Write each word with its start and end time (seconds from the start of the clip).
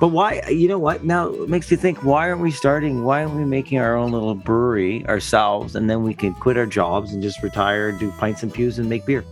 But 0.00 0.08
why? 0.08 0.40
You 0.48 0.66
know 0.66 0.78
what? 0.78 1.04
Now 1.04 1.28
it 1.28 1.50
makes 1.50 1.70
you 1.70 1.76
think. 1.76 2.02
Why 2.02 2.30
aren't 2.30 2.40
we 2.40 2.50
starting? 2.50 3.04
Why 3.04 3.22
aren't 3.22 3.34
we 3.34 3.44
making 3.44 3.80
our 3.80 3.94
own 3.94 4.12
little 4.12 4.34
brewery 4.34 5.06
ourselves, 5.06 5.76
and 5.76 5.90
then 5.90 6.02
we 6.02 6.14
can 6.14 6.32
quit 6.32 6.56
our 6.56 6.64
jobs 6.64 7.12
and 7.12 7.22
just 7.22 7.42
retire, 7.42 7.92
do 7.92 8.10
pints 8.12 8.42
and 8.42 8.50
pews, 8.50 8.78
and 8.78 8.88
make 8.88 9.04
beer? 9.04 9.26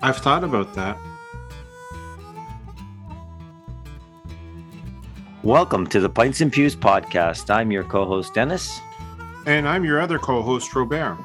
I've 0.00 0.18
thought 0.18 0.44
about 0.44 0.72
that. 0.76 0.96
Welcome 5.42 5.88
to 5.88 5.98
the 5.98 6.08
Pints 6.08 6.40
and 6.40 6.52
Pews 6.52 6.76
podcast. 6.76 7.52
I'm 7.52 7.72
your 7.72 7.82
co-host 7.82 8.32
Dennis, 8.32 8.80
and 9.44 9.66
I'm 9.66 9.84
your 9.84 10.00
other 10.00 10.20
co-host 10.20 10.72
Robert. 10.76 11.18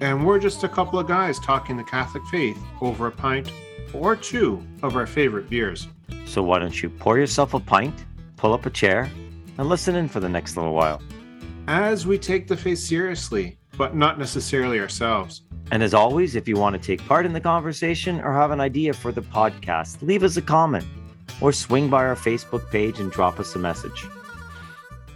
And 0.00 0.26
we're 0.26 0.40
just 0.40 0.64
a 0.64 0.68
couple 0.68 0.98
of 0.98 1.06
guys 1.06 1.38
talking 1.38 1.76
the 1.76 1.84
Catholic 1.84 2.24
faith 2.32 2.58
over 2.80 3.06
a 3.06 3.12
pint 3.12 3.52
or 3.92 4.16
two 4.16 4.60
of 4.82 4.96
our 4.96 5.06
favorite 5.06 5.48
beers. 5.48 5.86
So 6.26 6.42
why 6.42 6.58
don't 6.58 6.82
you 6.82 6.90
pour 6.90 7.18
yourself 7.18 7.54
a 7.54 7.60
pint, 7.60 8.04
pull 8.36 8.52
up 8.52 8.66
a 8.66 8.70
chair, 8.70 9.10
and 9.58 9.68
listen 9.68 9.94
in 9.94 10.08
for 10.08 10.20
the 10.20 10.28
next 10.28 10.56
little 10.56 10.74
while. 10.74 11.00
As 11.68 12.06
we 12.06 12.18
take 12.18 12.48
the 12.48 12.56
faith 12.56 12.78
seriously, 12.78 13.58
but 13.76 13.94
not 13.94 14.18
necessarily 14.18 14.80
ourselves. 14.80 15.42
And 15.70 15.82
as 15.82 15.94
always, 15.94 16.36
if 16.36 16.46
you 16.46 16.56
want 16.56 16.74
to 16.74 16.82
take 16.84 17.06
part 17.06 17.26
in 17.26 17.32
the 17.32 17.40
conversation 17.40 18.20
or 18.20 18.32
have 18.32 18.50
an 18.50 18.60
idea 18.60 18.92
for 18.92 19.12
the 19.12 19.22
podcast, 19.22 20.02
leave 20.02 20.22
us 20.22 20.36
a 20.36 20.42
comment 20.42 20.84
or 21.40 21.52
swing 21.52 21.88
by 21.88 22.04
our 22.04 22.16
Facebook 22.16 22.70
page 22.70 23.00
and 23.00 23.10
drop 23.10 23.40
us 23.40 23.54
a 23.54 23.58
message. 23.58 24.04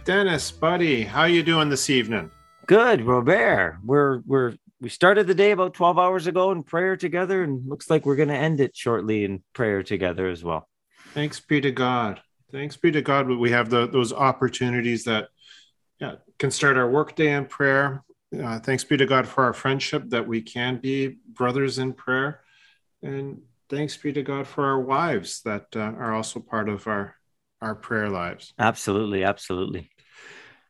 Dennis, 0.05 0.51
buddy, 0.51 1.03
how 1.03 1.25
you 1.25 1.43
doing 1.43 1.69
this 1.69 1.89
evening? 1.89 2.31
Good, 2.65 3.01
Robert. 3.01 3.77
We're 3.83 4.21
we're 4.25 4.53
we 4.81 4.89
started 4.89 5.27
the 5.27 5.35
day 5.35 5.51
about 5.51 5.73
12 5.73 5.99
hours 5.99 6.27
ago 6.27 6.51
in 6.51 6.63
prayer 6.63 6.95
together 6.95 7.43
and 7.43 7.67
looks 7.67 7.89
like 7.89 8.05
we're 8.05 8.15
going 8.15 8.29
to 8.29 8.35
end 8.35 8.61
it 8.61 8.75
shortly 8.75 9.25
in 9.25 9.43
prayer 9.53 9.83
together 9.83 10.29
as 10.29 10.43
well 10.43 10.69
thanks 11.13 11.39
be 11.39 11.61
to 11.61 11.71
god. 11.71 12.21
Thanks 12.51 12.77
be 12.77 12.91
to 12.91 13.01
god 13.01 13.27
we 13.27 13.51
have 13.51 13.69
the, 13.69 13.87
those 13.87 14.11
opportunities 14.11 15.03
that 15.03 15.29
yeah, 15.99 16.15
can 16.37 16.51
start 16.51 16.77
our 16.77 16.89
workday 16.89 17.33
in 17.33 17.45
prayer. 17.45 18.03
Uh, 18.37 18.59
thanks 18.59 18.83
be 18.83 18.97
to 18.97 19.05
god 19.05 19.27
for 19.27 19.43
our 19.43 19.53
friendship 19.53 20.03
that 20.09 20.27
we 20.27 20.41
can 20.41 20.77
be 20.77 21.17
brothers 21.27 21.79
in 21.79 21.93
prayer. 21.93 22.41
And 23.01 23.41
thanks 23.69 23.97
be 23.97 24.13
to 24.13 24.23
god 24.23 24.47
for 24.47 24.65
our 24.65 24.79
wives 24.79 25.41
that 25.43 25.67
uh, 25.75 25.79
are 25.79 26.13
also 26.13 26.39
part 26.39 26.69
of 26.69 26.87
our 26.87 27.15
our 27.61 27.75
prayer 27.75 28.09
lives. 28.09 28.53
Absolutely 28.57 29.23
absolutely. 29.23 29.89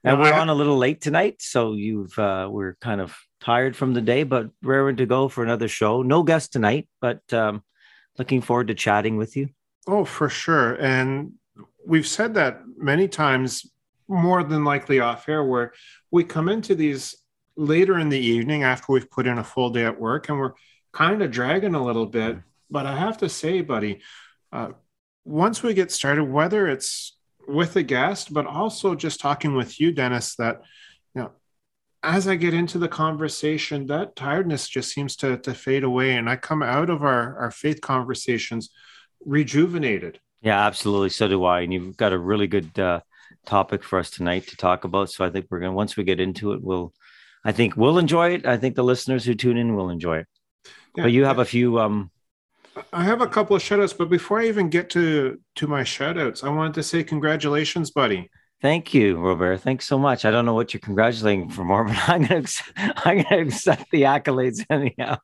And 0.04 0.20
we're 0.20 0.34
on 0.34 0.48
a 0.48 0.56
little 0.56 0.78
late 0.78 1.02
tonight 1.02 1.42
so 1.42 1.74
you've 1.74 2.18
uh, 2.18 2.48
we're 2.50 2.76
kind 2.76 3.02
of 3.02 3.18
tired 3.42 3.76
from 3.76 3.94
the 3.94 4.02
day, 4.02 4.24
but 4.24 4.50
raring 4.62 4.98
to 4.98 5.06
go 5.06 5.28
for 5.28 5.44
another 5.44 5.68
show. 5.68 6.02
No 6.02 6.24
guest 6.24 6.54
tonight, 6.54 6.88
but 7.02 7.22
um, 7.34 7.64
looking 8.18 8.42
forward 8.42 8.68
to 8.68 8.76
chatting 8.76 9.18
with 9.18 9.36
you. 9.36 9.50
Oh, 9.92 10.06
for 10.06 10.30
sure. 10.30 10.76
And 10.76 11.34
we've 11.84 12.08
said 12.08 12.36
that 12.36 12.62
many 12.78 13.08
times, 13.08 13.72
more 14.08 14.44
than 14.44 14.64
likely 14.64 15.00
off 15.00 15.28
air, 15.28 15.44
where 15.44 15.74
we 16.12 16.24
come 16.24 16.48
into 16.48 16.76
these 16.76 17.16
later 17.56 17.98
in 17.98 18.10
the 18.10 18.20
evening 18.20 18.64
after 18.64 18.92
we've 18.92 19.10
put 19.10 19.26
in 19.26 19.40
a 19.40 19.44
full 19.44 19.72
day 19.72 19.86
at 19.86 20.00
work 20.00 20.30
and 20.30 20.38
we're 20.38 20.54
kind 20.94 21.24
of 21.24 21.32
dragging 21.32 21.74
a 21.74 21.84
little 21.84 22.06
bit. 22.06 22.38
But 22.70 22.86
I 22.86 22.96
have 22.96 23.18
to 23.18 23.30
say, 23.30 23.62
buddy, 23.62 24.02
uh, 24.52 24.70
once 25.26 25.64
we 25.64 25.74
get 25.74 25.92
started, 25.92 26.26
whether 26.26 26.68
it's 26.68 27.18
with 27.48 27.76
a 27.76 27.84
guest, 27.84 28.32
but 28.32 28.46
also 28.46 28.94
just 28.94 29.20
talking 29.20 29.56
with 29.56 29.80
you, 29.80 29.92
Dennis, 29.92 30.36
that 30.36 30.62
you 31.16 31.24
know, 31.24 31.32
as 32.04 32.28
I 32.28 32.36
get 32.36 32.54
into 32.54 32.78
the 32.78 32.88
conversation, 32.88 33.88
that 33.88 34.16
tiredness 34.16 34.70
just 34.70 34.94
seems 34.94 35.16
to, 35.18 35.38
to 35.38 35.56
fade 35.56 35.84
away. 35.84 36.16
And 36.16 36.30
I 36.30 36.36
come 36.36 36.62
out 36.62 36.92
of 36.92 37.02
our, 37.02 37.38
our 37.40 37.52
faith 37.52 37.82
conversations 37.82 38.70
rejuvenated. 39.26 40.20
Yeah, 40.42 40.66
absolutely. 40.66 41.10
So 41.10 41.28
do 41.28 41.44
I. 41.46 41.62
And 41.62 41.74
you've 41.74 41.98
got 41.98 42.14
a 42.14 42.18
really 42.18 42.48
good 42.48 42.78
uh, 42.80 43.02
topic 43.46 43.84
for 43.84 44.00
us 44.00 44.10
tonight 44.10 44.48
to 44.48 44.58
talk 44.58 44.84
about. 44.84 45.12
So 45.12 45.26
I 45.26 45.30
think 45.30 45.48
we're 45.50 45.60
going 45.60 45.72
to, 45.72 45.76
once 45.76 45.98
we 45.98 46.04
get 46.04 46.20
into 46.20 46.54
it, 46.54 46.62
we'll, 46.62 46.94
I 47.44 47.52
think 47.52 47.76
we'll 47.76 47.98
enjoy 47.98 48.36
it. 48.36 48.46
I 48.46 48.58
think 48.58 48.76
the 48.76 48.84
listeners 48.84 49.26
who 49.26 49.34
tune 49.36 49.58
in 49.58 49.76
will 49.76 49.90
enjoy 49.90 50.20
it. 50.20 50.28
Yeah. 50.96 51.04
But 51.04 51.12
you 51.12 51.26
have 51.26 51.40
a 51.40 51.46
few, 51.46 51.80
um, 51.80 52.12
I 52.94 53.04
have 53.04 53.22
a 53.22 53.28
couple 53.28 53.56
of 53.56 53.62
shoutouts, 53.62 53.98
but 53.98 54.10
before 54.10 54.40
I 54.40 54.48
even 54.48 54.70
get 54.70 54.90
to 54.92 55.40
to 55.56 55.68
my 55.68 55.82
shoutouts, 55.82 56.44
I 56.44 56.50
wanted 56.50 56.76
to 56.76 56.84
say 56.84 57.04
congratulations, 57.04 57.92
buddy. 57.92 58.30
Thank 58.62 58.94
you, 58.94 59.18
Robert. 59.18 59.62
Thanks 59.62 59.88
so 59.88 59.98
much. 59.98 60.26
I 60.26 60.32
don't 60.32 60.46
know 60.46 60.54
what 60.54 60.74
you're 60.74 60.82
congratulating 60.82 61.50
for 61.50 61.64
more, 61.64 61.84
but 61.86 61.98
I'm 62.08 62.26
going 62.26 62.44
to 62.44 62.64
I'm 62.78 63.24
going 63.24 63.26
to 63.26 63.40
accept 63.40 63.86
the 63.92 64.04
accolades 64.04 64.66
anyhow. 64.70 65.18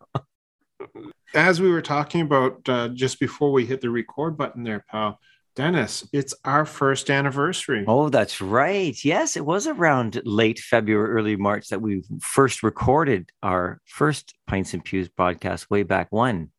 As 1.36 1.60
we 1.62 1.70
were 1.70 1.82
talking 1.82 2.22
about 2.22 2.68
uh, 2.68 2.88
just 2.90 3.20
before 3.20 3.52
we 3.52 3.66
hit 3.66 3.82
the 3.82 3.90
record 3.90 4.38
button 4.38 4.64
there, 4.64 4.86
pal, 4.90 5.20
Dennis, 5.56 6.08
it's 6.12 6.34
our 6.44 6.66
first 6.66 7.10
anniversary. 7.10 7.86
Oh, 7.88 8.10
that's 8.10 8.42
right. 8.42 8.98
Yes, 9.04 9.38
it 9.38 9.46
was 9.46 9.68
around 9.68 10.22
late 10.26 10.60
February, 10.60 11.12
early 11.12 11.36
March 11.36 11.70
that 11.70 11.82
we 11.82 12.04
first 12.22 12.64
recorded 12.64 13.30
our 13.44 13.80
first 13.86 14.34
Pints 14.48 14.74
and 14.74 14.84
Pews 14.84 15.10
podcast 15.10 15.70
way 15.70 15.84
back 15.84 16.08
when. 16.10 16.52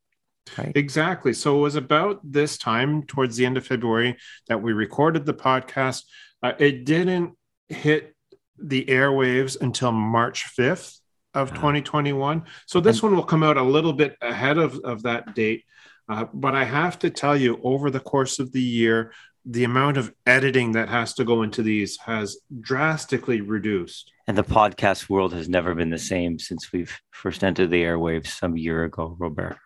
Right. 0.57 0.73
Exactly. 0.75 1.33
So 1.33 1.59
it 1.59 1.63
was 1.63 1.77
about 1.77 2.21
this 2.23 2.57
time, 2.57 3.03
towards 3.03 3.37
the 3.37 3.45
end 3.45 3.57
of 3.57 3.67
February, 3.67 4.17
that 4.49 4.63
we 4.63 4.73
recorded 4.73 5.27
the 5.27 5.35
podcast. 5.35 6.05
Uh, 6.43 6.53
it 6.59 6.85
didn't 6.85 7.35
hit 7.69 8.15
the 8.59 8.85
airwaves 8.87 9.61
until 9.61 9.93
March 9.93 10.47
5th 10.59 11.01
of 11.37 11.51
2021. 11.51 12.43
So 12.67 12.81
this 12.81 13.03
one 13.03 13.15
will 13.15 13.23
come 13.23 13.43
out 13.43 13.57
a 13.57 13.63
little 13.63 13.93
bit 13.93 14.17
ahead 14.21 14.59
of, 14.59 14.81
of 14.81 15.03
that 15.03 15.35
date. 15.35 15.65
Uh, 16.09 16.25
but 16.33 16.55
I 16.55 16.65
have 16.65 16.99
to 17.01 17.11
tell 17.11 17.37
you, 17.37 17.61
over 17.63 17.91
the 17.91 18.01
course 18.01 18.39
of 18.39 18.53
the 18.53 18.63
year, 18.63 19.13
the 19.45 19.65
amount 19.65 19.97
of 19.97 20.13
editing 20.25 20.73
that 20.73 20.89
has 20.89 21.15
to 21.15 21.25
go 21.25 21.43
into 21.43 21.63
these 21.63 21.99
has 21.99 22.39
drastically 22.61 23.41
reduced. 23.41 24.13
And 24.27 24.37
the 24.37 24.43
podcast 24.43 25.09
world 25.09 25.33
has 25.35 25.49
never 25.49 25.75
been 25.75 25.91
the 25.91 25.99
same 25.99 26.39
since 26.39 26.73
we've 26.73 26.99
first 27.11 27.45
entered 27.45 27.71
the 27.71 27.83
airwaves 27.83 28.29
some 28.29 28.57
year 28.57 28.85
ago, 28.85 29.15
Robert. 29.19 29.57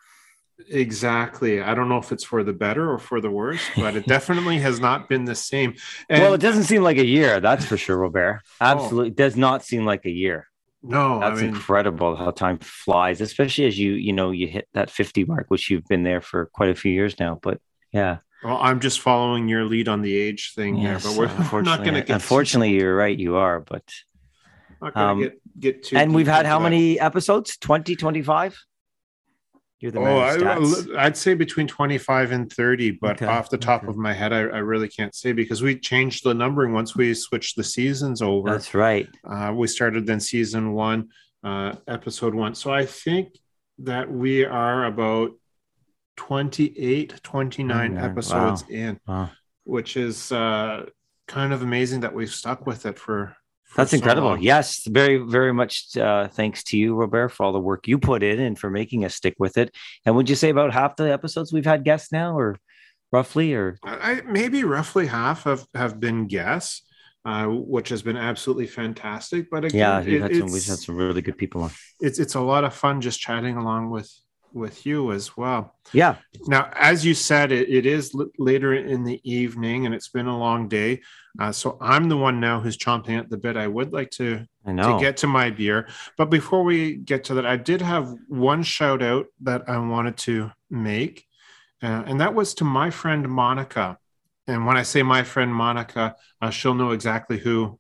Exactly. 0.69 1.63
I 1.63 1.75
don't 1.75 1.89
know 1.89 1.97
if 1.97 2.13
it's 2.13 2.25
for 2.25 2.43
the 2.45 2.53
better 2.53 2.91
or 2.91 2.99
for 2.99 3.21
the 3.21 3.31
worse, 3.31 3.63
but 3.77 3.97
it 3.97 4.07
definitely 4.09 4.59
has 4.59 4.81
not 4.81 5.09
been 5.09 5.25
the 5.25 5.35
same. 5.35 5.75
And, 6.09 6.23
well, 6.23 6.35
it 6.35 6.41
doesn't 6.41 6.65
seem 6.65 6.83
like 6.83 6.99
a 6.99 7.07
year, 7.07 7.41
that's 7.41 7.65
for 7.65 7.79
sure, 7.79 7.97
Robert. 7.97 8.43
Absolutely, 8.61 9.11
oh. 9.11 9.15
does 9.15 9.37
not 9.37 9.65
seem 9.65 9.85
like 9.87 10.05
a 10.05 10.11
year. 10.11 10.50
No, 10.83 11.21
that's 11.21 11.39
I 11.39 11.43
mean, 11.43 11.55
incredible 11.55 12.17
how 12.17 12.31
time 12.31 12.59
flies, 12.59 13.21
especially 13.21 13.67
as 13.67 13.79
you 13.79 13.93
you 13.93 14.13
know 14.13 14.31
you 14.31 14.47
hit 14.47 14.69
that 14.73 14.91
fifty 14.91 15.25
mark, 15.25 15.47
which 15.49 15.71
you've 15.71 15.87
been 15.87 16.03
there 16.03 16.21
for 16.21 16.47
quite 16.47 16.71
a 16.71 16.75
few 16.75 16.93
years 16.93 17.19
now. 17.19 17.39
But 17.43 17.61
yeah. 17.93 18.19
Well, 18.43 18.59
I'm 18.59 18.81
just 18.81 19.01
following 19.01 19.49
your 19.49 19.65
lead 19.65 19.89
on 19.89 20.01
the 20.01 20.17
age 20.17 20.55
thing 20.55 20.77
yes, 20.79 21.03
here, 21.05 21.13
but 21.13 21.19
we're, 21.19 21.49
we're 21.53 21.63
not 21.63 21.81
going 21.81 21.95
to 21.95 22.01
get. 22.01 22.15
Unfortunately, 22.15 22.71
you're 22.71 22.97
right. 22.97 23.19
You 23.19 23.37
are, 23.37 23.61
but 23.61 23.85
not 24.81 24.95
going 24.95 25.07
to 25.07 25.11
um, 25.11 25.21
get 25.21 25.61
get 25.61 25.83
too. 25.85 25.97
And 25.97 26.15
we've 26.15 26.27
had 26.27 26.47
how 26.47 26.59
many 26.59 26.99
episodes? 26.99 27.59
20, 27.59 27.97
25? 27.97 28.59
You're 29.81 29.93
the 29.93 30.01
oh, 30.01 30.95
I, 30.95 31.05
would 31.05 31.17
say 31.17 31.33
between 31.33 31.67
25 31.67 32.33
and 32.33 32.53
30, 32.53 32.91
but 33.01 33.23
okay. 33.23 33.25
off 33.25 33.49
the 33.49 33.57
top 33.57 33.83
okay. 33.83 33.91
of 33.91 33.97
my 33.97 34.13
head, 34.13 34.31
I, 34.31 34.41
I, 34.41 34.59
really 34.59 34.89
can't 34.89 35.15
say 35.15 35.33
because 35.33 35.63
we 35.63 35.79
changed 35.79 36.23
the 36.23 36.35
numbering 36.35 36.75
once 36.75 36.95
we 36.95 37.15
switched 37.15 37.57
the 37.57 37.65
seasons 37.65 38.21
over. 38.21 38.51
That's 38.51 38.75
right. 38.75 39.09
Uh, 39.25 39.55
we 39.57 39.67
started 39.69 40.07
then 40.07 40.21
season 40.21 40.75
one, 40.75 41.09
uh, 41.43 41.77
episode 41.89 42.35
one. 42.35 42.55
So 42.55 42.71
I 42.71 42.85
think 42.85 43.39
that 43.79 44.11
we 44.11 44.45
are 44.45 44.85
about 44.85 45.31
28, 46.19 47.23
29 47.23 47.97
episodes 47.97 48.63
wow. 48.65 48.69
in, 48.69 49.01
wow. 49.09 49.31
which 49.65 49.97
is 49.97 50.31
uh, 50.31 50.85
kind 51.27 51.55
of 51.55 51.63
amazing 51.63 52.01
that 52.01 52.13
we've 52.13 52.35
stuck 52.35 52.67
with 52.67 52.85
it 52.85 52.99
for 52.99 53.35
that's 53.77 53.93
incredible. 53.93 54.29
Long. 54.29 54.43
Yes, 54.43 54.85
very, 54.87 55.19
very 55.19 55.53
much 55.53 55.97
uh, 55.97 56.29
thanks 56.29 56.65
to 56.65 56.77
you, 56.77 56.95
Robert, 56.95 57.31
for 57.31 57.45
all 57.45 57.53
the 57.53 57.61
work 57.61 57.87
you 57.87 57.99
put 57.99 58.23
in 58.23 58.41
and 58.41 58.59
for 58.59 58.71
making 58.71 59.05
us 59.05 59.15
stick 59.15 59.35
with 59.39 59.57
it. 59.59 59.75
And 60.05 60.17
would 60.17 60.29
you 60.29 60.37
say 60.37 60.51
about 60.51 60.73
half 60.73 60.97
the 60.97 61.13
episodes 61.13 61.53
we've 61.53 61.65
had 61.65 61.85
guests 61.85 62.13
now, 62.13 62.37
or 62.37 62.59
roughly, 63.13 63.55
or 63.55 63.79
I, 63.85 64.23
maybe 64.27 64.65
roughly 64.65 65.07
half 65.07 65.45
have 65.45 65.67
have 65.75 66.01
been 66.01 66.27
guests, 66.27 66.83
uh, 67.25 67.47
which 67.47 67.89
has 67.91 68.03
been 68.03 68.17
absolutely 68.17 68.67
fantastic. 68.67 69.51
But 69.51 69.65
again, 69.67 69.79
yeah, 69.79 70.15
it, 70.15 70.21
had 70.23 70.37
some, 70.37 70.53
we've 70.53 70.67
had 70.67 70.79
some 70.79 70.97
really 70.97 71.23
good 71.23 71.39
people 71.39 71.63
on. 71.63 71.71
It's 72.01 72.19
it's 72.19 72.35
a 72.35 72.41
lot 72.41 72.65
of 72.65 72.75
fun 72.75 73.01
just 73.01 73.21
chatting 73.21 73.57
along 73.57 73.91
with 73.91 74.11
with 74.53 74.87
you 74.87 75.13
as 75.13 75.37
well. 75.37 75.75
Yeah. 75.93 76.17
Now, 76.47 76.71
as 76.75 77.05
you 77.05 77.15
said, 77.15 77.53
it, 77.53 77.69
it 77.69 77.87
is 77.87 78.15
l- 78.15 78.29
later 78.39 78.75
in 78.75 79.05
the 79.05 79.21
evening 79.25 79.87
and 79.87 79.95
it's 79.95 80.09
been 80.09 80.27
a 80.27 80.39
long 80.39 80.69
day. 80.69 81.01
Uh, 81.39 81.53
so 81.53 81.79
I'm 81.81 82.09
the 82.09 82.17
one 82.17 82.41
now 82.41 82.61
who's 82.61 82.77
chomping 82.77 83.19
at 83.19 83.31
the 83.31 83.37
bit. 83.37 83.57
I 83.57 83.67
would 83.67 83.93
like 83.93 84.11
to, 84.13 84.47
to 84.97 85.01
get 85.01 85.17
to 85.19 85.27
my 85.27 85.51
beer. 85.51 85.89
But 86.17 86.31
before 86.31 86.65
we 86.65 86.97
get 86.97 87.25
to 87.25 87.35
that, 87.35 87.47
I 87.47 87.57
did 87.57 87.81
have 87.83 88.13
one 88.29 88.63
shout 88.63 89.03
out 89.03 89.27
that 89.43 89.69
I 89.69 89.79
wanted 89.79 90.17
to 90.19 90.51
make. 90.71 91.27
Uh, 91.83 92.03
and 92.07 92.21
that 92.21 92.35
was 92.35 92.55
to 92.55 92.65
my 92.65 92.91
friend 92.91 93.29
Monica. 93.29 93.99
And 94.47 94.67
when 94.67 94.77
I 94.77 94.83
say 94.83 95.03
my 95.03 95.23
friend 95.23 95.55
Monica, 95.55 96.17
uh, 96.43 96.51
she'll 96.51 96.75
know 96.75 96.91
exactly 96.91 97.39
who 97.39 97.79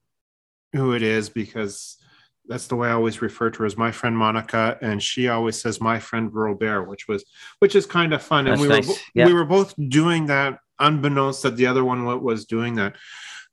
who 0.73 0.95
it 0.95 1.03
is 1.03 1.29
because 1.29 1.97
that's 2.47 2.67
the 2.67 2.77
way 2.77 2.89
I 2.89 2.93
always 2.93 3.23
refer 3.23 3.51
to 3.51 3.59
her 3.61 3.67
as 3.67 3.77
my 3.77 3.93
friend 3.93 4.17
Monica, 4.17 4.79
and 4.81 5.03
she 5.03 5.29
always 5.29 5.61
says 5.61 5.81
my 5.81 5.99
friend 5.99 6.31
Robert, 6.33 6.85
which 6.85 7.09
was 7.09 7.25
which 7.61 7.77
is 7.77 7.87
kind 7.87 8.13
of 8.13 8.23
fun. 8.23 8.47
That's 8.47 8.61
and 8.61 8.69
we 8.69 8.77
nice. 8.77 8.89
were 8.89 8.95
yeah. 9.15 9.27
we 9.27 9.33
were 9.33 9.45
both 9.45 9.75
doing 9.89 10.27
that 10.27 10.59
unbeknownst 10.79 11.43
that 11.43 11.57
the 11.57 11.67
other 11.67 11.85
one 11.85 12.05
was 12.23 12.47
doing 12.47 12.77
that. 12.77 12.97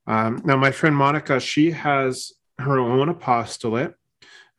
Um, 0.07 0.41
now, 0.45 0.55
my 0.55 0.71
friend 0.71 0.95
Monica, 0.95 1.39
she 1.39 1.71
has 1.71 2.31
her 2.59 2.79
own 2.79 3.09
apostolate. 3.09 3.95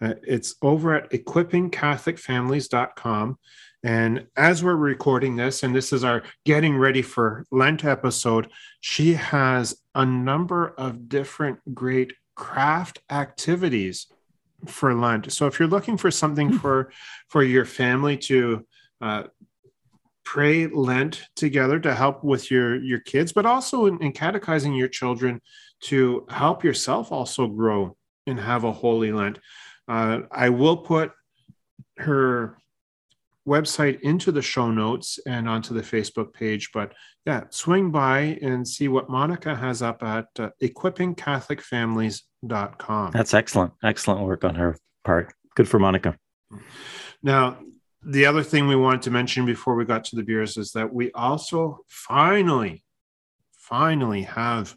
Uh, 0.01 0.15
it's 0.23 0.55
over 0.63 0.95
at 0.95 1.11
equippingcatholicfamilies.com. 1.11 3.39
And 3.83 4.27
as 4.37 4.63
we're 4.63 4.77
recording 4.77 5.37
this, 5.37 5.63
and 5.63 5.75
this 5.75 5.91
is 5.93 6.05
our 6.05 6.23
getting 6.45 6.77
ready 6.77 7.03
for 7.03 7.47
Lent 7.51 7.85
episode, 7.85 8.51
she 8.81 9.15
has 9.15 9.77
a 9.95 10.05
number 10.05 10.75
of 10.77 11.09
different 11.09 11.75
great 11.75 12.13
craft 12.35 13.01
activities 13.11 14.07
for 14.67 14.95
Lent. 14.95 15.33
So 15.33 15.47
if 15.47 15.59
you're 15.59 15.69
looking 15.69 15.97
for 15.97 16.11
something 16.11 16.51
hmm. 16.51 16.57
for 16.59 16.93
for 17.29 17.43
your 17.43 17.65
family 17.65 18.17
to 18.17 18.67
uh, 19.01 19.25
pray 20.25 20.67
Lent 20.67 21.23
together 21.37 21.79
to 21.81 21.95
help 21.95 22.25
with 22.25 22.51
your 22.51 22.77
your 22.83 23.01
kids, 23.01 23.33
but 23.33 23.47
also 23.47 23.87
in, 23.87 24.03
in 24.03 24.13
catechizing 24.13 24.75
your 24.75 24.89
children 24.89 25.41
to 25.81 26.27
help 26.29 26.65
yourself 26.65 27.13
also 27.13 27.47
grow 27.47 27.97
and 28.27 28.39
have 28.39 28.65
a 28.65 28.73
holy 28.73 29.13
Lent. 29.13 29.39
Uh, 29.87 30.21
I 30.31 30.51
will 30.51 30.77
put 30.77 31.13
her 31.99 32.59
website 33.49 34.01
into 34.03 34.31
the 34.31 34.43
show 34.43 34.71
notes 34.71 35.19
and 35.27 35.49
onto 35.49 35.75
the 35.75 35.81
Facebook 35.81 36.33
page. 36.33 36.71
But 36.73 36.93
yeah, 37.27 37.45
swing 37.51 37.91
by 37.91 38.39
and 38.43 38.69
see 38.69 38.89
what 38.89 39.09
Monica 39.09 39.57
has 39.57 39.81
up 39.83 40.03
at 40.03 40.27
uh, 40.39 40.51
equippingcatholicfamilies.com. 40.63 43.11
That's 43.11 43.35
excellent. 43.35 43.73
Excellent 43.83 44.21
work 44.21 44.45
on 44.45 44.55
her 44.55 44.77
part. 45.05 45.35
Good 45.57 45.69
for 45.69 45.79
Monica. 45.79 46.17
Now, 47.23 47.59
the 48.03 48.27
other 48.27 48.43
thing 48.43 48.69
we 48.69 48.77
wanted 48.77 49.03
to 49.03 49.11
mention 49.11 49.45
before 49.45 49.75
we 49.75 49.85
got 49.85 50.05
to 50.05 50.17
the 50.17 50.23
beers 50.23 50.57
is 50.57 50.73
that 50.73 50.93
we 50.93 51.11
also 51.13 51.81
finally, 51.89 52.85
finally 53.53 54.23
have 54.23 54.75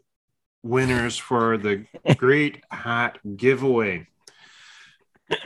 winners 0.63 1.17
for 1.17 1.57
the 1.57 1.85
Great 2.17 2.63
Hat 2.71 3.19
giveaway. 3.35 4.07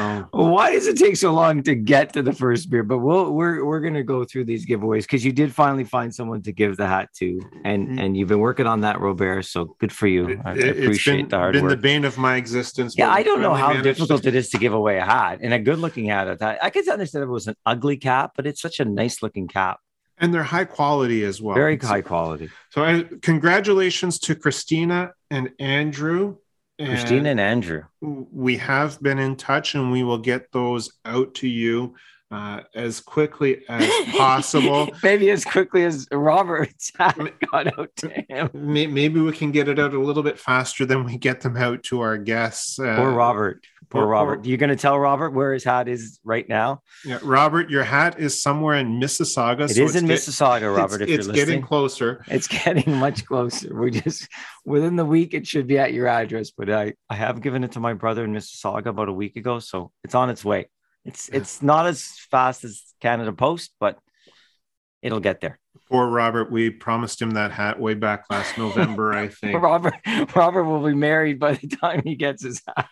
Oh. 0.00 0.28
Why 0.30 0.70
does 0.72 0.86
it 0.86 0.96
take 0.96 1.16
so 1.16 1.32
long 1.32 1.62
to 1.64 1.74
get 1.74 2.12
to 2.12 2.22
the 2.22 2.32
first 2.32 2.70
beer? 2.70 2.84
But 2.84 2.98
we'll 2.98 3.32
we're 3.32 3.64
we're 3.64 3.80
gonna 3.80 4.04
go 4.04 4.24
through 4.24 4.44
these 4.44 4.64
giveaways 4.64 5.02
because 5.02 5.24
you 5.24 5.32
did 5.32 5.52
finally 5.52 5.82
find 5.82 6.14
someone 6.14 6.40
to 6.42 6.52
give 6.52 6.76
the 6.76 6.86
hat 6.86 7.08
to, 7.16 7.40
and 7.64 7.88
mm-hmm. 7.88 7.98
and 7.98 8.16
you've 8.16 8.28
been 8.28 8.38
working 8.38 8.66
on 8.66 8.82
that, 8.82 9.00
Robert. 9.00 9.44
So 9.44 9.76
good 9.80 9.92
for 9.92 10.06
you. 10.06 10.40
I, 10.44 10.52
it, 10.52 10.78
appreciate 10.78 11.22
been, 11.22 11.28
the 11.30 11.36
hard 11.36 11.52
been 11.54 11.64
work. 11.64 11.70
the 11.70 11.76
bane 11.76 12.04
of 12.04 12.16
my 12.16 12.36
existence. 12.36 12.96
Yeah, 12.96 13.10
I 13.10 13.24
don't 13.24 13.40
know 13.40 13.54
how 13.54 13.72
difficult 13.80 14.24
it 14.26 14.36
is 14.36 14.50
to 14.50 14.58
give 14.58 14.72
away 14.72 14.98
a 14.98 15.04
hat 15.04 15.40
and 15.42 15.52
a 15.52 15.58
good 15.58 15.80
looking 15.80 16.06
hat. 16.06 16.28
At 16.28 16.38
that, 16.38 16.62
I 16.62 16.70
could 16.70 16.88
understand 16.88 17.24
if 17.24 17.28
it 17.28 17.32
was 17.32 17.48
an 17.48 17.56
ugly 17.66 17.96
cap, 17.96 18.32
but 18.36 18.46
it's 18.46 18.60
such 18.60 18.78
a 18.78 18.84
nice 18.84 19.22
looking 19.22 19.48
cap 19.48 19.80
and 20.20 20.32
they're 20.34 20.42
high 20.42 20.64
quality 20.64 21.24
as 21.24 21.40
well. 21.40 21.54
Very 21.54 21.76
high 21.76 22.02
quality. 22.02 22.50
So, 22.70 22.84
I, 22.84 23.04
congratulations 23.22 24.18
to 24.20 24.34
Christina 24.34 25.12
and 25.30 25.50
Andrew 25.58 26.36
and 26.78 26.88
Christina 26.88 27.30
and 27.30 27.40
Andrew. 27.40 27.84
We 28.00 28.56
have 28.58 29.00
been 29.02 29.18
in 29.18 29.36
touch 29.36 29.74
and 29.74 29.90
we 29.90 30.02
will 30.02 30.18
get 30.18 30.52
those 30.52 30.92
out 31.04 31.34
to 31.36 31.48
you 31.48 31.94
uh, 32.30 32.60
as 32.74 33.00
quickly 33.00 33.62
as 33.68 33.90
possible. 34.16 34.90
maybe 35.02 35.30
as 35.30 35.44
quickly 35.44 35.84
as 35.84 36.06
Robert's 36.12 36.90
got 36.98 37.78
out 37.78 37.90
to 37.96 38.08
him. 38.28 38.50
Maybe 38.52 39.20
we 39.20 39.32
can 39.32 39.50
get 39.50 39.68
it 39.68 39.78
out 39.78 39.94
a 39.94 40.00
little 40.00 40.22
bit 40.22 40.38
faster 40.38 40.84
than 40.84 41.04
we 41.04 41.16
get 41.16 41.40
them 41.40 41.56
out 41.56 41.82
to 41.84 42.00
our 42.00 42.18
guests. 42.18 42.78
Uh, 42.78 42.96
Poor 42.96 43.12
Robert. 43.12 43.64
Poor 43.90 44.06
Robert. 44.06 44.44
You're 44.44 44.58
going 44.58 44.68
to 44.68 44.76
tell 44.76 44.98
Robert 44.98 45.30
where 45.30 45.54
his 45.54 45.64
hat 45.64 45.88
is 45.88 46.20
right 46.22 46.46
now? 46.46 46.82
Yeah, 47.06 47.18
Robert, 47.22 47.70
your 47.70 47.84
hat 47.84 48.20
is 48.20 48.42
somewhere 48.42 48.76
in 48.76 49.00
Mississauga. 49.00 49.70
It 49.70 49.76
so 49.76 49.82
is 49.82 49.96
in 49.96 50.06
get, 50.06 50.18
Mississauga, 50.18 50.76
Robert. 50.76 51.02
It's, 51.02 51.26
it's 51.26 51.28
getting 51.28 51.62
closer. 51.62 52.22
It's 52.26 52.46
getting 52.64 52.96
much 52.96 53.24
closer. 53.24 53.74
We 53.74 53.90
just 53.90 54.28
within 54.66 54.96
the 54.96 55.06
week 55.06 55.32
it 55.32 55.46
should 55.46 55.66
be 55.66 55.78
at 55.78 55.94
your 55.94 56.06
address, 56.06 56.50
but 56.50 56.68
I 56.68 56.94
I 57.08 57.14
have 57.14 57.40
given 57.40 57.64
it 57.64 57.72
to 57.72 57.80
my 57.80 57.94
brother 57.94 58.24
in 58.24 58.34
Mississauga 58.34 58.86
about 58.86 59.08
a 59.08 59.12
week 59.12 59.36
ago, 59.36 59.58
so 59.58 59.90
it's 60.04 60.14
on 60.14 60.28
its 60.28 60.44
way. 60.44 60.68
It's 61.04 61.28
it's 61.28 61.62
not 61.62 61.86
as 61.86 62.04
fast 62.30 62.64
as 62.64 62.82
Canada 63.00 63.32
Post, 63.32 63.72
but 63.80 63.98
it'll 65.02 65.20
get 65.20 65.40
there. 65.40 65.58
Poor 65.88 66.06
Robert, 66.06 66.50
we 66.50 66.70
promised 66.70 67.22
him 67.22 67.30
that 67.30 67.50
hat 67.50 67.80
way 67.80 67.94
back 67.94 68.24
last 68.30 68.58
November, 68.58 69.12
I 69.12 69.28
think. 69.40 69.60
Robert 69.62 69.94
Robert 70.34 70.64
will 70.64 70.84
be 70.84 70.94
married 70.94 71.38
by 71.38 71.54
the 71.54 71.68
time 71.68 72.02
he 72.04 72.14
gets 72.14 72.42
his 72.42 72.62
hat. 72.66 72.88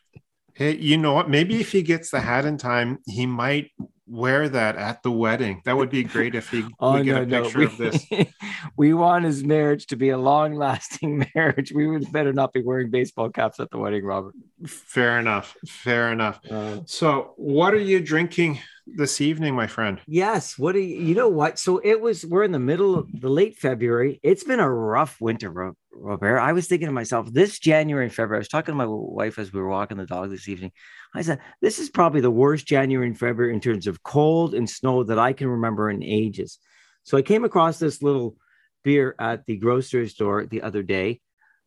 Hey, 0.55 0.77
you 0.77 0.97
know 0.97 1.13
what? 1.13 1.29
Maybe 1.29 1.61
if 1.61 1.73
he 1.73 1.83
gets 1.83 2.11
the 2.11 2.21
hat 2.21 2.47
in 2.47 2.57
time, 2.57 2.99
he 3.07 3.27
might 3.27 3.71
wear 4.07 4.49
that 4.49 4.77
at 4.77 5.03
the 5.03 5.11
wedding. 5.11 5.63
That 5.65 5.77
would 5.77 5.91
be 5.91 6.05
great 6.05 6.35
if 6.35 6.51
he 6.51 6.65
oh, 6.81 6.95
we 6.95 7.05
get 7.05 7.29
no, 7.29 7.41
a 7.41 7.43
picture 7.43 7.59
no. 7.61 7.65
of 7.67 7.77
this. 7.77 8.07
we 8.77 8.95
want 8.95 9.25
his 9.25 9.45
marriage 9.45 9.87
to 9.89 9.97
be 9.97 10.11
a 10.11 10.19
long-lasting 10.19 11.27
marriage. 11.35 11.73
We 11.73 11.87
would 11.87 12.11
better 12.13 12.33
not 12.33 12.53
be 12.53 12.63
wearing 12.63 12.91
baseball 12.91 13.31
caps 13.31 13.61
at 13.61 13.71
the 13.71 13.79
wedding, 13.79 14.05
Robert. 14.05 14.35
Fair 14.67 15.19
enough. 15.19 15.57
Fair 15.67 16.13
enough. 16.13 16.41
Uh, 16.49 16.81
so, 16.87 17.35
what 17.37 17.75
are 17.75 17.79
you 17.79 18.01
drinking 18.01 18.61
this 18.87 19.21
evening, 19.21 19.55
my 19.55 19.67
friend? 19.67 20.01
Yes. 20.07 20.59
What 20.59 20.73
do 20.73 20.81
you, 20.81 21.03
you 21.03 21.15
know? 21.15 21.29
What? 21.29 21.59
So 21.59 21.79
it 21.79 22.01
was. 22.01 22.25
We're 22.25 22.45
in 22.45 22.53
the 22.53 22.59
middle 22.59 22.99
of 22.99 23.09
the 23.21 23.29
late 23.29 23.57
February. 23.57 24.21
It's 24.23 24.45
been 24.45 24.61
a 24.61 24.71
rough 24.71 25.21
winter, 25.21 25.75
Robert. 25.93 26.39
I 26.39 26.53
was 26.53 26.67
thinking 26.67 26.89
to 26.89 26.93
myself, 26.93 27.33
this 27.33 27.59
January 27.59 28.05
and 28.05 28.15
February. 28.15 28.39
I 28.39 28.41
was 28.41 28.49
talking 28.49 28.73
to 28.73 28.77
my 28.77 28.87
wife 28.87 29.39
as 29.39 29.53
we 29.53 29.61
were 29.61 29.69
walking 29.69 29.97
the 29.97 30.07
dog 30.07 30.31
this 30.31 30.49
evening. 30.49 30.73
I 31.15 31.23
said, 31.23 31.41
this 31.61 31.79
is 31.79 31.89
probably 31.89 32.21
the 32.21 32.31
worst 32.31 32.67
January 32.67 33.07
and 33.07 33.19
February 33.19 33.55
in 33.55 33.61
terms 33.61 33.87
of 33.87 34.03
cold 34.03 34.55
and 34.55 34.69
snow 34.69 35.03
that 35.05 35.19
I 35.19 35.33
can 35.33 35.49
remember 35.49 35.91
in 35.91 36.03
ages. 36.03 36.59
So 37.05 37.17
I 37.17 37.23
came 37.23 37.45
across 37.45 37.79
this 37.79 38.03
little 38.03 38.37
beer 38.85 39.15
at 39.19 39.47
the 39.47 39.57
grocery 39.57 40.09
store 40.09 40.47
the 40.47 40.63
other 40.63 40.83
day, 40.83 41.21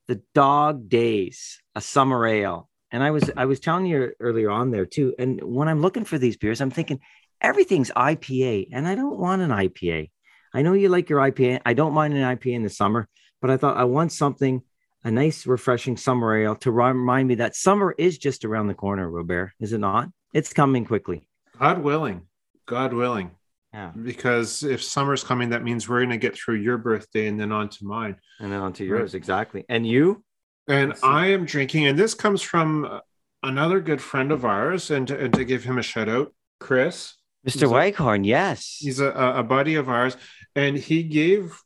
the 0.08 0.22
Dog 0.34 0.88
Days, 0.88 1.60
a 1.76 1.82
summer 1.82 2.26
ale. 2.26 2.69
And 2.92 3.04
I 3.04 3.12
was 3.12 3.30
I 3.38 3.46
was 3.46 3.60
telling 3.60 3.86
you 3.86 4.12
earlier 4.20 4.50
on 4.50 4.72
there 4.72 4.86
too. 4.86 5.14
And 5.20 5.42
when 5.44 5.68
I'm 5.68 5.82
looking 5.82 6.06
for 6.06 6.18
these 6.18 6.38
beers, 6.38 6.62
I'm 6.62 6.72
thinking 6.72 7.00
everything's 7.42 7.92
IPA, 7.92 8.70
and 8.72 8.88
I 8.88 8.96
don't 8.96 9.20
want 9.20 9.42
an 9.42 9.52
IPA. 9.52 10.10
I 10.54 10.62
know 10.62 10.74
you 10.74 10.90
like 10.90 11.10
your 11.10 11.20
IPA. 11.20 11.62
I 11.66 11.74
don't 11.74 11.94
mind 11.94 12.14
an 12.16 12.38
IPA 12.38 12.54
in 12.54 12.64
the 12.64 12.70
summer, 12.70 13.08
but 13.42 13.52
I 13.52 13.58
thought 13.58 13.78
I 13.78 13.84
want 13.84 14.12
something 14.12 14.64
a 15.04 15.12
nice, 15.12 15.46
refreshing 15.46 15.96
summer 15.96 16.36
ale 16.36 16.56
to 16.58 16.72
remind 16.72 17.28
me 17.28 17.36
that 17.36 17.56
summer 17.56 17.96
is 17.98 18.18
just 18.18 18.44
around 18.44 18.68
the 18.68 18.74
corner, 18.74 19.10
Robert, 19.10 19.54
is 19.60 19.72
it 19.74 19.78
not? 19.78 20.10
It's 20.34 20.52
coming 20.52 20.86
quickly. 20.86 21.28
God 21.58 21.82
willing. 21.84 22.24
God 22.66 22.94
willing. 22.94 23.32
Yeah. 23.74 23.92
Because 23.92 24.64
if 24.64 24.84
summer's 24.84 25.24
coming, 25.24 25.50
that 25.50 25.64
means 25.64 25.88
we're 25.88 26.00
going 26.00 26.10
to 26.10 26.18
get 26.18 26.36
through 26.36 26.56
your 26.56 26.78
birthday 26.78 27.28
and 27.28 27.40
then 27.40 27.52
on 27.52 27.70
to 27.70 27.86
mine. 27.86 28.16
And 28.40 28.52
then 28.52 28.60
on 28.60 28.74
to 28.74 28.84
yours. 28.84 29.14
Right. 29.14 29.18
Exactly. 29.18 29.66
And 29.70 29.88
you? 29.88 30.24
And 30.70 30.94
I 31.02 31.28
am 31.28 31.46
drinking, 31.46 31.88
and 31.88 31.98
this 31.98 32.14
comes 32.14 32.42
from 32.42 33.02
another 33.42 33.80
good 33.80 34.02
friend 34.02 34.32
of 34.32 34.46
ours, 34.46 34.92
and 34.92 35.08
to, 35.08 35.20
and 35.20 35.34
to 35.34 35.44
give 35.44 35.64
him 35.64 35.80
a 35.80 35.82
shout 35.82 36.08
out, 36.08 36.34
Chris. 36.60 37.16
Mr. 37.48 37.70
Waghorn, 37.70 38.24
yes. 38.24 38.78
He's 38.80 39.00
a, 39.00 39.10
a 39.10 39.44
buddy 39.44 39.76
of 39.76 39.90
ours, 39.90 40.16
and 40.56 40.78
he 40.78 41.04
gave 41.04 41.60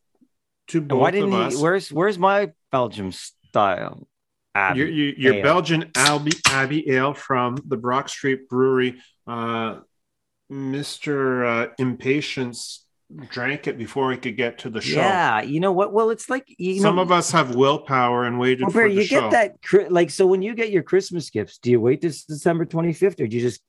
to 0.67 0.79
both 0.79 0.99
why 0.99 1.11
didn't 1.11 1.33
of 1.33 1.53
he, 1.53 1.57
Where's 1.57 1.91
where's 1.91 2.17
my 2.17 2.51
Belgium 2.71 3.11
style? 3.11 4.07
Abbey 4.55 4.79
your 4.79 4.87
your, 4.87 5.33
your 5.33 5.43
Belgian 5.43 5.91
Abbey, 5.95 6.31
Abbey 6.47 6.89
Ale 6.91 7.13
from 7.13 7.57
the 7.67 7.75
Brock 7.75 8.07
Street 8.07 8.47
Brewery. 8.47 9.01
Uh, 9.27 9.79
Mister 10.49 11.45
uh, 11.45 11.67
Impatience 11.79 12.82
drank 13.29 13.67
it 13.67 13.77
before 13.77 14.07
we 14.07 14.17
could 14.17 14.37
get 14.37 14.57
to 14.59 14.69
the 14.69 14.81
show. 14.81 14.97
Yeah, 14.97 15.41
you 15.41 15.59
know 15.59 15.71
what? 15.71 15.93
Well, 15.93 16.09
it's 16.09 16.29
like 16.29 16.47
some 16.79 16.95
know, 16.95 17.01
of 17.01 17.11
us 17.11 17.31
have 17.31 17.55
willpower 17.55 18.25
and 18.25 18.39
waited 18.39 18.63
well, 18.63 18.71
for 18.71 18.89
the 18.89 18.95
you 18.95 19.03
show. 19.03 19.29
get 19.29 19.59
that 19.71 19.91
like 19.91 20.09
so 20.09 20.25
when 20.25 20.41
you 20.41 20.55
get 20.55 20.71
your 20.71 20.83
Christmas 20.83 21.29
gifts, 21.29 21.57
do 21.57 21.71
you 21.71 21.79
wait 21.79 22.01
this 22.01 22.25
December 22.25 22.65
twenty 22.65 22.93
fifth 22.93 23.19
or 23.19 23.27
do 23.27 23.35
you 23.37 23.41
just 23.41 23.61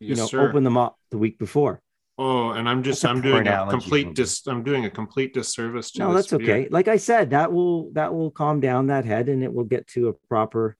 you 0.00 0.08
yes, 0.08 0.18
know 0.18 0.26
sir. 0.26 0.48
open 0.48 0.64
them 0.64 0.76
up 0.76 0.98
the 1.10 1.18
week 1.18 1.38
before? 1.38 1.80
Oh, 2.18 2.50
and 2.50 2.68
I'm 2.68 2.82
just 2.82 3.04
I'm 3.04 3.20
doing 3.20 3.46
a 3.46 3.66
complete 3.70 4.14
dis 4.14 4.46
I'm 4.46 4.64
doing 4.64 4.84
a 4.84 4.90
complete 4.90 5.34
disservice 5.34 5.92
to 5.92 6.00
No, 6.00 6.14
that's 6.14 6.28
beer. 6.28 6.40
okay. 6.40 6.68
Like 6.70 6.88
I 6.88 6.96
said, 6.96 7.30
that 7.30 7.52
will 7.52 7.92
that 7.92 8.12
will 8.12 8.30
calm 8.30 8.60
down 8.60 8.88
that 8.88 9.04
head 9.04 9.28
and 9.28 9.42
it 9.42 9.52
will 9.52 9.64
get 9.64 9.86
to 9.88 10.08
a 10.08 10.12
proper 10.12 10.76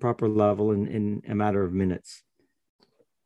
proper 0.00 0.28
level 0.28 0.72
in, 0.72 0.86
in 0.86 1.22
a 1.28 1.34
matter 1.34 1.62
of 1.62 1.72
minutes. 1.72 2.22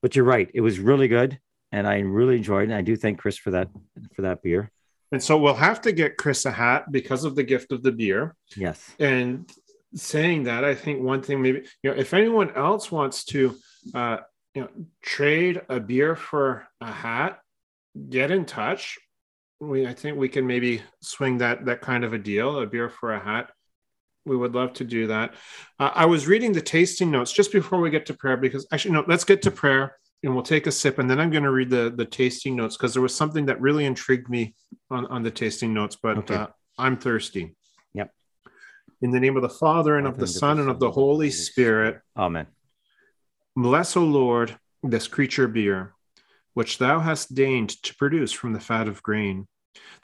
But 0.01 0.17
you're 0.17 0.25
right, 0.25 0.51
it 0.55 0.63
was 0.63 0.79
really 0.79 1.09
good 1.09 1.39
and 1.73 1.87
I 1.87 2.01
really 2.01 2.37
enjoyed 2.37 2.63
it. 2.63 2.73
And 2.73 2.75
I 2.75 2.83
do 2.83 2.97
thank 2.97 3.19
Chris 3.19 3.37
for 3.37 3.53
that 3.53 3.69
for 4.15 4.23
that 4.23 4.43
beer. 4.43 4.71
And 5.13 5.23
so 5.23 5.39
we'll 5.39 5.55
have 5.55 5.81
to 5.83 5.93
get 5.93 6.17
Chris 6.17 6.45
a 6.47 6.51
hat 6.51 6.91
because 6.91 7.25
of 7.25 7.35
the 7.35 7.43
gift 7.43 7.73
of 7.73 7.83
the 7.83 7.93
beer. 7.93 8.37
Yes. 8.57 8.95
And 8.99 9.51
saying 9.95 10.45
that, 10.45 10.65
I 10.65 10.75
think 10.75 11.03
one 11.03 11.23
thing 11.23 11.43
maybe 11.43 11.63
you 11.83 11.91
know 11.91 11.97
if 11.97 12.15
anyone 12.15 12.55
else 12.55 12.93
wants 12.93 13.25
to 13.27 13.57
uh 13.95 14.19
you 14.55 14.63
know 14.63 14.69
trade 15.03 15.63
a 15.69 15.81
beer 15.81 16.17
for 16.17 16.67
a 16.81 16.91
hat 16.91 17.41
get 18.09 18.31
in 18.31 18.45
touch. 18.45 18.99
We 19.61 19.87
I 19.87 19.95
think 19.95 20.17
we 20.17 20.29
can 20.29 20.47
maybe 20.47 20.83
swing 21.03 21.39
that 21.39 21.67
that 21.67 21.81
kind 21.81 22.05
of 22.05 22.13
a 22.13 22.19
deal, 22.19 22.59
a 22.61 22.67
beer 22.67 22.89
for 22.89 23.13
a 23.13 23.21
hat. 23.21 23.51
We 24.27 24.37
would 24.37 24.55
love 24.55 24.75
to 24.75 24.85
do 24.85 25.09
that. 25.09 25.35
Uh, 25.79 25.91
I 25.95 26.07
was 26.07 26.27
reading 26.27 26.53
the 26.53 26.61
tasting 26.61 27.11
notes 27.11 27.33
just 27.33 27.53
before 27.53 27.81
we 27.81 27.91
get 27.91 28.07
to 28.07 28.15
prayer 28.15 28.37
because 28.37 28.67
actually 28.71 28.93
no, 28.93 29.05
let's 29.07 29.25
get 29.25 29.43
to 29.43 29.51
prayer 29.51 29.97
and 30.23 30.35
we'll 30.35 30.43
take 30.43 30.67
a 30.67 30.73
sip 30.73 30.99
and 30.99 31.09
then 31.09 31.19
I'm 31.19 31.31
going 31.31 31.45
to 31.45 31.51
read 31.51 31.71
the 31.71 31.93
the 31.95 32.05
tasting 32.05 32.57
notes 32.57 32.77
because 32.77 32.93
there 32.93 33.03
was 33.03 33.15
something 33.15 33.47
that 33.47 33.61
really 33.61 33.85
intrigued 33.85 34.29
me 34.29 34.55
on 34.91 35.07
on 35.07 35.23
the 35.23 35.31
tasting 35.31 35.73
notes. 35.73 35.97
But 36.01 36.19
okay. 36.19 36.35
uh, 36.35 36.47
I'm 36.79 36.97
thirsty. 36.97 37.57
Yep. 37.95 38.13
In 39.03 39.11
the 39.11 39.21
name 39.21 39.37
of 39.37 39.43
the 39.43 39.49
Father 39.49 39.97
and 39.97 40.07
of 40.07 40.19
the 40.19 40.27
Son 40.27 40.59
and 40.59 40.69
of 40.69 40.81
the 40.81 40.91
Holy 40.91 41.31
Spirit. 41.31 42.01
Amen. 42.17 42.47
Bless, 43.57 43.97
O 43.97 44.05
Lord, 44.05 44.57
this 44.83 45.09
creature 45.09 45.49
beer, 45.49 45.95
which 46.55 46.79
thou 46.79 47.01
hast 47.01 47.35
deigned 47.35 47.71
to 47.83 47.95
produce 47.97 48.33
from 48.33 48.53
the 48.53 48.61
fat 48.61 48.89
of 48.89 49.03
grain, 49.03 49.49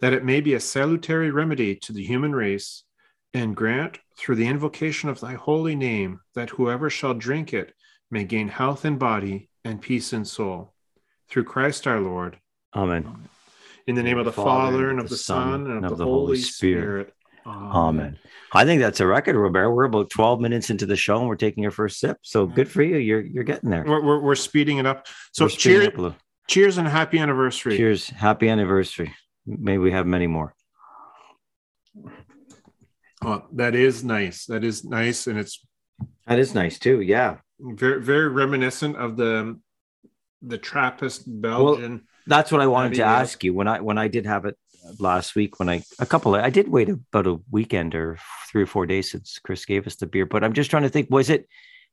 that 0.01 0.13
it 0.13 0.25
may 0.25 0.41
be 0.41 0.55
a 0.55 0.61
salutary 0.61 1.31
remedy 1.31 1.77
to 1.77 1.93
the 1.93 2.05
human 2.05 2.35
race, 2.35 2.85
and 3.33 3.55
grant, 3.55 3.99
through 4.19 4.37
the 4.37 4.47
invocation 4.47 5.09
of 5.09 5.21
thy 5.21 5.35
holy 5.35 5.77
name, 5.77 6.21
that 6.35 6.51
whoever 6.51 6.91
shall 6.91 7.15
drink 7.15 7.53
it 7.53 7.73
may 8.11 8.25
gain 8.25 8.49
health 8.49 8.85
in 8.85 8.99
body 8.99 9.49
and 9.67 9.81
peace 9.81 10.13
in 10.13 10.25
soul. 10.25 10.73
Through 11.29 11.45
Christ 11.45 11.87
our 11.87 12.01
Lord. 12.01 12.39
Amen. 12.75 13.29
In 13.87 13.95
the 13.95 14.03
name 14.03 14.19
of 14.19 14.25
the 14.25 14.33
Father, 14.33 14.91
and 14.91 15.01
of 15.01 15.09
the 15.09 15.17
Son, 15.17 15.67
and 15.71 15.85
of 15.85 15.99
the 15.99 16.05
Holy 16.05 16.39
Spirit. 16.39 17.13
Amen. 17.47 18.19
I 18.53 18.65
think 18.65 18.81
that's 18.81 19.01
a 19.01 19.07
record, 19.07 19.37
Robert. 19.37 19.71
We're 19.71 19.85
about 19.85 20.11
12 20.11 20.41
minutes 20.41 20.71
into 20.71 20.87
the 20.87 20.97
show 20.97 21.19
and 21.19 21.29
we're 21.29 21.37
taking 21.37 21.65
our 21.65 21.71
first 21.71 22.01
sip. 22.01 22.19
So 22.23 22.45
good 22.47 22.69
for 22.69 22.83
you. 22.83 22.97
You're 22.97 23.21
you're 23.21 23.45
getting 23.45 23.71
there. 23.71 23.85
We're, 23.87 24.03
we're, 24.03 24.21
we're 24.21 24.35
speeding 24.35 24.79
it 24.79 24.87
up. 24.87 25.07
So 25.33 25.47
cheers, 25.47 25.89
cheers 26.49 26.79
and 26.79 26.89
happy 26.89 27.19
anniversary. 27.21 27.77
Cheers. 27.77 28.09
Happy 28.11 28.49
anniversary. 28.49 29.15
May 29.47 29.79
we 29.79 29.93
have 29.93 30.07
many 30.07 30.27
more. 30.27 30.55
Oh, 33.23 33.45
that 33.53 33.77
is 33.77 34.03
nice. 34.03 34.47
That 34.47 34.65
is 34.65 34.85
nice. 34.85 35.29
And 35.29 35.39
it's 35.39 35.65
That 36.27 36.41
is 36.41 36.53
nice 36.53 36.81
too. 36.81 37.01
Yeah. 37.01 37.37
Very, 37.61 38.03
very 38.03 38.29
reminiscent 38.29 38.97
of 38.97 39.17
the 39.17 39.59
the 40.43 40.59
Trappist 40.59 41.23
Belgian. 41.27 42.07
That's 42.27 42.53
what 42.53 42.61
I 42.61 42.67
wanted 42.67 42.95
to 42.95 43.03
ask 43.03 43.43
you 43.45 43.55
when 43.55 43.69
I 43.69 43.81
when 43.81 43.99
I 43.99 44.09
did 44.09 44.27
have 44.27 44.45
it 44.45 44.57
last 45.01 45.35
week 45.35 45.59
when 45.59 45.69
I 45.69 45.83
a 45.99 46.07
couple 46.07 46.35
of, 46.35 46.45
I 46.45 46.51
did 46.51 46.69
wait 46.69 46.89
about 46.89 47.27
a 47.27 47.41
weekend 47.51 47.95
or 47.95 48.19
three 48.51 48.63
or 48.63 48.67
four 48.67 48.87
days 48.87 49.11
since 49.11 49.39
Chris 49.39 49.65
gave 49.65 49.87
us 49.87 49.97
the 49.97 50.07
beer, 50.07 50.27
but 50.27 50.45
I'm 50.45 50.53
just 50.53 50.71
trying 50.71 50.85
to 50.85 50.89
think 50.89 51.11
was 51.11 51.31
it 51.31 51.49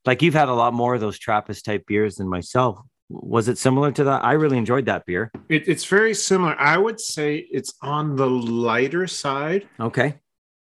like 0.06 0.22
you've 0.22 0.34
had 0.34 0.50
a 0.50 0.54
lot 0.54 0.74
more 0.74 0.94
of 0.96 1.02
those 1.02 1.18
Trappist 1.18 1.66
type 1.66 1.86
beers 1.88 2.16
than 2.16 2.28
myself. 2.28 2.80
Was 3.10 3.48
it 3.48 3.58
similar 3.58 3.92
to 3.94 4.04
that? 4.06 4.24
I 4.24 4.34
really 4.34 4.58
enjoyed 4.58 4.86
that 4.86 5.06
beer. 5.06 5.32
It, 5.50 5.68
it's 5.68 5.86
very 5.86 6.14
similar. 6.14 6.56
I 6.60 6.78
would 6.78 7.00
say 7.00 7.38
it's 7.52 7.74
on 7.82 8.16
the 8.16 8.28
lighter 8.30 9.08
side 9.08 9.68
Okay. 9.80 10.16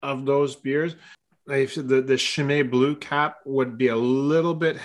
of 0.03 0.27
those 0.27 0.55
beers. 0.57 0.97
Like 1.47 1.73
the 1.75 2.03
the 2.03 2.17
Chimay 2.17 2.63
Blue 2.63 2.97
Cap 2.97 3.37
would 3.45 3.79
be 3.79 3.89
a 3.89 3.97
little 3.97 4.55
bit 4.55 4.79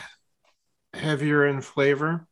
heavier 0.94 1.48
in 1.48 1.62
flavor. 1.62 2.28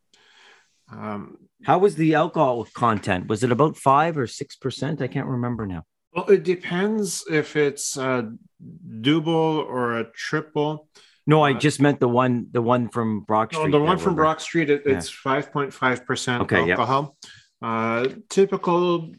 Um, 0.91 1.37
How 1.63 1.77
was 1.79 1.95
the 1.95 2.15
alcohol 2.15 2.65
content? 2.73 3.27
Was 3.27 3.43
it 3.43 3.51
about 3.51 3.77
five 3.77 4.17
or 4.17 4.27
six 4.27 4.55
percent? 4.55 5.01
I 5.01 5.07
can't 5.07 5.27
remember 5.27 5.65
now. 5.65 5.83
well, 6.13 6.25
it 6.29 6.43
depends 6.43 7.23
if 7.29 7.55
it's 7.55 7.97
a 7.97 8.31
double 9.01 9.65
or 9.67 9.99
a 9.99 10.11
triple. 10.11 10.87
No, 11.27 11.41
I 11.43 11.51
Uh, 11.53 11.59
just 11.59 11.79
meant 11.79 11.99
the 11.99 12.07
one, 12.09 12.47
the 12.51 12.61
one 12.61 12.89
from 12.89 13.21
Brock 13.21 13.53
No, 13.53 13.59
Street. 13.59 13.71
the 13.71 13.79
one 13.79 13.97
from. 13.99 14.15
Brock 14.15 14.39
Street, 14.39 14.69
it, 14.69 14.81
it's 14.85 15.09
five 15.09 15.51
point 15.51 15.73
five 15.73 16.05
percent 16.05 16.41
Okay, 16.43 16.65
yep. 16.67 16.79
alcohol. 16.79 17.15
Uh, 17.61 18.07
typical 18.29 19.11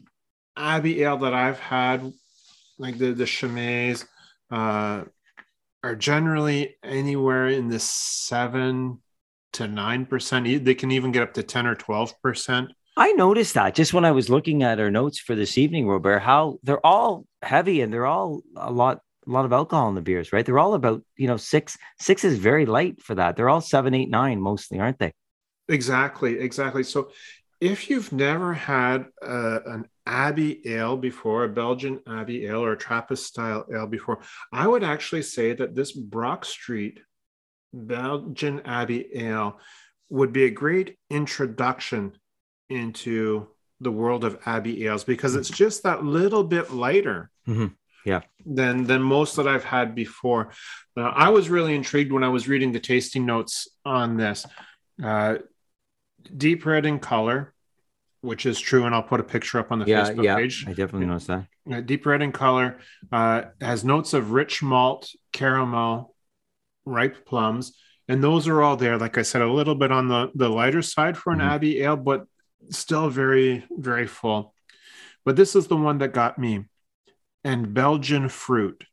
Abbey 0.57 1.03
Ale 1.03 1.17
that 1.19 1.33
I've 1.33 1.59
had, 1.59 2.11
like 2.77 2.97
the 2.97 3.13
the 3.13 3.25
Chimay's, 3.25 4.05
uh, 4.51 5.03
are 5.83 5.95
generally 5.95 6.75
anywhere 6.83 7.47
in 7.47 7.69
the 7.69 7.79
seven 7.79 9.01
to 9.53 9.67
nine 9.67 10.05
percent. 10.05 10.65
They 10.65 10.75
can 10.75 10.91
even 10.91 11.11
get 11.11 11.23
up 11.23 11.33
to 11.35 11.43
ten 11.43 11.65
or 11.65 11.75
twelve 11.75 12.13
percent. 12.21 12.71
I 12.97 13.13
noticed 13.13 13.53
that 13.53 13.73
just 13.73 13.93
when 13.93 14.05
I 14.05 14.11
was 14.11 14.29
looking 14.29 14.63
at 14.63 14.79
our 14.79 14.91
notes 14.91 15.17
for 15.19 15.33
this 15.33 15.57
evening, 15.57 15.87
Robert, 15.87 16.19
how 16.19 16.59
they're 16.61 16.85
all 16.85 17.25
heavy 17.41 17.81
and 17.81 17.91
they're 17.91 18.05
all 18.05 18.41
a 18.55 18.71
lot, 18.71 18.99
a 19.25 19.31
lot 19.31 19.45
of 19.45 19.53
alcohol 19.53 19.87
in 19.87 19.95
the 19.95 20.01
beers, 20.01 20.33
right? 20.33 20.45
They're 20.45 20.59
all 20.59 20.73
about, 20.73 21.01
you 21.15 21.27
know, 21.27 21.37
six, 21.37 21.77
six 21.99 22.25
is 22.25 22.37
very 22.37 22.65
light 22.65 23.01
for 23.01 23.15
that. 23.15 23.37
They're 23.37 23.49
all 23.49 23.61
seven, 23.61 23.93
eight, 23.93 24.09
nine 24.09 24.41
mostly, 24.41 24.79
aren't 24.79 24.99
they? 24.99 25.13
Exactly, 25.69 26.37
exactly. 26.39 26.83
So, 26.83 27.11
if 27.61 27.89
you've 27.89 28.11
never 28.11 28.53
had 28.53 29.05
uh, 29.25 29.59
an 29.67 29.87
Abbey 30.07 30.61
Ale 30.67 30.97
before, 30.97 31.43
a 31.45 31.49
Belgian 31.49 32.01
Abbey 32.07 32.45
Ale 32.47 32.63
or 32.63 32.71
a 32.73 32.77
Trappist 32.77 33.27
style 33.27 33.65
ale 33.73 33.85
before, 33.87 34.19
I 34.51 34.67
would 34.67 34.83
actually 34.83 35.21
say 35.21 35.53
that 35.53 35.75
this 35.75 35.91
Brock 35.91 36.43
Street 36.43 36.99
Belgian 37.73 38.61
Abbey 38.65 39.07
Ale 39.15 39.59
would 40.09 40.33
be 40.33 40.43
a 40.45 40.49
great 40.49 40.97
introduction 41.09 42.13
into 42.69 43.47
the 43.79 43.91
world 43.91 44.23
of 44.25 44.39
Abbey 44.45 44.85
ales 44.85 45.03
because 45.03 45.35
it's 45.35 45.49
just 45.49 45.83
that 45.83 46.03
little 46.03 46.43
bit 46.43 46.71
lighter 46.71 47.31
Mhm. 47.47 47.73
Yeah. 48.05 48.21
than 48.45 48.83
than 48.85 49.01
most 49.01 49.35
that 49.37 49.47
I've 49.47 49.63
had 49.63 49.95
before. 49.95 50.51
Uh, 50.97 51.01
I 51.01 51.29
was 51.29 51.49
really 51.49 51.73
intrigued 51.75 52.11
when 52.11 52.23
I 52.23 52.29
was 52.29 52.47
reading 52.47 52.71
the 52.71 52.79
tasting 52.79 53.25
notes 53.25 53.67
on 53.85 54.17
this. 54.17 54.45
Uh, 55.03 55.37
deep 56.37 56.65
red 56.65 56.85
in 56.85 56.99
color, 56.99 57.53
which 58.21 58.45
is 58.45 58.59
true, 58.59 58.85
and 58.85 58.93
I'll 58.93 59.03
put 59.03 59.19
a 59.19 59.23
picture 59.23 59.59
up 59.59 59.71
on 59.71 59.79
the 59.79 59.85
Yeah, 59.85 60.09
Facebook 60.09 60.23
yeah. 60.23 60.35
page. 60.35 60.65
I 60.67 60.71
definitely 60.73 61.07
noticed 61.07 61.27
that. 61.27 61.85
Deep 61.85 62.05
red 62.05 62.21
in 62.21 62.31
color, 62.31 62.79
uh, 63.11 63.43
has 63.59 63.83
notes 63.83 64.13
of 64.13 64.31
rich 64.31 64.61
malt, 64.63 65.09
caramel, 65.31 66.15
ripe 66.85 67.25
plums, 67.25 67.77
and 68.07 68.23
those 68.23 68.47
are 68.47 68.61
all 68.61 68.75
there. 68.77 68.97
Like 68.97 69.17
I 69.17 69.21
said, 69.21 69.41
a 69.41 69.51
little 69.51 69.75
bit 69.75 69.91
on 69.91 70.07
the 70.07 70.31
the 70.35 70.49
lighter 70.49 70.81
side 70.81 71.17
for 71.17 71.31
an 71.33 71.39
Mhm. 71.39 71.51
Abbey 71.51 71.81
ale, 71.81 71.95
but 71.97 72.25
still 72.69 73.09
very 73.09 73.65
very 73.71 74.07
full. 74.07 74.53
But 75.23 75.35
this 75.35 75.55
is 75.55 75.67
the 75.67 75.77
one 75.77 75.99
that 75.99 76.13
got 76.13 76.37
me, 76.39 76.65
and 77.43 77.73
Belgian 77.73 78.27
fruit. 78.27 78.83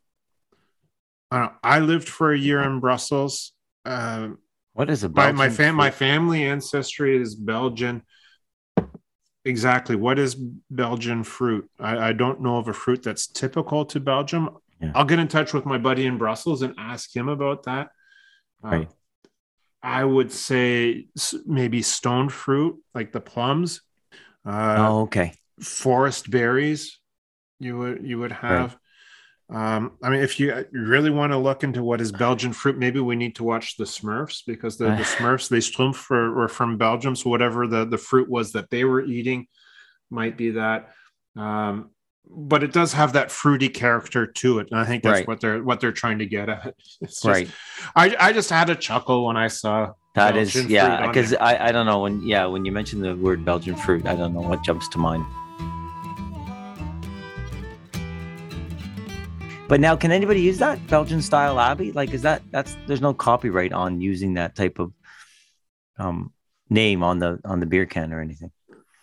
Uh, 1.31 1.49
I 1.63 1.81
lived 1.81 2.09
for 2.09 2.33
a 2.33 2.39
year 2.39 2.61
in 2.63 2.81
Brussels. 2.81 3.53
Uh, 3.85 4.31
What 4.79 4.91
is 4.91 5.03
a 5.03 5.09
my 5.09 5.33
Belgian 5.33 5.37
my 5.37 5.49
fam- 5.49 5.75
my 5.75 5.91
family 5.91 6.45
ancestry 6.45 7.21
is 7.21 7.35
Belgian. 7.35 8.01
Exactly. 9.45 9.97
What 9.97 10.21
is 10.21 10.37
Belgian 10.71 11.25
fruit? 11.25 11.69
I, 11.81 12.11
I 12.11 12.13
don't 12.13 12.41
know 12.41 12.59
of 12.59 12.69
a 12.69 12.73
fruit 12.73 13.03
that's 13.03 13.27
typical 13.27 13.85
to 13.87 13.99
Belgium. 13.99 14.51
Yeah. 14.81 14.93
I'll 14.95 15.05
get 15.05 15.19
in 15.19 15.27
touch 15.27 15.53
with 15.53 15.67
my 15.67 15.79
buddy 15.79 16.07
in 16.07 16.17
Brussels 16.17 16.63
and 16.63 16.77
ask 16.79 17.15
him 17.15 17.29
about 17.29 17.65
that. 17.65 17.89
Uh, 18.63 18.69
Right. 18.69 18.89
I 19.83 20.05
would 20.05 20.31
say 20.31 21.09
maybe 21.45 21.83
stone 21.83 22.29
fruit, 22.29 22.81
like 22.95 23.11
the 23.11 23.21
plums, 23.21 23.81
uh, 24.47 24.77
oh, 24.79 25.01
okay. 25.03 25.33
forest 25.61 26.31
berries. 26.31 27.01
You 27.59 27.79
would 27.79 28.07
you 28.07 28.21
would 28.21 28.33
have. 28.33 28.77
Um, 29.51 29.93
I 30.03 30.11
mean, 30.11 30.21
if 30.21 30.39
you 30.39 30.67
really 30.73 31.11
want 31.11 31.33
to 31.33 31.39
look 31.39 31.65
into 31.65 31.83
what 31.83 32.01
is 32.03 32.13
Belgian 32.13 32.53
fruit, 32.53 32.77
maybe 32.77 33.01
we 33.01 33.17
need 33.17 33.35
to 33.37 33.45
watch 33.45 33.77
the 33.79 33.85
Smurfs 33.85 34.43
because 34.47 34.77
the, 34.77 34.85
the 34.87 34.91
Smurfs, 35.17 35.49
they 35.49 35.59
Schtroumpf 35.59 36.11
were, 36.11 36.33
were 36.35 36.49
from 36.49 36.77
Belgium. 36.77 37.17
So 37.17 37.31
whatever 37.31 37.67
the, 37.67 37.87
the 37.87 37.97
fruit 37.99 38.29
was 38.29 38.53
that 38.53 38.69
they 38.71 38.85
were 38.85 39.03
eating 39.03 39.47
might 40.11 40.37
be 40.37 40.51
that. 40.51 40.91
Um, 41.37 41.91
but 42.31 42.63
it 42.63 42.75
does 42.75 42.93
have 42.93 43.15
that 43.15 43.31
fruity 43.31 43.71
character 43.71 44.27
to 44.27 44.59
it. 44.59 44.69
And 44.71 44.79
I 44.79 44.85
think 44.85 45.03
that's 45.03 45.21
Right. 45.21 45.29
what 45.29 45.41
they're 45.41 45.63
what 45.63 45.81
they're 45.81 45.93
trying 45.93 46.19
to 46.19 46.27
get 46.27 46.51
at. 46.51 46.75
Just- 47.03 47.25
Right. 47.25 47.49
I, 47.97 48.15
I 48.21 48.33
just 48.35 48.51
had 48.51 48.69
a 48.69 48.75
chuckle 48.77 49.25
when 49.25 49.39
I 49.39 49.49
saw 49.49 49.93
That 50.15 50.37
is, 50.37 50.53
Belgian 50.53 50.69
fruit 50.69 50.75
yeah, 50.75 51.07
because. 51.07 51.33
I, 51.33 51.69
I 51.69 51.73
don't 51.73 51.87
know 51.87 52.01
when, 52.01 52.21
yeah, 52.27 52.45
when 52.45 52.67
you 52.67 52.73
mention 52.73 53.01
the 53.01 53.17
word 53.17 53.47
Belgian 53.47 53.77
fruit, 53.77 54.05
I 54.07 54.15
don't 54.15 54.35
know 54.35 54.41
what 54.43 54.63
jumps 54.63 54.89
to 54.89 54.99
mind. 54.99 55.25
But 59.69 59.81
now, 59.81 59.97
can 59.97 60.11
anybody 60.13 60.41
use 60.41 60.59
that 60.59 60.85
Belgian 60.87 61.21
style 61.21 61.61
Abbey? 61.61 61.93
Like, 61.93 62.15
is 62.15 62.23
that 62.23 62.43
that's 62.51 62.77
there's 62.87 63.03
no 63.03 63.13
copyright 63.13 63.73
on 63.73 64.01
using 64.01 64.35
that 64.35 64.55
type 64.55 64.79
of 64.79 64.93
um 65.99 66.33
name 66.71 67.03
on 67.03 67.19
the 67.19 67.39
on 67.45 67.61
the 67.61 67.67
beer 67.67 67.85
can 67.87 68.13
or 68.13 68.21
anything? 68.21 68.51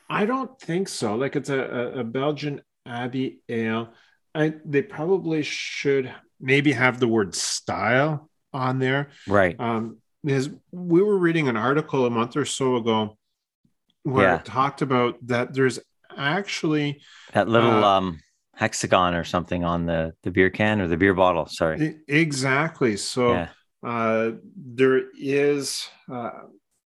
I 0.09 0.25
don't 0.25 0.59
think 0.59 0.87
so. 0.87 1.15
Like 1.15 1.35
it's 1.35 1.49
a, 1.49 1.59
a, 1.59 1.99
a 1.99 2.03
Belgian 2.03 2.61
Abbey 2.85 3.39
ale. 3.49 3.93
I, 4.33 4.55
they 4.65 4.81
probably 4.81 5.43
should 5.43 6.11
maybe 6.39 6.73
have 6.73 6.99
the 6.99 7.07
word 7.07 7.33
style 7.35 8.29
on 8.53 8.79
there. 8.79 9.09
Right. 9.27 9.55
Um, 9.59 9.97
because 10.23 10.49
we 10.71 11.01
were 11.01 11.17
reading 11.17 11.47
an 11.47 11.57
article 11.57 12.05
a 12.05 12.09
month 12.09 12.35
or 12.35 12.45
so 12.45 12.75
ago 12.75 13.17
where 14.03 14.25
Yeah. 14.25 14.35
it 14.37 14.45
talked 14.45 14.81
about 14.81 15.17
that 15.27 15.53
there's 15.53 15.79
actually 16.17 17.01
That 17.33 17.47
little 17.47 17.83
Uh, 17.83 17.97
um 17.97 18.19
hexagon 18.55 19.13
or 19.13 19.23
something 19.23 19.63
on 19.63 19.85
the 19.85 20.13
the 20.23 20.31
beer 20.31 20.49
can 20.49 20.81
or 20.81 20.87
the 20.87 20.97
beer 20.97 21.13
bottle. 21.13 21.45
Sorry. 21.45 21.97
exactly 22.07 22.95
so 22.97 23.33
Yeah. 23.33 23.47
uh, 23.85 24.31
there 24.55 25.01
is 25.19 25.87
uh, 26.11 26.31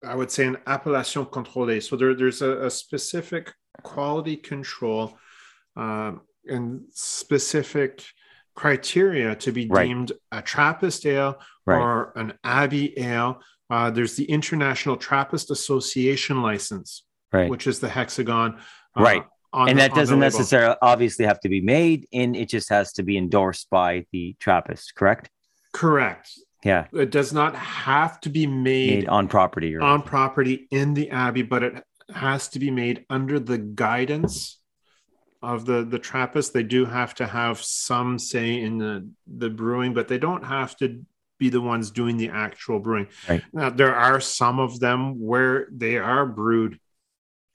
I 0.04 0.14
would 0.14 0.30
say 0.30 0.46
an 0.46 0.56
appellation 0.66 1.26
contrôlée. 1.26 1.82
So 1.82 1.94
there, 1.96 2.14
there's 2.14 2.40
a, 2.40 2.64
a 2.66 2.70
specific 2.70 3.52
quality 3.82 4.36
control 4.36 5.18
um, 5.76 6.22
and 6.46 6.82
specific 6.94 8.02
criteria 8.54 9.34
to 9.36 9.52
be 9.52 9.66
Right. 9.68 9.86
deemed 9.86 10.12
a 10.32 10.40
Trappist 10.42 11.04
ale 11.06 11.38
Right. 11.66 11.78
or 11.80 12.12
an 12.16 12.32
Abbey 12.42 12.98
ale. 12.98 13.40
Uh, 13.68 13.90
there's 13.90 14.16
the 14.16 14.24
International 14.24 14.96
Trappist 14.96 15.50
Association 15.50 16.40
license, 16.42 17.04
Right. 17.32 17.50
which 17.50 17.66
is 17.66 17.78
the 17.80 17.88
hexagon. 17.90 18.58
Uh, 18.96 19.02
Right. 19.02 19.24
And 19.52 19.70
the- 19.70 19.82
that 19.82 19.94
doesn't 19.94 20.18
necessarily 20.20 20.76
obviously 20.82 21.24
have 21.24 21.40
to 21.40 21.48
be 21.48 21.60
made 21.60 22.06
and 22.12 22.36
it 22.36 22.48
just 22.48 22.68
has 22.68 22.92
to 22.94 23.02
be 23.02 23.16
endorsed 23.16 23.68
by 23.70 24.06
the 24.12 24.34
trappist 24.38 24.94
correct 24.94 25.30
correct. 25.72 26.30
yeah 26.64 26.86
It 26.92 27.10
does 27.10 27.32
not 27.32 27.54
have 27.56 28.20
to 28.22 28.28
be 28.28 28.46
made 28.46 28.90
made 29.00 29.08
on 29.08 29.28
property 29.28 29.74
or 29.76 29.82
on 29.82 30.02
property 30.02 30.66
in 30.70 30.94
the 30.94 31.10
abbey, 31.10 31.42
but 31.42 31.62
it 31.62 31.84
has 32.14 32.48
to 32.48 32.58
be 32.58 32.70
made 32.70 33.04
under 33.08 33.38
the 33.38 33.58
guidance 33.58 34.58
of 35.42 35.64
the 35.64 35.84
the 35.84 35.98
Trappist. 35.98 36.52
They 36.52 36.62
do 36.64 36.84
have 36.84 37.14
to 37.14 37.26
have 37.26 37.62
some 37.62 38.18
say 38.18 38.60
in 38.60 38.78
the 38.78 39.08
the 39.26 39.48
brewing, 39.48 39.94
but 39.94 40.06
they 40.08 40.18
don't 40.18 40.44
have 40.44 40.76
to 40.78 40.86
be 41.38 41.48
the 41.48 41.60
ones 41.62 41.90
doing 41.90 42.16
the 42.18 42.28
actual 42.28 42.78
brewing. 42.80 43.06
Right. 43.28 43.42
Now 43.52 43.70
there 43.70 43.94
are 43.94 44.20
some 44.20 44.58
of 44.58 44.80
them 44.80 45.18
where 45.20 45.66
they 45.70 45.96
are 45.96 46.26
brewed. 46.26 46.78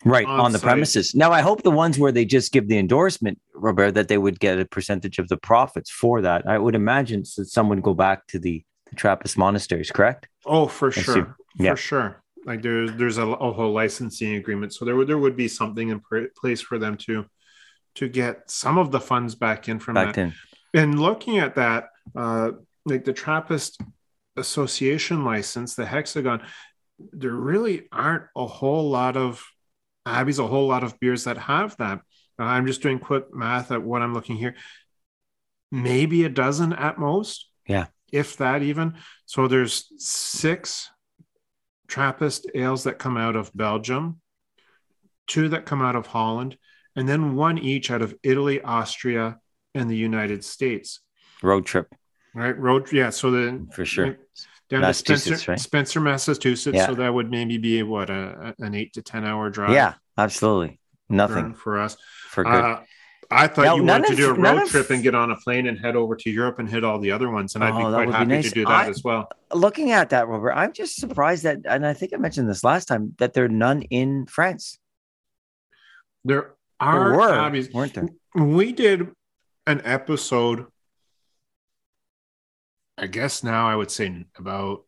Right 0.05 0.27
on 0.27 0.39
on 0.39 0.51
the 0.51 0.59
site. 0.59 0.67
premises 0.67 1.13
now 1.15 1.31
i 1.31 1.41
hope 1.41 1.63
the 1.63 1.71
ones 1.71 1.97
where 1.97 2.11
they 2.11 2.23
just 2.25 2.51
give 2.51 2.67
the 2.67 2.77
endorsement 2.77 3.39
robert 3.55 3.91
that 3.95 4.07
they 4.07 4.17
would 4.17 4.39
get 4.39 4.59
a 4.59 4.65
percentage 4.65 5.17
of 5.19 5.27
the 5.29 5.37
profits 5.37 5.89
for 5.89 6.21
that 6.21 6.47
i 6.47 6.57
would 6.57 6.75
imagine 6.75 7.21
that 7.35 7.45
some 7.47 7.67
would 7.69 7.81
go 7.81 7.93
back 7.93 8.25
to 8.27 8.37
the, 8.39 8.63
the 8.89 8.95
trappist 8.95 9.37
monasteries 9.37 9.91
correct 9.91 10.27
Oh, 10.45 10.67
for 10.67 10.91
sure, 10.91 11.35
Yeah. 11.57 11.71
for 11.71 11.77
sure. 11.77 12.21
Like 12.45 12.61
there's 12.61 12.91
there's 12.99 13.17
a, 13.17 13.25
a 13.25 13.51
whole 13.51 13.73
licensing 13.73 14.35
agreement, 14.35 14.69
so 14.75 14.85
there 14.85 14.95
would 14.95 15.07
there 15.07 15.17
would 15.17 15.35
be 15.35 15.47
something 15.47 15.89
in 15.89 15.99
pr- 16.01 16.29
place 16.39 16.61
for 16.61 16.77
them 16.77 16.95
to 17.07 17.25
to 17.95 18.07
get 18.07 18.33
some 18.63 18.77
of 18.77 18.91
the 18.91 18.99
funds 18.99 19.33
back 19.33 19.67
in 19.69 19.79
from 19.79 19.95
back 19.95 20.13
that. 20.13 20.15
then 20.15 20.33
and 20.81 20.99
looking 20.99 21.39
at 21.39 21.55
that, 21.55 21.81
uh, 22.15 22.51
like 22.85 23.03
the 23.05 23.13
Trappist 23.13 23.81
Association 24.37 25.23
license, 25.23 25.73
the 25.75 25.85
Hexagon, 25.85 26.41
there 26.99 27.31
really 27.33 27.87
aren't 27.91 28.25
a 28.35 28.45
whole 28.45 28.89
lot 28.89 29.17
of 29.17 29.43
abbeys, 30.05 30.39
a 30.39 30.47
whole 30.47 30.67
lot 30.67 30.83
of 30.83 30.99
beers 30.99 31.23
that 31.25 31.37
have 31.37 31.75
that. 31.77 31.99
Uh, 32.39 32.43
I'm 32.43 32.67
just 32.67 32.81
doing 32.81 32.99
quick 32.99 33.33
math 33.33 33.71
at 33.71 33.83
what 33.83 34.01
I'm 34.01 34.13
looking 34.13 34.35
here. 34.35 34.55
Maybe 35.71 36.25
a 36.25 36.29
dozen 36.29 36.73
at 36.73 36.97
most. 36.97 37.49
Yeah. 37.67 37.87
If 38.11 38.37
that 38.37 38.61
even. 38.61 38.95
So 39.25 39.47
there's 39.47 39.91
six 39.97 40.89
Trappist 41.87 42.49
ales 42.55 42.83
that 42.85 42.99
come 42.99 43.17
out 43.17 43.35
of 43.35 43.51
Belgium, 43.55 44.21
two 45.27 45.49
that 45.49 45.65
come 45.65 45.81
out 45.81 45.95
of 45.95 46.07
Holland, 46.07 46.57
and 46.95 47.07
then 47.07 47.35
one 47.35 47.57
each 47.57 47.91
out 47.91 48.01
of 48.01 48.15
Italy, 48.23 48.61
Austria, 48.61 49.37
and 49.73 49.89
the 49.89 49.97
United 49.97 50.43
States. 50.43 51.01
road 51.43 51.65
trip 51.65 51.93
Right, 52.33 52.57
road, 52.57 52.91
yeah. 52.91 53.11
So 53.11 53.31
the 53.31 53.67
for 53.71 53.85
sure 53.85 54.17
down 54.69 54.81
to 54.81 54.93
Spencer, 54.93 55.51
right? 55.51 55.59
Spencer, 55.59 55.99
Massachusetts. 56.01 56.75
Yeah. 56.75 56.87
So 56.87 56.95
that 56.95 57.13
would 57.13 57.29
maybe 57.31 57.57
be 57.57 57.83
what 57.83 58.09
a, 58.09 58.53
an 58.59 58.73
eight 58.75 58.93
to 58.93 59.01
ten 59.01 59.25
hour 59.25 59.49
drive. 59.49 59.71
yeah 59.71 59.93
absolutely 60.17 60.79
nothing 61.09 61.53
for 61.53 61.79
us. 61.79 61.97
for 62.29 62.43
good 62.43 62.53
Uh, 62.53 62.81
I 63.31 63.47
thought 63.47 63.65
Now, 63.65 63.75
you 63.75 63.83
wanted 63.83 64.07
to 64.09 64.15
do 64.15 64.29
a 64.29 64.33
road 64.33 64.61
of- 64.63 64.69
trip 64.69 64.91
and 64.91 65.01
get 65.01 65.15
on 65.15 65.31
a 65.31 65.35
plane 65.37 65.65
and 65.67 65.79
head 65.79 65.95
over 65.95 66.15
to 66.15 66.29
Europe 66.29 66.59
and 66.59 66.69
hit 66.69 66.83
all 66.83 66.99
the 66.99 67.09
other 67.11 67.29
ones, 67.31 67.55
and 67.55 67.63
I'd 67.63 67.71
be 67.75 67.83
Oh, 67.83 67.89
quite 67.91 68.05
would 68.05 68.11
be 68.11 68.17
happy 68.17 68.25
nice. 68.29 68.43
to 68.49 68.51
do 68.51 68.65
that 68.65 68.71
I- 68.85 68.89
as 68.89 69.03
well. 69.03 69.27
looking 69.53 69.91
at 69.91 70.09
that 70.11 70.27
robert 70.27 70.51
i'm 70.53 70.73
just 70.73 70.95
surprised 70.97 71.43
that 71.43 71.59
and 71.65 71.85
i 71.87 71.93
think 71.93 72.13
i 72.13 72.17
mentioned 72.17 72.49
this 72.49 72.63
last 72.63 72.87
time 72.87 73.13
that 73.19 73.33
there 73.33 73.45
are 73.45 73.47
none 73.47 73.81
in 73.83 74.25
france 74.25 74.77
There 76.23 76.51
there 76.79 76.89
are 76.89 77.15
were 77.15 77.31
abbeys. 77.31 77.71
weren't 77.73 77.93
there 77.93 78.07
we 78.35 78.71
did 78.73 79.11
an 79.67 79.81
episode 79.85 80.65
i 82.97 83.07
guess 83.07 83.43
now 83.43 83.67
i 83.67 83.75
would 83.75 83.91
say 83.91 84.25
about 84.37 84.85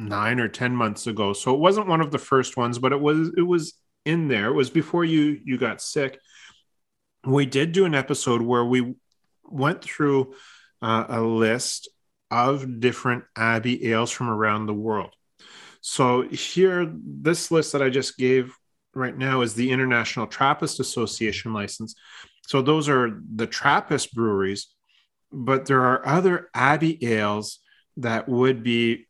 nine 0.00 0.40
or 0.40 0.48
ten 0.48 0.74
months 0.74 1.06
ago. 1.06 1.32
So 1.32 1.54
it 1.54 1.60
wasn't 1.60 1.86
one 1.86 2.00
of 2.00 2.10
the 2.10 2.18
first 2.18 2.56
ones 2.56 2.78
but 2.78 2.92
it 2.92 3.00
was 3.00 3.32
it 3.36 3.42
was 3.42 3.74
in 4.04 4.28
there. 4.28 4.48
It 4.48 4.54
was 4.54 4.70
before 4.70 5.04
you 5.04 5.40
you 5.44 5.58
got 5.58 5.82
sick. 5.82 6.18
We 7.26 7.46
did 7.46 7.72
do 7.72 7.84
an 7.84 7.94
episode 7.94 8.40
where 8.40 8.64
we 8.64 8.94
went 9.44 9.82
through 9.82 10.34
uh, 10.80 11.04
a 11.08 11.20
list 11.20 11.88
of 12.30 12.80
different 12.80 13.24
abbey 13.36 13.92
ales 13.92 14.10
from 14.10 14.30
around 14.30 14.66
the 14.66 14.74
world. 14.74 15.14
So 15.82 16.22
here 16.22 16.90
this 16.94 17.50
list 17.50 17.72
that 17.72 17.82
i 17.82 17.88
just 17.88 18.18
gave 18.18 18.54
right 18.94 19.16
now 19.16 19.42
is 19.42 19.54
the 19.54 19.70
international 19.70 20.26
trappist 20.26 20.80
association 20.80 21.52
license. 21.52 21.94
So 22.46 22.62
those 22.62 22.88
are 22.88 23.20
the 23.34 23.46
Trappist 23.46 24.12
breweries, 24.12 24.74
but 25.32 25.66
there 25.66 25.82
are 25.82 26.06
other 26.06 26.50
Abbey 26.54 27.04
ales 27.04 27.60
that 27.96 28.28
would 28.28 28.62
be 28.62 29.06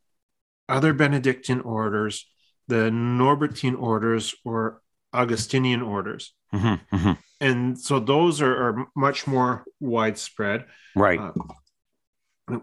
other 0.69 0.93
Benedictine 0.93 1.61
orders, 1.61 2.27
the 2.69 2.91
Norbertine 2.91 3.81
orders, 3.81 4.35
or 4.45 4.83
Augustinian 5.13 5.83
orders. 5.83 6.35
Mhm, 6.53 6.81
mhm. 6.93 7.19
And 7.41 7.79
so 7.79 7.99
those 7.99 8.41
are, 8.41 8.55
are 8.55 8.87
much 8.95 9.27
more 9.27 9.65
widespread. 9.81 10.67
right 10.95 11.19
Uh, 11.19 11.33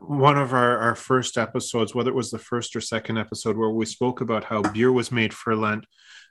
one 0.01 0.37
of 0.37 0.53
our, 0.53 0.77
our 0.77 0.95
first 0.95 1.37
episodes, 1.37 1.95
whether 1.95 2.09
it 2.09 2.15
was 2.15 2.29
the 2.29 2.39
first 2.39 2.75
or 2.75 2.81
second 2.81 3.17
episode, 3.17 3.55
where 3.55 3.69
we 3.69 3.85
spoke 3.85 4.19
about 4.19 4.43
how 4.43 4.61
beer 4.61 4.91
was 4.91 5.11
made 5.11 5.33
for 5.33 5.55
Lent, 5.55 5.85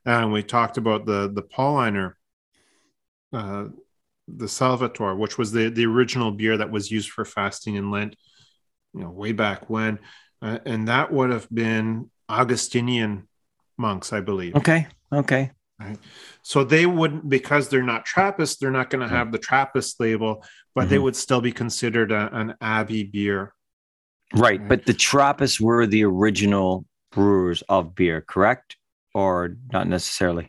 and 0.04 0.30
we 0.30 0.42
talked 0.42 0.76
about 0.76 1.06
the 1.06 1.32
the 1.32 1.42
Paulaner, 1.42 2.12
uh, 3.32 3.68
the 4.28 4.48
Salvator, 4.48 5.14
which 5.14 5.38
was 5.38 5.52
the 5.52 5.68
the 5.70 5.86
original 5.86 6.30
beer 6.30 6.56
that 6.56 6.70
was 6.70 6.90
used 6.90 7.10
for 7.10 7.24
fasting 7.24 7.76
in 7.76 7.90
Lent, 7.90 8.16
you 8.94 9.00
know, 9.00 9.10
way 9.10 9.32
back 9.32 9.70
when, 9.70 9.98
uh, 10.42 10.58
and 10.66 10.88
that 10.88 11.12
would 11.12 11.30
have 11.30 11.48
been 11.52 12.10
Augustinian 12.28 13.28
monks, 13.78 14.12
I 14.12 14.20
believe. 14.20 14.54
okay 14.56 14.86
okay 15.12 15.50
Right. 15.78 15.98
So 16.40 16.64
they 16.64 16.86
wouldn't, 16.86 17.28
because 17.28 17.68
they're 17.68 17.82
not 17.82 18.06
Trappist, 18.06 18.60
they're 18.60 18.70
not 18.70 18.88
going 18.88 19.06
to 19.06 19.14
have 19.14 19.30
the 19.30 19.38
Trappist 19.38 20.00
label, 20.00 20.42
but 20.74 20.88
they 20.88 20.96
Mhm. 20.96 21.02
would 21.02 21.16
still 21.16 21.42
be 21.42 21.52
considered 21.52 22.10
a, 22.12 22.34
an 22.34 22.54
Abbey 22.62 23.04
beer. 23.04 23.52
Right, 24.32 24.58
Right. 24.58 24.68
but 24.70 24.86
the 24.86 24.94
Trappists 24.94 25.60
were 25.60 25.86
the 25.86 26.04
original 26.04 26.86
brewers 27.12 27.60
of 27.68 27.94
beer, 27.94 28.22
correct? 28.22 28.78
Or 29.12 29.54
not 29.70 29.86
necessarily 29.86 30.48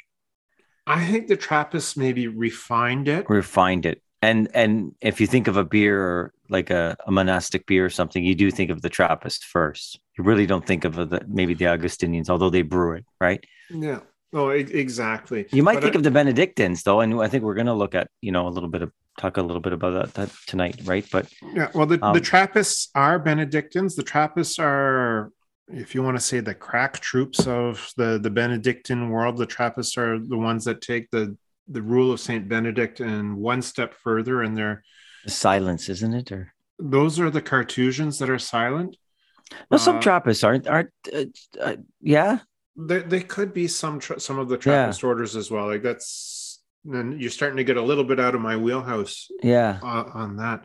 I 0.87 1.05
think 1.05 1.27
the 1.27 1.37
Trappists 1.37 1.95
maybe 1.97 2.27
refined 2.27 3.07
it. 3.07 3.29
refined 3.29 3.85
it. 3.85 4.01
And 4.23 4.49
and 4.55 4.95
if 5.01 5.21
you 5.21 5.27
think 5.27 5.47
of 5.47 5.57
a 5.57 5.63
beer 5.63 6.01
or 6.01 6.33
like 6.49 6.69
a, 6.71 6.95
a 7.05 7.11
monastic 7.11 7.67
beer 7.67 7.85
or 7.85 7.89
something, 7.91 8.23
you 8.23 8.33
do 8.33 8.49
think 8.49 8.71
of 8.71 8.81
the 8.81 8.89
Trappist 8.89 9.45
first. 9.45 9.99
You 10.17 10.23
really 10.23 10.47
don't 10.47 10.65
think 10.65 10.85
of 10.85 10.95
the 10.95 11.21
maybe 11.27 11.53
the 11.53 11.67
Augustinians, 11.67 12.29
although 12.29 12.49
they 12.49 12.63
brew 12.63 12.93
it, 12.93 13.05
right? 13.21 13.43
Yeah. 13.69 13.99
Oh, 14.33 14.51
e- 14.51 14.61
exactly. 14.61 15.45
You 15.51 15.61
might 15.61 15.75
But 15.75 15.83
think 15.83 15.95
I- 15.95 15.99
of 15.99 16.03
the 16.03 16.11
Benedictines, 16.11 16.81
though, 16.83 17.01
and 17.01 17.21
I 17.21 17.27
think 17.27 17.43
we're 17.43 17.53
going 17.53 17.67
to 17.67 17.73
look 17.73 17.93
at 17.95 18.09
you 18.21 18.31
know 18.31 18.47
a 18.47 18.49
little 18.55 18.69
bit 18.69 18.81
of 18.81 18.91
talk 19.19 19.37
a 19.37 19.41
little 19.41 19.61
bit 19.61 19.73
about 19.73 19.93
that, 19.93 20.13
that 20.15 20.35
tonight, 20.47 20.79
right? 20.85 21.05
But 21.11 21.27
Yeah. 21.53 21.69
Well, 21.75 21.85
the, 21.85 21.99
Um, 22.03 22.13
the 22.13 22.21
Trappists 22.21 22.89
are 22.95 23.19
Benedictines. 23.19 23.95
The 23.95 24.03
Trappists 24.03 24.57
are, 24.59 25.31
if 25.69 25.93
you 25.93 26.01
want 26.01 26.17
to 26.17 26.23
say, 26.23 26.39
the 26.39 26.55
crack 26.55 26.99
troops 26.99 27.47
of 27.47 27.91
the 27.97 28.19
the 28.21 28.29
Benedictine 28.29 29.09
world. 29.09 29.37
The 29.37 29.45
Trappists 29.45 29.97
are 29.97 30.19
the 30.19 30.37
ones 30.37 30.65
that 30.65 30.81
take 30.81 31.09
the 31.11 31.37
the 31.67 31.81
rule 31.81 32.11
of 32.11 32.19
Saint 32.19 32.47
Benedict 32.47 32.99
and 32.99 33.37
one 33.37 33.61
step 33.61 33.93
further, 33.93 34.41
and 34.41 34.57
they're 34.57 34.83
silence, 35.27 35.89
isn't 35.89 36.13
it? 36.13 36.31
Or 36.31 36.53
those 36.79 37.19
are 37.19 37.29
the 37.29 37.41
Carthusians 37.41 38.19
that 38.19 38.29
are 38.29 38.39
silent. 38.39 38.95
no, 39.69 39.77
some 39.77 39.97
Uh, 39.97 40.01
Trappists 40.01 40.43
aren't 40.43 40.67
aren't. 40.67 40.91
Uh, 41.13 41.25
uh, 41.59 41.75
yeah, 42.01 42.39
they, 42.77 42.99
there 42.99 43.21
could 43.21 43.53
be 43.53 43.67
some 43.67 43.99
tra- 43.99 44.19
some 44.19 44.39
of 44.39 44.49
the 44.49 44.57
Trappist 44.57 45.03
orders 45.03 45.35
as 45.35 45.51
well. 45.51 45.67
Like 45.67 45.83
that's 45.83 46.61
then 46.85 47.17
you're 47.19 47.31
starting 47.31 47.57
to 47.57 47.63
get 47.65 47.77
a 47.77 47.81
little 47.81 48.05
bit 48.05 48.19
out 48.19 48.35
of 48.35 48.41
my 48.41 48.55
wheelhouse 48.55 49.27
yeah, 49.43 49.79
uh, 49.83 50.05
on 50.13 50.37
that. 50.37 50.63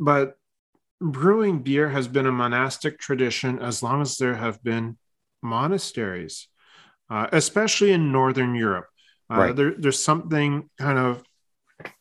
But 0.00 0.38
brewing 1.02 1.62
beer 1.62 1.88
has 1.90 2.08
been 2.08 2.26
a 2.26 2.32
monastic 2.32 2.98
tradition 2.98 3.58
as 3.58 3.82
long 3.82 4.00
as 4.02 4.16
there 4.16 4.34
have 4.34 4.62
been 4.62 4.96
monasteries, 5.42 6.48
uh, 7.10 7.26
especially 7.32 7.92
in 7.92 8.12
Northern 8.12 8.54
Europe. 8.54 8.86
Uh, 9.30 9.38
Right. 9.38 9.56
there, 9.56 9.74
there's 9.76 10.02
something 10.02 10.70
kind 10.78 10.98
of 10.98 11.22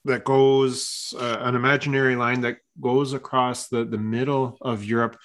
that 0.06 0.24
goes 0.24 1.14
uh, 1.20 1.38
an 1.42 1.56
imaginary 1.56 2.16
line 2.16 2.42
that 2.42 2.58
goes 2.80 3.14
across 3.14 3.68
the, 3.68 3.84
the 3.86 3.98
middle 3.98 4.58
of 4.62 4.84
Europe, 4.84 5.18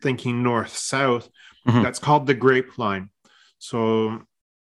thinking 0.00 0.42
north 0.42 0.76
south. 0.76 1.28
Mhm. 1.66 1.82
That's 1.82 1.98
called 1.98 2.26
the 2.26 2.34
grape 2.34 2.78
line. 2.78 3.10
So 3.58 4.22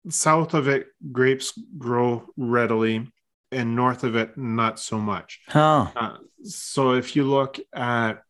south 0.09 0.53
of 0.53 0.67
it, 0.67 0.87
grapes 1.11 1.53
grow 1.77 2.29
readily, 2.37 3.11
and 3.51 3.75
north 3.75 4.03
of 4.03 4.15
it, 4.15 4.37
not 4.37 4.79
so 4.79 4.97
much. 4.99 5.39
oh, 5.53 5.91
Uh, 5.95 6.17
so 6.43 6.93
if 6.93 7.15
you 7.15 7.23
look 7.23 7.59
at 7.73 8.23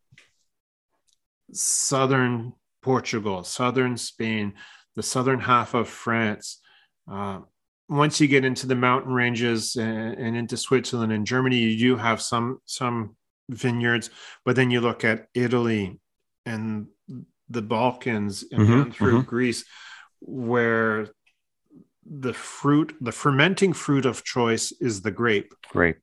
southern 1.54 2.54
Portugal, 2.82 3.44
southern 3.44 3.98
Spain, 3.98 4.54
the 4.96 5.04
southern 5.04 5.40
half 5.40 5.74
of 5.74 5.88
France, 5.88 6.60
uh, 7.12 7.40
once 7.90 8.22
you 8.22 8.28
get 8.28 8.46
into 8.46 8.68
the 8.68 8.76
mountain 8.76 9.12
ranges 9.14 9.76
and, 9.76 10.14
and 10.18 10.38
into 10.38 10.56
Switzerland 10.58 11.12
and 11.12 11.28
Germany, 11.28 11.58
you 11.58 11.78
do 11.78 11.96
have 11.98 12.22
some 12.22 12.60
some 12.66 13.16
vineyards. 13.50 14.10
But 14.46 14.56
then 14.56 14.72
you 14.72 14.80
look 14.82 15.04
at 15.04 15.28
Italy 15.34 16.00
and 16.46 16.88
the 17.50 17.62
Balkans 17.62 18.46
and 18.52 18.62
Mhm, 18.62 18.68
down 18.68 18.92
through 18.94 19.24
mhm. 19.24 19.26
Greece, 19.26 19.66
where 20.22 21.08
the 22.06 22.34
fruit, 22.34 22.96
the 23.02 23.12
fermenting 23.12 23.74
fruit 23.74 24.06
of 24.06 24.24
choice 24.24 24.72
is 24.80 25.02
the 25.02 25.12
grape. 25.12 25.54
Grape. 25.70 25.98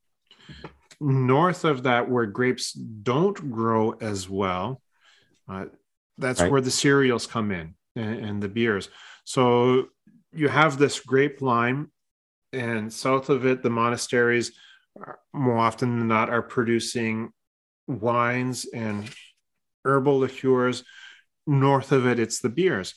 North 1.01 1.65
of 1.65 1.85
that, 1.85 2.09
where 2.09 2.27
grapes 2.27 2.73
don't 2.73 3.51
grow 3.51 3.93
as 3.93 4.29
well, 4.29 4.83
uh, 5.49 5.67
that's 6.17 6.41
Right. 6.41 6.51
where 6.51 6.61
the 6.61 6.71
cereals 6.71 7.27
come 7.27 7.53
in 7.53 7.75
and, 7.95 8.25
and 8.25 8.43
the 8.43 8.49
beers. 8.49 8.89
So 9.25 9.89
you 10.33 10.49
have 10.49 10.79
this 10.79 11.01
grape 11.01 11.41
line, 11.41 11.91
and 12.53 12.93
south 12.93 13.29
of 13.29 13.47
it, 13.47 13.63
the 13.63 13.71
monasteries, 13.71 14.53
more 15.33 15.59
often 15.59 15.99
than 15.99 16.09
not, 16.09 16.31
are 16.31 16.43
producing 16.43 17.33
wines 17.87 18.65
and 18.65 19.09
herbal 19.85 20.19
liqueurs. 20.19 20.83
North 21.47 21.93
of 21.93 22.07
it, 22.07 22.19
it's 22.19 22.41
the 22.41 22.49
beers. 22.49 22.95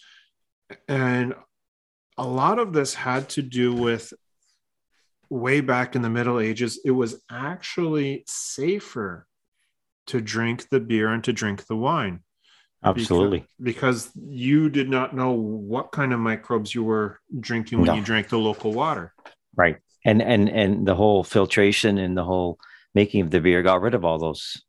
And 0.87 1.35
a 2.21 2.27
lot 2.27 2.59
of 2.59 2.71
this 2.71 2.93
had 2.93 3.29
to 3.29 3.41
do 3.41 3.73
with 3.73 4.13
way 5.29 5.59
back 5.59 5.95
in 5.95 6.03
the 6.03 6.09
Middle 6.09 6.39
Ages, 6.39 6.79
it 6.85 6.91
was 6.91 7.19
actually 7.31 8.23
safer 8.27 9.25
to 10.07 10.21
drink 10.21 10.69
the 10.69 10.79
beer 10.79 11.09
and 11.09 11.23
to 11.23 11.33
drink 11.33 11.65
the 11.65 11.75
wine 11.75 12.19
Absolutely. 12.83 13.45
because, 13.61 14.07
because 14.07 14.27
you 14.29 14.69
did 14.69 14.87
not 14.87 15.15
know 15.15 15.31
what 15.31 15.91
kind 15.91 16.13
of 16.13 16.19
microbes 16.19 16.75
you 16.75 16.83
were 16.83 17.19
drinking 17.39 17.79
when 17.79 17.87
No. 17.87 17.95
you 17.95 18.03
drank 18.03 18.29
the 18.29 18.37
local 18.37 18.71
water. 18.71 19.13
Right. 19.55 19.77
And 20.05 20.21
and 20.21 20.47
and 20.49 20.87
the 20.87 20.95
whole 20.95 21.23
filtration 21.23 21.97
and 21.97 22.15
the 22.15 22.23
whole 22.23 22.59
making 22.93 23.21
of 23.21 23.31
the 23.31 23.39
beer 23.39 23.63
got 23.63 23.81
rid 23.81 23.93
of 23.95 24.05
all 24.05 24.19
those 24.19 24.61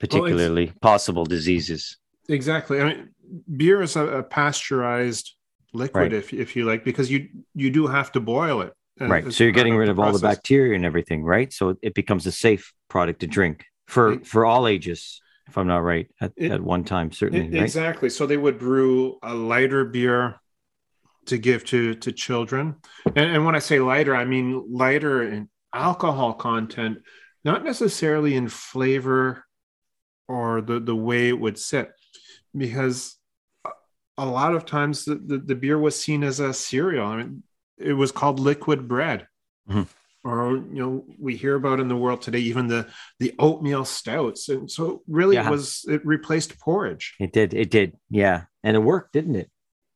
particularly 0.00 0.72
possible 0.80 1.24
diseases. 1.24 1.98
Exactly. 2.28 2.80
I 2.80 2.84
mean, 2.84 3.08
beer 3.56 3.82
is 3.82 3.96
a, 3.96 4.06
a 4.06 4.22
pasteurized 4.22 5.34
liquid, 5.78 6.12
Right. 6.12 6.12
if 6.12 6.32
if 6.34 6.54
you 6.56 6.64
like, 6.64 6.84
because 6.84 7.10
you 7.10 7.28
you 7.54 7.70
do 7.70 7.86
have 7.86 8.12
to 8.12 8.20
boil 8.20 8.60
it. 8.62 8.72
Uh, 9.00 9.04
as- 9.04 9.10
Right. 9.10 9.32
So 9.32 9.44
you're 9.44 9.52
getting 9.52 9.76
rid 9.76 9.88
of 9.88 9.98
all 9.98 10.12
the 10.12 10.18
bacteria 10.18 10.74
and 10.74 10.84
everything, 10.84 11.22
right? 11.24 11.52
So 11.52 11.76
it 11.82 11.94
becomes 11.94 12.26
a 12.26 12.32
safe 12.32 12.72
product 12.88 13.20
to 13.20 13.26
drink 13.26 13.64
for 13.86 14.12
It- 14.14 14.26
for 14.26 14.44
all 14.44 14.66
ages, 14.66 15.20
if 15.48 15.56
I'm 15.56 15.66
not 15.68 15.82
right, 15.92 16.06
at, 16.20 16.32
It- 16.36 16.50
at 16.52 16.60
one 16.60 16.84
time, 16.84 17.12
certainly, 17.12 17.46
E- 17.46 17.52
right? 17.58 17.62
Exactly. 17.62 18.10
So 18.10 18.26
they 18.26 18.36
would 18.36 18.58
brew 18.58 19.18
a 19.22 19.34
lighter 19.34 19.84
beer 19.84 20.40
to 21.26 21.38
give 21.38 21.64
to 21.66 21.94
to 21.94 22.10
children, 22.12 22.76
and, 23.16 23.30
and 23.34 23.44
when 23.46 23.54
I 23.54 23.60
say 23.60 23.78
lighter, 23.80 24.14
I 24.16 24.24
mean 24.24 24.64
lighter 24.84 25.22
in 25.22 25.48
alcohol 25.74 26.32
content, 26.34 26.98
not 27.44 27.62
necessarily 27.64 28.34
in 28.34 28.48
flavor 28.48 29.44
or 30.26 30.60
the 30.62 30.80
the 30.80 30.96
way 30.96 31.28
it 31.28 31.38
would 31.38 31.58
sit, 31.58 31.90
because 32.56 33.17
a- 34.18 34.24
lot 34.26 34.54
of 34.54 34.66
times 34.66 35.04
the, 35.04 35.14
the, 35.14 35.38
the 35.38 35.54
beer 35.54 35.78
was 35.78 35.98
seen 36.00 36.22
as 36.24 36.40
a 36.40 36.52
cereal. 36.52 37.06
I 37.06 37.16
mean, 37.18 37.42
it 37.78 37.92
was 37.94 38.12
called 38.12 38.38
liquid 38.40 38.86
bread. 38.88 39.26
Mhm. 39.70 39.86
Or 40.24 40.56
you 40.56 40.80
know, 40.82 41.04
we 41.18 41.36
hear 41.36 41.54
about 41.54 41.80
in 41.80 41.88
the 41.88 41.96
world 41.96 42.20
today 42.22 42.40
even 42.40 42.66
the 42.66 42.88
the 43.20 43.34
oatmeal 43.38 43.84
stouts, 43.84 44.48
and 44.48 44.70
so 44.70 45.02
really 45.06 45.36
Yeah. 45.36 45.46
it 45.46 45.50
was 45.50 45.84
it 45.88 46.04
replaced 46.04 46.58
porridge. 46.58 47.14
It 47.20 47.32
did. 47.32 47.54
It 47.54 47.70
did. 47.70 47.96
Yeah, 48.10 48.44
and 48.64 48.76
it 48.76 48.80
worked, 48.80 49.12
didn't 49.12 49.36
it? 49.36 49.50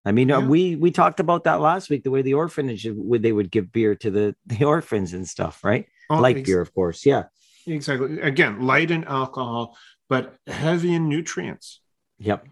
I 0.05 0.13
mean, 0.13 0.31
uh, 0.31 0.39
Yeah. 0.41 0.47
we 0.47 0.77
we 0.77 0.91
talked 0.93 1.21
about 1.21 1.45
that 1.45 1.61
last 1.61 1.91
week. 1.91 2.05
The 2.05 2.11
way 2.11 2.23
the 2.23 2.35
orphanage 2.35 2.87
would 2.89 3.23
they 3.23 3.33
would 3.33 3.51
give 3.51 3.73
beer 3.73 3.95
to 3.97 4.11
the 4.11 4.37
the 4.47 4.65
orphans 4.65 5.13
and 5.13 5.29
stuff, 5.29 5.63
right? 5.65 5.87
Oh, 6.09 6.19
Light 6.21 6.39
ex- 6.39 6.49
beer, 6.49 6.61
of 6.61 6.73
course. 6.73 7.05
Yeah. 7.05 7.25
Exactly. 7.67 8.21
Again, 8.21 8.63
light 8.63 8.91
in 8.91 9.05
alcohol, 9.05 9.77
but 10.09 10.37
heavy 10.47 10.95
in 10.95 11.09
nutrients. 11.09 11.81
Yep. 12.19 12.47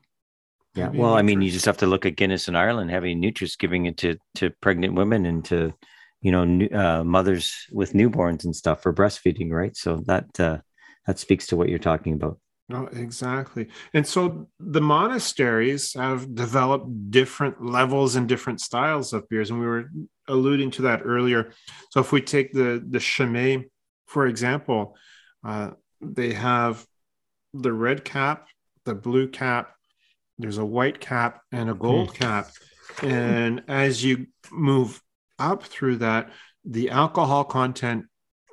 Yeah. 0.75 0.89
Well, 0.89 1.15
I 1.15 1.23
mean, 1.23 1.43
you 1.43 1.51
just 1.51 1.67
have 1.67 1.79
to 1.79 1.87
look 1.87 2.07
at 2.07 2.17
Guinness 2.17 2.47
in 2.47 2.55
Ireland 2.55 2.91
having 2.91 3.19
nutrients 3.19 3.57
giving 3.57 3.87
it 3.87 3.97
to 3.99 4.17
to 4.37 4.51
pregnant 4.61 4.95
women 4.95 5.27
and 5.27 5.45
to 5.47 5.75
you 6.21 6.31
know 6.31 6.45
new, 6.45 6.69
uh, 6.69 7.03
mothers 7.03 7.67
with 7.73 7.93
newborns 7.93 8.45
and 8.45 8.55
stuff 8.55 8.83
for 8.83 8.93
breastfeeding, 8.93 9.51
right? 9.51 9.77
So 9.77 10.03
that 10.07 10.39
uh, 10.39 10.59
that 11.07 11.19
speaks 11.19 11.49
to 11.49 11.57
what 11.57 11.69
you're 11.69 11.79
talking 11.81 12.13
about. 12.13 12.39
No, 12.69 12.87
exactly. 12.93 13.67
And 13.95 14.07
so 14.07 14.49
the 14.61 14.81
monasteries 14.81 15.93
have 15.95 16.37
developed 16.37 17.11
different 17.11 17.65
levels 17.65 18.15
and 18.15 18.29
different 18.29 18.61
styles 18.61 19.13
of 19.13 19.29
beers, 19.29 19.51
and 19.51 19.59
we 19.59 19.67
were 19.67 19.91
alluding 20.29 20.71
to 20.73 20.83
that 20.83 21.03
earlier. 21.05 21.53
So 21.91 21.99
if 21.99 22.13
we 22.13 22.23
take 22.23 22.53
the 22.53 22.81
the 22.89 23.01
Chimay, 23.01 23.65
for 24.07 24.29
example, 24.29 24.95
uh, 25.45 25.71
they 26.01 26.33
have 26.33 26.87
the 27.53 27.73
red 27.73 28.05
cap, 28.05 28.47
the 28.85 28.95
blue 28.95 29.27
cap, 29.27 29.75
there's 30.41 30.59
a 30.59 30.65
white 30.65 31.01
cap, 31.01 31.43
and 31.53 31.71
a 31.71 31.75
gold 31.75 32.15
cap. 32.15 32.51
And 33.03 33.63
as 33.69 34.05
you 34.05 34.27
move 34.51 35.01
up 35.39 35.63
through 35.63 35.97
that, 35.99 36.31
the 36.65 36.91
alcohol 36.91 37.45
content 37.45 38.07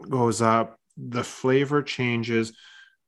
goes 0.10 0.42
up, 0.42 0.78
the 0.96 1.24
flavor 1.24 1.82
changes. 1.84 2.54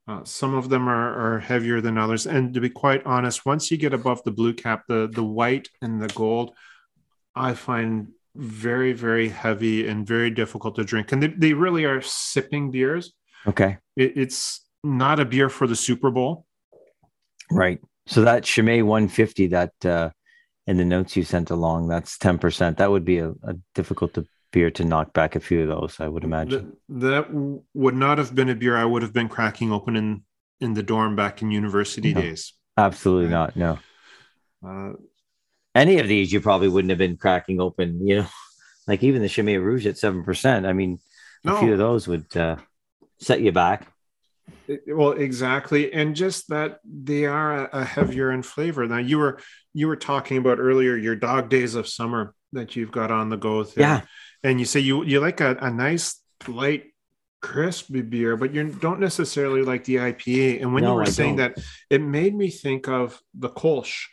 Uh, 0.08 0.24
some 0.24 0.56
of 0.56 0.70
them 0.70 0.90
are, 0.90 1.36
are 1.36 1.40
heavier 1.40 1.82
than 1.82 1.98
others. 1.98 2.26
And 2.26 2.54
to 2.56 2.60
be 2.60 2.70
quite 2.70 3.06
honest, 3.06 3.46
once 3.46 3.70
you 3.70 3.78
get 3.78 3.94
above 3.94 4.24
the 4.24 4.32
blue 4.32 4.54
cap, 4.54 4.84
the, 4.88 5.08
the 5.12 5.24
white 5.24 5.70
and 5.82 6.02
the 6.02 6.08
gold, 6.08 6.52
I 7.36 7.54
find 7.54 8.10
very, 8.36 8.94
very 8.94 9.30
heavy 9.30 9.88
and 9.88 10.08
very 10.08 10.32
difficult 10.32 10.76
to 10.76 10.84
drink. 10.84 11.12
And 11.12 11.22
they, 11.22 11.28
they 11.28 11.54
really 11.54 11.86
are 11.86 12.02
sipping 12.02 12.72
beers. 12.72 13.14
Okay. 13.46 13.78
It, 13.96 14.18
it's 14.18 14.66
not 14.84 15.20
a 15.20 15.26
beer 15.26 15.50
for 15.50 15.68
the 15.68 15.76
Super 15.76 16.10
Bowl. 16.10 16.46
Right. 17.52 17.80
So 18.10 18.24
that 18.24 18.44
Chimay 18.44 18.82
150 18.82 19.48
that 19.48 19.86
uh, 19.86 20.10
in 20.66 20.78
the 20.78 20.84
notes 20.84 21.16
you 21.16 21.24
sent 21.24 21.52
along, 21.52 21.90
that's 21.90 22.18
10%. 22.18 22.78
That 22.78 22.90
would 22.90 23.06
be 23.06 23.20
a, 23.20 23.30
a 23.44 23.54
difficult 23.76 24.16
to, 24.16 24.26
beer 24.52 24.72
to 24.72 24.84
knock 24.84 25.14
back 25.14 25.36
a 25.36 25.40
few 25.40 25.62
of 25.62 25.68
those, 25.68 26.00
I 26.00 26.08
would 26.08 26.24
imagine. 26.24 26.76
That, 26.90 27.28
that 27.30 27.64
would 27.76 27.96
not 27.96 28.18
have 28.18 28.34
been 28.34 28.50
a 28.50 28.56
beer 28.56 28.76
I 28.76 28.84
would 28.84 29.04
have 29.04 29.14
been 29.14 29.30
cracking 29.30 29.72
open 29.72 29.96
in, 29.96 30.24
in 30.60 30.74
the 30.74 30.82
dorm 30.82 31.16
back 31.16 31.44
in 31.44 31.52
university 31.52 32.12
No. 32.12 32.22
days. 32.22 32.54
Absolutely 32.76 33.26
Right. 33.26 33.56
not. 33.56 33.56
No. 33.56 33.80
Uh, 34.66 34.94
Any 35.76 36.00
of 36.00 36.08
these 36.08 36.34
you 36.34 36.42
probably 36.42 36.68
wouldn't 36.68 36.90
have 36.90 36.98
been 36.98 37.16
cracking 37.16 37.62
open, 37.62 38.08
you 38.08 38.18
know, 38.18 38.28
like 38.88 39.04
even 39.04 39.22
the 39.22 39.30
Chimay 39.30 39.58
Rouge 39.58 39.86
at 39.86 39.96
7%. 39.98 40.66
I 40.68 40.74
mean, 40.74 40.98
a 41.46 41.56
few 41.60 41.74
of 41.74 41.78
those 41.78 42.08
would 42.08 42.36
uh, 42.36 42.56
set 43.20 43.40
you 43.42 43.52
back. 43.52 43.88
Well, 44.88 45.12
exactly, 45.12 45.92
and 45.94 46.16
just 46.16 46.50
that 46.50 46.80
they 46.84 47.26
are 47.26 47.66
a, 47.66 47.70
a 47.82 47.84
heavier 47.86 48.32
in 48.32 48.44
flavor. 48.44 48.86
Now 48.88 48.98
you 48.98 49.18
were 49.18 49.40
you 49.74 49.88
were 49.88 49.96
talking 49.96 50.38
about 50.38 50.60
earlier 50.60 50.96
your 50.96 51.16
dog 51.16 51.50
days 51.50 51.76
of 51.76 51.88
summer 51.88 52.34
that 52.54 52.76
you've 52.76 52.92
got 52.92 53.12
on 53.12 53.30
the 53.30 53.38
go. 53.38 53.64
There. 53.64 53.82
Yeah. 53.86 54.02
and 54.44 54.60
you 54.60 54.66
say 54.66 54.80
you 54.80 55.04
you 55.04 55.20
like 55.20 55.42
a, 55.42 55.56
a 55.62 55.70
nice 55.72 56.22
light 56.48 56.86
crispy 57.42 58.02
beer 58.02 58.36
but 58.36 58.54
you 58.54 58.68
don't 58.70 59.00
necessarily 59.00 59.62
like 59.62 59.86
the 59.86 59.96
ipa 59.96 60.62
and 60.62 60.74
when 60.74 60.84
you 60.84 60.94
were 60.94 61.04
I 61.04 61.06
saying 61.10 61.38
don't. 61.38 61.56
that 61.56 61.64
it 61.90 62.02
made 62.02 62.36
me 62.36 62.50
think 62.50 62.90
of 62.90 63.18
the 63.34 63.48
kolsch 63.50 64.08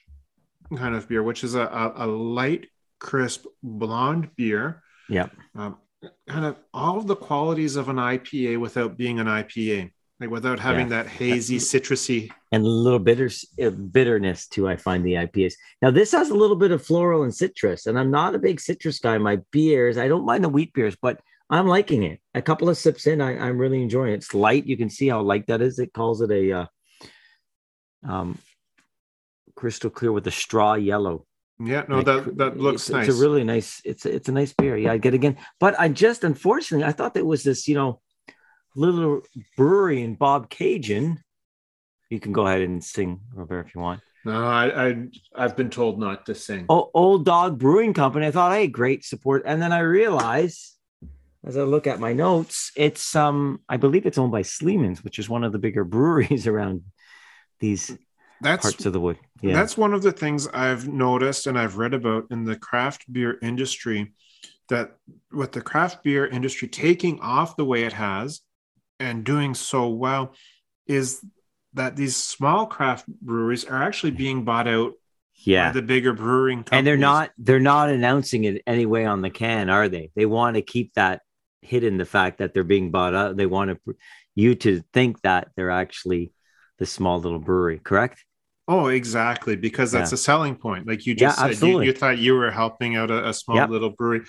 kind 0.76 0.94
of 0.94 1.08
beer 1.08 1.24
which 1.24 1.42
is 1.42 1.56
a, 1.56 1.62
a, 1.62 2.04
a 2.04 2.06
light 2.06 2.68
crisp 3.00 3.46
blonde 3.64 4.30
beer 4.36 4.80
Yeah. 5.08 5.26
um, 5.56 5.78
kind 6.28 6.44
of 6.44 6.56
all 6.72 6.98
of 6.98 7.08
the 7.08 7.16
qualities 7.16 7.74
of 7.74 7.88
an 7.88 7.96
ipa 7.96 8.60
without 8.60 8.96
being 8.96 9.18
an 9.18 9.26
ipa 9.26 9.90
like 10.20 10.30
without 10.30 10.58
having 10.58 10.88
that 10.88 11.06
hazy 11.06 11.58
citrusy 11.58 12.30
And 12.52 12.64
a 12.64 12.68
little 12.68 12.98
bitter, 12.98 13.30
uh, 13.62 13.70
bitterness 13.70 14.48
too, 14.48 14.66
I 14.68 14.76
find 14.76 15.04
the 15.04 15.14
IPAs. 15.14 15.54
Now, 15.82 15.90
this 15.90 16.12
has 16.12 16.30
a 16.30 16.34
little 16.34 16.56
bit 16.56 16.70
of 16.70 16.84
floral 16.84 17.24
and 17.24 17.34
citrus, 17.34 17.86
and 17.86 17.98
I'm 17.98 18.10
not 18.10 18.34
a 18.34 18.38
big 18.38 18.60
citrus 18.60 18.98
guy. 18.98 19.18
My 19.18 19.40
beers, 19.52 19.98
I 19.98 20.08
don't 20.08 20.24
mind 20.24 20.44
the 20.44 20.48
wheat 20.48 20.72
beers, 20.72 20.96
but 21.00 21.20
I'm 21.50 21.66
liking 21.66 22.02
it. 22.02 22.20
A 22.34 22.42
couple 22.42 22.68
of 22.68 22.78
sips 22.78 23.06
in, 23.06 23.20
I, 23.20 23.38
I'm 23.38 23.58
really 23.58 23.82
enjoying 23.82 24.12
it. 24.12 24.16
It's 24.16 24.34
light. 24.34 24.66
You 24.66 24.76
can 24.76 24.88
see 24.88 25.08
how 25.08 25.20
light 25.20 25.46
that 25.48 25.60
is. 25.60 25.78
It 25.78 25.92
calls 25.92 26.22
it 26.22 26.30
a 26.30 26.52
uh, 26.52 26.66
um, 28.08 28.38
crystal 29.54 29.90
clear 29.90 30.12
with 30.12 30.26
a 30.26 30.32
straw 30.32 30.74
yellow. 30.74 31.26
yeah 31.58 31.84
no 31.88 32.02
that 32.02 32.36
that 32.36 32.58
looks 32.58 32.82
it's, 32.82 32.90
nice 32.90 33.08
It's 33.08 33.18
a 33.18 33.20
really 33.20 33.44
nice. 33.44 33.82
It's 33.84 34.06
it's 34.06 34.28
a 34.28 34.32
nice 34.32 34.54
beer. 34.54 34.76
Yeah, 34.76 34.92
I 34.92 34.98
get 34.98 35.12
it 35.12 35.20
again. 35.20 35.36
But 35.60 35.78
I 35.78 35.88
just 35.88 36.24
unfortunately 36.24 36.86
I 36.86 36.92
thought 36.92 37.14
there 37.14 37.24
was 37.24 37.42
this, 37.42 37.68
you 37.68 37.74
know, 37.74 38.00
little 38.76 39.22
brewery 39.56 40.02
in 40.02 40.16
Bobcaygeon. 40.16 41.18
You 42.10 42.20
can 42.20 42.32
go 42.32 42.46
ahead 42.46 42.60
and 42.60 42.82
sing, 42.84 43.20
Robert, 43.34 43.66
if 43.66 43.74
you 43.74 43.80
want. 43.80 44.00
no 44.24 44.44
I, 44.46 44.88
I 44.88 45.08
i've 45.34 45.56
been 45.56 45.70
told 45.70 45.98
not 45.98 46.26
to 46.26 46.34
sing 46.34 46.66
Oh, 46.68 46.90
Old 46.94 47.24
Dog 47.24 47.58
Brewing 47.58 47.94
Company. 47.94 48.26
I 48.26 48.30
thought, 48.30 48.52
hey, 48.52 48.66
great 48.68 49.04
support. 49.04 49.42
And 49.46 49.60
then 49.60 49.72
I 49.72 49.80
realized, 49.80 50.74
as 51.44 51.56
I 51.56 51.62
look 51.62 51.86
at 51.86 51.98
my 52.00 52.12
notes, 52.12 52.70
it's 52.76 53.16
um, 53.16 53.60
I 53.68 53.76
believe 53.76 54.06
it's 54.06 54.18
owned 54.18 54.32
by 54.32 54.42
Sleeman's, 54.42 55.02
which 55.02 55.18
is 55.18 55.28
one 55.28 55.42
of 55.44 55.52
the 55.52 55.58
bigger 55.58 55.84
breweries 55.94 56.46
around 56.46 56.82
these 57.60 57.96
that's 58.40 58.62
parts 58.62 58.84
of 58.86 58.92
the 58.92 59.00
wood. 59.00 59.18
Yeah. 59.40 59.54
That's 59.54 59.76
one 59.78 59.94
of 59.94 60.02
the 60.02 60.12
things 60.12 60.46
I've 60.48 60.86
noticed 60.88 61.46
and 61.46 61.58
I've 61.58 61.78
read 61.78 61.94
about 61.94 62.26
in 62.30 62.44
the 62.44 62.56
craft 62.56 63.10
beer 63.10 63.38
industry 63.42 64.12
that 64.68 64.96
with 65.32 65.52
the 65.52 65.62
craft 65.62 66.02
beer 66.04 66.26
industry 66.26 66.68
taking 66.68 67.18
off 67.20 67.56
the 67.56 67.64
way 67.64 67.84
it 67.84 67.92
has 67.94 68.40
and 69.00 69.24
doing 69.24 69.54
so 69.54 69.88
well 69.88 70.34
is 70.86 71.24
that 71.74 71.96
these 71.96 72.16
small 72.16 72.66
craft 72.66 73.06
breweries 73.06 73.64
are 73.64 73.82
actually 73.82 74.12
being 74.12 74.44
bought 74.44 74.68
out 74.68 74.92
Yeah. 75.34 75.72
the 75.72 75.82
bigger 75.82 76.12
brewing 76.12 76.58
companies. 76.58 76.78
And 76.78 76.86
they're 76.86 76.96
not 76.96 77.30
they're 77.38 77.60
not 77.60 77.90
announcing 77.90 78.44
it 78.44 78.62
anyway 78.66 79.04
on 79.04 79.20
the 79.22 79.30
can, 79.30 79.68
are 79.68 79.88
they? 79.88 80.10
They 80.14 80.26
want 80.26 80.56
to 80.56 80.62
keep 80.62 80.94
that 80.94 81.20
hidden 81.62 81.98
the 81.98 82.04
fact 82.04 82.38
that 82.38 82.54
they're 82.54 82.64
being 82.64 82.90
bought 82.90 83.14
out. 83.14 83.36
They 83.36 83.46
want 83.46 83.70
to 83.84 83.96
you 84.34 84.54
to 84.56 84.82
think 84.92 85.20
that 85.22 85.48
they're 85.56 85.70
actually 85.70 86.32
the 86.78 86.86
small 86.86 87.20
little 87.20 87.38
brewery, 87.38 87.78
correct? 87.82 88.24
Oh, 88.68 88.88
exactly. 88.88 89.56
Because 89.56 89.92
that's 89.92 90.10
Yeah. 90.12 90.16
a 90.16 90.18
selling 90.18 90.56
point. 90.56 90.86
Like 90.86 91.06
you 91.06 91.12
Yeah, 91.14 91.28
just 91.28 91.38
said, 91.38 91.68
you, 91.68 91.82
you 91.82 91.92
thought 91.92 92.18
you 92.18 92.34
were 92.34 92.50
helping 92.50 92.96
out 92.96 93.10
a, 93.10 93.28
a 93.28 93.32
small 93.32 93.56
Yep. 93.56 93.70
little 93.70 93.90
brewery. 93.90 94.22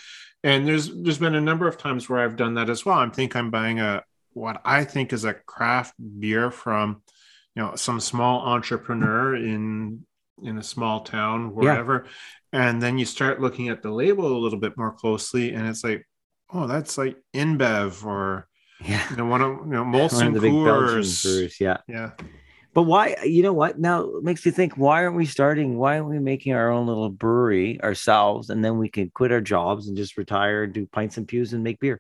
And 0.44 0.68
there's 0.68 0.90
there's 0.94 1.18
been 1.18 1.36
a 1.36 1.42
number 1.42 1.68
of 1.68 1.78
times 1.78 2.08
where 2.10 2.20
I've 2.20 2.36
done 2.36 2.54
that 2.56 2.70
as 2.70 2.86
well. 2.86 3.00
I 3.00 3.10
think 3.10 3.36
I'm 3.36 3.50
buying 3.52 3.80
a 3.80 4.04
what 4.38 4.62
I 4.64 4.84
think 4.84 5.12
is 5.14 5.26
a 5.26 5.34
craft 5.34 5.94
beer 6.20 6.52
from 6.52 7.02
you 7.56 7.64
know 7.64 7.76
some 7.76 8.00
small 8.00 8.46
entrepreneur 8.48 9.36
in 9.36 10.06
in 10.44 10.58
a 10.58 10.64
small 10.64 11.02
town 11.02 11.54
wherever. 11.56 12.06
And 12.54 12.82
then 12.82 12.98
you 12.98 13.06
start 13.06 13.42
looking 13.42 13.70
at 13.70 13.82
the 13.82 13.92
label 13.92 14.26
a 14.28 14.40
little 14.40 14.60
bit 14.60 14.78
more 14.78 14.94
closely, 14.94 15.52
and 15.54 15.68
it's 15.68 15.84
like, 15.84 16.08
oh, 16.54 16.68
that's 16.68 16.98
like 16.98 17.18
InBev 17.36 18.06
or 18.06 18.48
Yeah. 18.86 19.04
you 19.10 19.18
know 19.18 19.26
one 19.26 19.42
of 19.42 19.50
you 19.66 19.74
know 19.74 19.84
One 19.84 19.94
Molson 19.94 20.34
the 20.34 20.40
big 20.40 20.54
Belgian 20.54 21.02
Coors. 21.02 21.60
yeah. 21.60 21.78
Yeah. 21.88 22.12
But 22.74 22.84
why? 22.84 23.16
You 23.26 23.42
know 23.42 23.54
what? 23.54 23.80
Now 23.80 24.02
it 24.18 24.24
makes 24.24 24.46
me 24.46 24.52
think. 24.52 24.78
Why 24.78 25.04
aren't 25.04 25.16
we 25.16 25.26
starting? 25.26 25.80
Why 25.80 25.98
aren't 25.98 26.10
we 26.10 26.20
making 26.20 26.54
our 26.54 26.70
own 26.70 26.86
little 26.86 27.10
brewery 27.10 27.82
ourselves, 27.82 28.52
and 28.52 28.64
then 28.64 28.78
we 28.78 28.88
can 28.90 29.10
quit 29.10 29.32
our 29.32 29.42
jobs 29.42 29.88
and 29.88 29.98
just 29.98 30.16
retire 30.16 30.64
and 30.64 30.74
do 30.74 30.86
pints 30.86 31.18
and 31.18 31.28
pews 31.28 31.54
and 31.54 31.64
make 31.64 31.80
beer? 31.80 32.00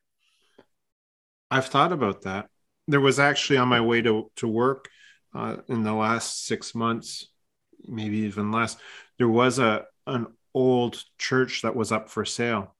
I've 1.49 1.67
thought 1.67 1.91
about 1.91 2.23
that. 2.23 2.47
There 2.87 3.01
was 3.01 3.19
actually 3.19 3.57
on 3.57 3.67
my 3.67 3.81
way 3.81 4.01
to, 4.01 4.31
to 4.37 4.47
work 4.47 4.89
uh, 5.35 5.57
in 5.67 5.83
the 5.83 5.93
last 5.93 6.45
six 6.45 6.73
months, 6.73 7.27
maybe 7.87 8.19
even 8.19 8.51
less, 8.51 8.77
there 9.17 9.27
was 9.29 9.59
a 9.59 9.85
an 10.05 10.27
old 10.53 11.03
church 11.17 11.61
that 11.61 11.75
was 11.75 11.91
up 11.91 12.09
for 12.09 12.25
sale, 12.25 12.75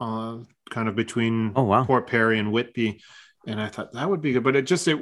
uh, 0.00 0.38
kind 0.70 0.88
of 0.88 0.96
between 0.96 1.52
Oh 1.56 1.62
wow! 1.62 1.84
Port 1.84 2.06
Perry 2.06 2.38
and 2.38 2.52
Whitby. 2.52 3.00
And 3.46 3.60
I 3.60 3.68
thought 3.68 3.92
that 3.92 4.08
would 4.08 4.20
be 4.20 4.32
good, 4.32 4.44
but 4.44 4.56
it 4.56 4.66
just 4.66 4.88
it 4.88 4.98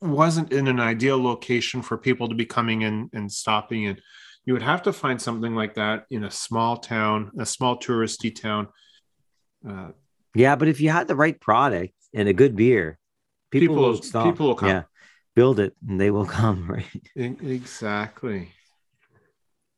wasn't 0.00 0.52
in 0.52 0.68
an 0.68 0.80
ideal 0.80 1.22
location 1.22 1.82
for 1.82 1.96
people 1.96 2.28
to 2.28 2.34
be 2.34 2.44
coming 2.44 2.82
in 2.82 3.10
and 3.12 3.30
stopping 3.30 3.84
in. 3.84 3.98
You 4.44 4.52
would 4.52 4.62
have 4.62 4.82
to 4.82 4.92
find 4.92 5.20
something 5.20 5.54
like 5.54 5.74
that 5.74 6.04
in 6.10 6.24
a 6.24 6.30
small 6.30 6.76
town, 6.76 7.30
a 7.38 7.46
small 7.46 7.78
touristy 7.78 8.34
town. 8.34 8.68
Uh, 9.66 9.90
Yeah, 10.34 10.56
but 10.56 10.68
if 10.68 10.80
you 10.80 10.90
had 10.90 11.08
the 11.08 11.14
right 11.16 11.38
product 11.40 11.94
and 12.12 12.28
a 12.28 12.32
good 12.32 12.56
beer, 12.56 12.98
people, 13.50 13.74
People 13.76 13.82
will 13.82 14.02
stop. 14.02 14.24
people 14.26 14.48
will 14.48 14.54
come. 14.54 14.68
Yeah, 14.68 14.82
build 15.36 15.60
it 15.60 15.74
and 15.86 16.00
they 16.00 16.10
will 16.10 16.26
come. 16.40 16.70
Right? 16.70 16.86
Exactly. 17.16 18.48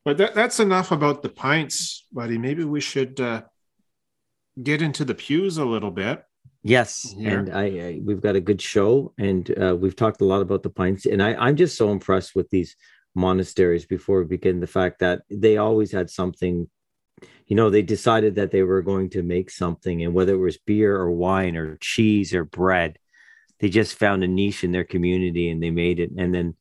But 0.05 0.19
that, 0.19 0.35
that's 0.35 0.61
enough 0.61 0.93
about 0.93 1.23
the 1.23 1.29
pints, 1.29 2.07
buddy. 2.13 2.39
Maybe 2.39 2.63
we 2.65 2.81
should 2.81 3.21
uh, 3.21 3.43
get 4.63 4.81
into 4.81 5.05
the 5.05 5.15
pews 5.15 5.59
a 5.59 5.65
little 5.65 5.91
bit. 5.91 6.23
Yes, 6.63 7.15
Here. 7.17 7.39
and 7.39 7.53
I, 7.55 7.65
I 7.65 8.01
we've 8.05 8.21
got 8.21 8.35
a 8.35 8.41
good 8.41 8.61
show, 8.61 9.13
and 9.19 9.49
uh, 9.61 9.77
we've 9.77 9.95
talked 9.95 10.21
a 10.21 10.25
lot 10.25 10.43
about 10.43 10.63
the 10.65 10.71
pints, 10.71 11.07
and 11.07 11.23
I, 11.23 11.35
I'm 11.35 11.55
just 11.57 11.77
so 11.77 11.91
impressed 11.93 12.35
with 12.35 12.49
these 12.51 12.75
monasteries. 13.15 13.87
Before 13.87 14.19
we 14.21 14.27
begin, 14.27 14.59
the 14.61 14.67
fact 14.67 14.99
that 15.01 15.23
they 15.31 15.59
always 15.59 15.93
had 15.93 16.11
something, 16.11 16.69
you 17.47 17.57
know, 17.57 17.71
they 17.71 17.83
decided 17.83 18.35
that 18.37 18.51
they 18.51 18.63
were 18.63 18.83
going 18.83 19.11
to 19.11 19.23
make 19.23 19.51
something, 19.51 20.03
and 20.03 20.15
whether 20.15 20.35
it 20.35 20.39
was 20.39 20.59
beer 20.59 20.97
or 20.97 21.11
wine 21.11 21.57
or 21.57 21.77
cheese 21.81 22.35
or 22.35 22.45
bread, 22.45 22.99
they 23.61 23.69
just 23.69 23.97
found 23.97 24.25
a 24.25 24.29
niche 24.29 24.65
in 24.65 24.73
their 24.73 24.85
community 24.85 25.49
and 25.51 25.63
they 25.63 25.71
made 25.71 25.99
it. 25.99 26.11
And 26.17 26.35
then, 26.35 26.55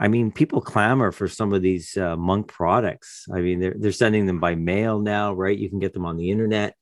I 0.00 0.08
mean, 0.08 0.30
people 0.32 0.60
clamor 0.60 1.12
for 1.12 1.28
some 1.28 1.52
of 1.52 1.60
these 1.60 1.96
uh, 1.96 2.16
monk 2.16 2.48
products. 2.48 3.26
I 3.32 3.40
mean, 3.40 3.60
they're 3.60 3.74
they're 3.78 3.92
sending 3.92 4.26
them 4.26 4.40
by 4.40 4.54
mail 4.54 4.98
now, 4.98 5.34
right? 5.34 5.58
You 5.58 5.68
can 5.68 5.80
get 5.80 5.92
them 5.92 6.06
on 6.06 6.16
the 6.16 6.30
internet 6.30 6.74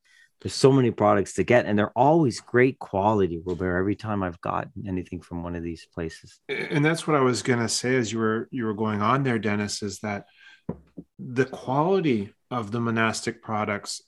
there's 0.42 0.54
so 0.54 0.70
many 0.70 0.90
products 0.90 1.32
to 1.34 1.44
get 1.44 1.64
and 1.64 1.78
they're 1.78 1.96
always 1.96 2.40
great 2.40 2.78
quality 2.78 3.40
robert 3.44 3.78
every 3.78 3.96
time 3.96 4.22
i've 4.22 4.40
gotten 4.40 4.86
anything 4.86 5.20
from 5.20 5.42
one 5.42 5.56
of 5.56 5.62
these 5.62 5.86
places 5.94 6.40
And 6.48 6.84
that's 6.84 7.06
what 7.06 7.16
I 7.16 7.20
was 7.20 7.42
gonna 7.42 7.68
say 7.68 7.96
as 7.96 8.12
you 8.12 8.18
were 8.18 8.48
you 8.50 8.64
were 8.66 8.74
going 8.74 9.02
on 9.02 9.22
there, 9.22 9.38
Dennis, 9.38 9.82
is 9.82 10.00
that 10.00 10.26
the 11.18 11.44
quality 11.44 12.32
of 12.50 12.70
the 12.70 12.80
monastic 12.80 13.42
products 13.42 14.02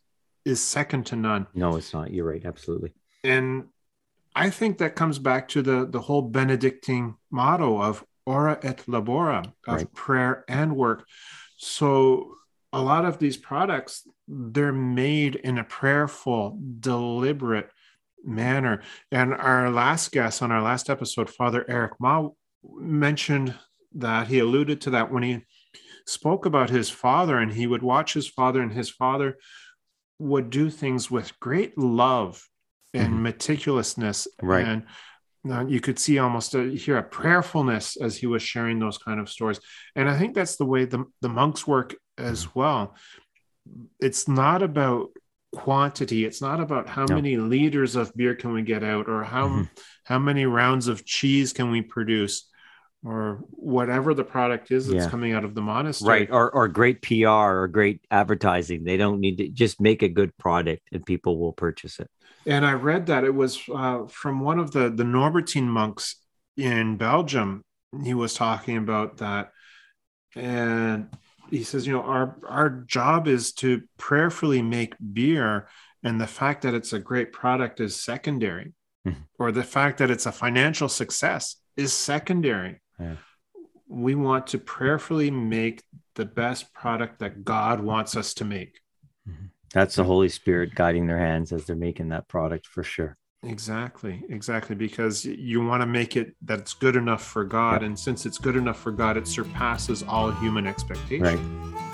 is 0.45 0.63
second 0.63 1.05
to 1.07 1.17
none. 1.17 1.47
no 1.55 1.77
it's 1.77 1.93
not 1.93 2.11
you're 2.13 2.27
right 2.29 2.45
absolutely 2.47 2.93
And 3.25 3.65
I 4.35 4.51
think 4.51 4.79
that 4.79 4.95
comes 4.95 5.19
back 5.19 5.49
to 5.49 5.63
the 5.63 5.87
the 5.87 6.01
whole 6.01 6.23
Benedictine 6.23 7.15
motto 7.31 7.81
of 7.83 8.05
ora 8.27 8.59
et 8.63 8.85
labora, 8.87 9.45
of 9.67 9.75
Right. 9.79 9.95
prayer 9.95 10.45
and 10.49 10.77
work. 10.77 11.05
So 11.57 12.35
a 12.73 12.81
lot 12.83 13.05
of 13.05 13.19
these 13.19 13.37
products, 13.37 14.07
they're 14.29 14.73
made 14.73 15.35
in 15.37 15.59
a 15.59 15.65
prayerful, 15.65 16.59
deliberate 16.81 17.71
manner. 18.23 18.83
And 19.11 19.33
our 19.35 19.71
last 19.71 20.13
guest 20.13 20.43
on 20.43 20.53
our 20.53 20.63
last 20.63 20.89
episode, 20.91 21.31
Father 21.31 21.65
Eric 21.69 21.93
Ma, 21.99 22.29
mentioned 22.77 23.55
that 23.95 24.29
he 24.29 24.39
alluded 24.39 24.81
to 24.83 24.91
that 24.91 25.11
when 25.11 25.23
he 25.23 25.45
spoke 26.09 26.47
about 26.47 26.71
his 26.71 26.89
father, 26.91 27.37
and 27.39 27.53
he 27.53 27.67
would 27.67 27.83
watch 27.83 28.15
his 28.15 28.27
father, 28.29 28.61
and 28.63 28.73
his 28.73 28.91
father 28.91 29.37
would 30.19 30.51
do 30.51 30.71
things 30.71 31.11
with 31.11 31.39
great 31.39 31.77
love 31.79 32.49
and 32.95 33.13
Mhm. 33.15 33.23
meticulousness. 33.23 34.27
Right. 34.43 34.67
And 34.67 34.83
uh, 35.49 35.65
you 35.67 35.81
could 35.81 35.99
see 35.99 36.19
almost 36.19 36.55
a, 36.55 36.65
hear 36.65 36.97
a 36.99 37.03
prayerfulness 37.03 37.97
as 37.97 38.17
he 38.17 38.27
was 38.27 38.43
sharing 38.43 38.79
those 38.79 38.99
kind 38.99 39.21
of 39.21 39.29
stories. 39.29 39.61
And 39.95 40.09
I 40.09 40.19
think 40.19 40.35
that's 40.35 40.57
the 40.57 40.65
way 40.65 40.85
the, 40.87 41.05
the 41.21 41.29
monks 41.29 41.67
work 41.67 41.95
as 42.17 42.55
well. 42.55 42.97
It's 44.01 44.27
not 44.27 44.63
about 44.63 45.11
quantity. 45.55 46.25
It's 46.25 46.43
not 46.43 46.59
about 46.61 46.89
how 46.89 47.05
No. 47.05 47.15
many 47.17 47.37
liters 47.37 47.97
of 47.97 48.13
beer 48.17 48.35
can 48.35 48.53
we 48.53 48.63
get 48.63 48.83
out 48.83 49.09
or 49.09 49.23
how 49.25 49.49
Mhm. 49.49 49.69
how 50.05 50.19
many 50.19 50.45
rounds 50.47 50.89
of 50.89 51.05
cheese 51.05 51.53
can 51.53 51.71
we 51.71 51.83
produce 51.83 52.49
or 53.05 53.39
whatever 53.51 54.13
the 54.13 54.25
product 54.25 54.71
is 54.71 54.89
that's 54.89 55.05
Yeah. 55.05 55.11
coming 55.11 55.33
out 55.33 55.45
of 55.45 55.55
the 55.55 55.61
monastery. 55.63 56.21
right 56.21 56.31
or, 56.31 56.51
or 56.51 56.67
great 56.69 57.01
pr 57.01 57.27
or 57.29 57.69
great 57.69 58.01
advertising 58.11 58.83
they 58.85 58.97
don't 58.97 59.21
need 59.21 59.37
to 59.39 59.49
just 59.49 59.81
make 59.81 60.03
a 60.03 60.09
good 60.09 60.37
product 60.37 60.83
and 60.93 61.07
people 61.07 61.39
will 61.39 61.53
purchase 61.53 62.01
it 62.01 62.11
And 62.47 62.67
I 62.67 62.73
read 62.73 63.07
that 63.07 63.23
it 63.25 63.35
was 63.35 63.61
uh, 63.73 64.07
from 64.09 64.41
one 64.41 64.59
of 64.59 64.73
the 64.73 64.91
the 64.91 65.05
Norbertine 65.05 65.67
monks 65.69 66.17
in 66.57 66.97
Belgium. 66.97 67.63
He 68.05 68.15
was 68.15 68.35
talking 68.35 68.77
about 68.77 69.19
that, 69.19 69.51
and 70.35 71.09
he 71.51 71.63
says, 71.65 71.87
you 71.87 71.93
know, 71.95 72.03
our 72.03 72.37
our 72.49 72.69
job 72.87 73.29
is 73.29 73.53
to 73.55 73.83
prayerfully 73.99 74.63
make 74.63 74.95
beer, 75.13 75.69
and 76.03 76.21
the 76.21 76.27
fact 76.27 76.63
that 76.63 76.75
it's 76.75 76.93
a 76.93 76.99
great 76.99 77.33
product 77.33 77.81
is 77.81 78.01
secondary, 78.01 78.73
Mhm. 79.07 79.25
or 79.39 79.53
the 79.53 79.63
fact 79.65 79.99
that 79.99 80.11
it's 80.11 80.27
a 80.27 80.33
financial 80.33 80.89
success 80.89 81.57
is 81.77 81.93
secondary. 81.93 82.81
Yeah. 82.99 83.17
We 83.89 84.15
want 84.15 84.49
to 84.49 84.59
prayerfully 84.59 85.31
make 85.31 85.83
the 86.15 86.25
best 86.25 86.73
product 86.75 87.21
that 87.21 87.45
God 87.45 87.81
wants 87.81 88.17
us 88.17 88.35
to 88.35 88.45
make. 88.45 88.81
Mm-hmm. 89.29 89.47
that's 89.75 89.97
the 89.97 90.05
holy 90.05 90.31
spirit 90.31 90.75
guiding 90.75 91.07
their 91.07 91.19
hands 91.19 91.53
as 91.53 91.67
they're 91.67 91.77
making 91.77 92.09
that 92.09 92.29
product 92.29 92.67
for 92.67 92.83
sure 92.83 93.19
Exactly, 93.45 94.25
exactly. 94.29 94.75
Because 94.75 95.25
you 95.25 95.65
want 95.65 95.81
to 95.81 95.87
make 95.87 96.17
it 96.17 96.35
that's 96.43 96.75
good 96.75 96.97
enough 96.97 97.25
for 97.25 97.45
God. 97.45 97.83
And 97.83 97.99
since 97.99 98.27
it's 98.27 98.39
good 98.39 98.57
enough 98.57 98.79
for 98.81 98.91
God, 98.91 99.17
it 99.17 99.29
surpasses 99.29 100.03
all 100.03 100.33
human 100.33 100.67
expectation. 100.67 101.23
right 101.23 101.88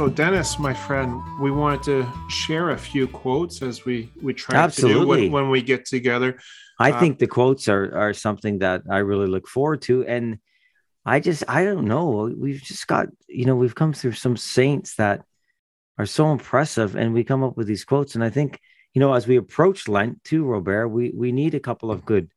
So, 0.00 0.08
Dennis, 0.08 0.58
my 0.58 0.72
friend, 0.72 1.20
we 1.42 1.50
wanted 1.50 1.82
to 1.82 2.10
share 2.30 2.70
a 2.70 2.78
few 2.78 3.06
quotes 3.06 3.60
as 3.60 3.84
we 3.84 4.10
we 4.22 4.32
try 4.32 4.54
to 4.54 4.56
do 4.56 4.64
Absolutely. 4.64 5.28
when, 5.28 5.32
when 5.32 5.50
we 5.50 5.60
get 5.60 5.84
together. 5.84 6.40
I 6.78 6.92
Uh, 6.92 7.00
think 7.00 7.18
the 7.18 7.26
quotes 7.26 7.68
are 7.68 7.94
are 7.94 8.14
something 8.14 8.60
that 8.60 8.80
I 8.90 9.00
really 9.00 9.26
look 9.26 9.46
forward 9.46 9.82
to, 9.82 10.06
and 10.06 10.38
I 11.04 11.20
just 11.20 11.44
I 11.46 11.64
don't 11.64 11.84
know. 11.84 12.32
We've 12.34 12.62
just 12.62 12.86
got 12.86 13.08
you 13.28 13.44
know 13.44 13.54
we've 13.54 13.74
come 13.74 13.92
through 13.92 14.12
some 14.12 14.38
saints 14.38 14.94
that 14.94 15.20
are 15.98 16.06
so 16.06 16.32
impressive, 16.32 16.96
and 16.96 17.12
we 17.12 17.22
come 17.22 17.44
up 17.44 17.58
with 17.58 17.66
these 17.66 17.84
quotes, 17.84 18.14
and 18.14 18.24
I 18.24 18.30
think 18.30 18.58
you 18.94 19.00
know 19.00 19.12
as 19.12 19.26
we 19.26 19.36
approach 19.36 19.86
Lent 19.86 20.24
too, 20.24 20.46
Robert, 20.46 20.88
we 20.88 21.12
we 21.14 21.30
need 21.30 21.54
a 21.54 21.66
couple 21.68 21.90
of 21.90 22.06
good 22.06 22.32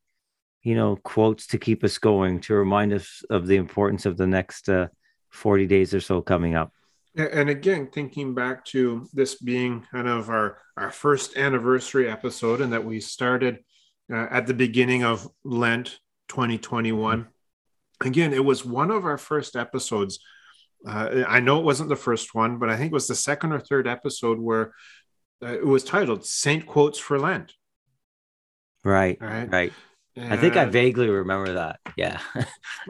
you 0.62 0.74
know 0.74 0.96
quotes 0.96 1.46
to 1.46 1.56
keep 1.56 1.82
us 1.82 1.96
going 1.96 2.40
to 2.40 2.52
remind 2.52 2.92
us 2.92 3.24
of 3.30 3.46
the 3.46 3.56
importance 3.56 4.04
of 4.04 4.18
the 4.18 4.26
next 4.26 4.68
uh, 4.68 4.88
forty 5.30 5.66
days 5.66 5.94
or 5.94 6.00
so 6.00 6.20
coming 6.20 6.56
up. 6.56 6.70
And 7.16 7.48
again, 7.48 7.88
thinking 7.92 8.34
back 8.34 8.64
to 8.66 9.08
this 9.12 9.36
being 9.36 9.86
kind 9.92 10.08
of 10.08 10.30
our, 10.30 10.58
our 10.76 10.90
first 10.90 11.36
anniversary 11.36 12.10
episode, 12.10 12.60
and 12.60 12.72
that 12.72 12.84
we 12.84 13.00
started 13.00 13.58
uh, 14.12 14.26
at 14.30 14.46
the 14.46 14.54
beginning 14.54 15.04
of 15.04 15.28
Lent 15.44 15.98
2021. 16.28 17.28
Again, 18.00 18.32
it 18.32 18.44
was 18.44 18.64
one 18.64 18.90
of 18.90 19.04
our 19.04 19.18
first 19.18 19.54
episodes. 19.54 20.18
Uh, 20.86 21.24
I 21.26 21.40
know 21.40 21.60
it 21.60 21.64
wasn't 21.64 21.88
the 21.88 21.96
first 21.96 22.34
one, 22.34 22.58
but 22.58 22.68
I 22.68 22.76
think 22.76 22.90
it 22.90 22.94
was 22.94 23.06
the 23.06 23.14
second 23.14 23.52
or 23.52 23.60
third 23.60 23.86
episode 23.86 24.38
where 24.38 24.72
uh, 25.42 25.54
it 25.54 25.66
was 25.66 25.84
titled 25.84 26.26
Saint 26.26 26.66
Quotes 26.66 26.98
for 26.98 27.18
Lent. 27.18 27.52
Right, 28.82 29.16
All 29.20 29.28
right. 29.28 29.72
Right. 30.16 30.32
I 30.32 30.36
think 30.36 30.56
I 30.56 30.64
vaguely 30.66 31.08
remember 31.08 31.54
that. 31.54 31.80
Yeah. 31.96 32.20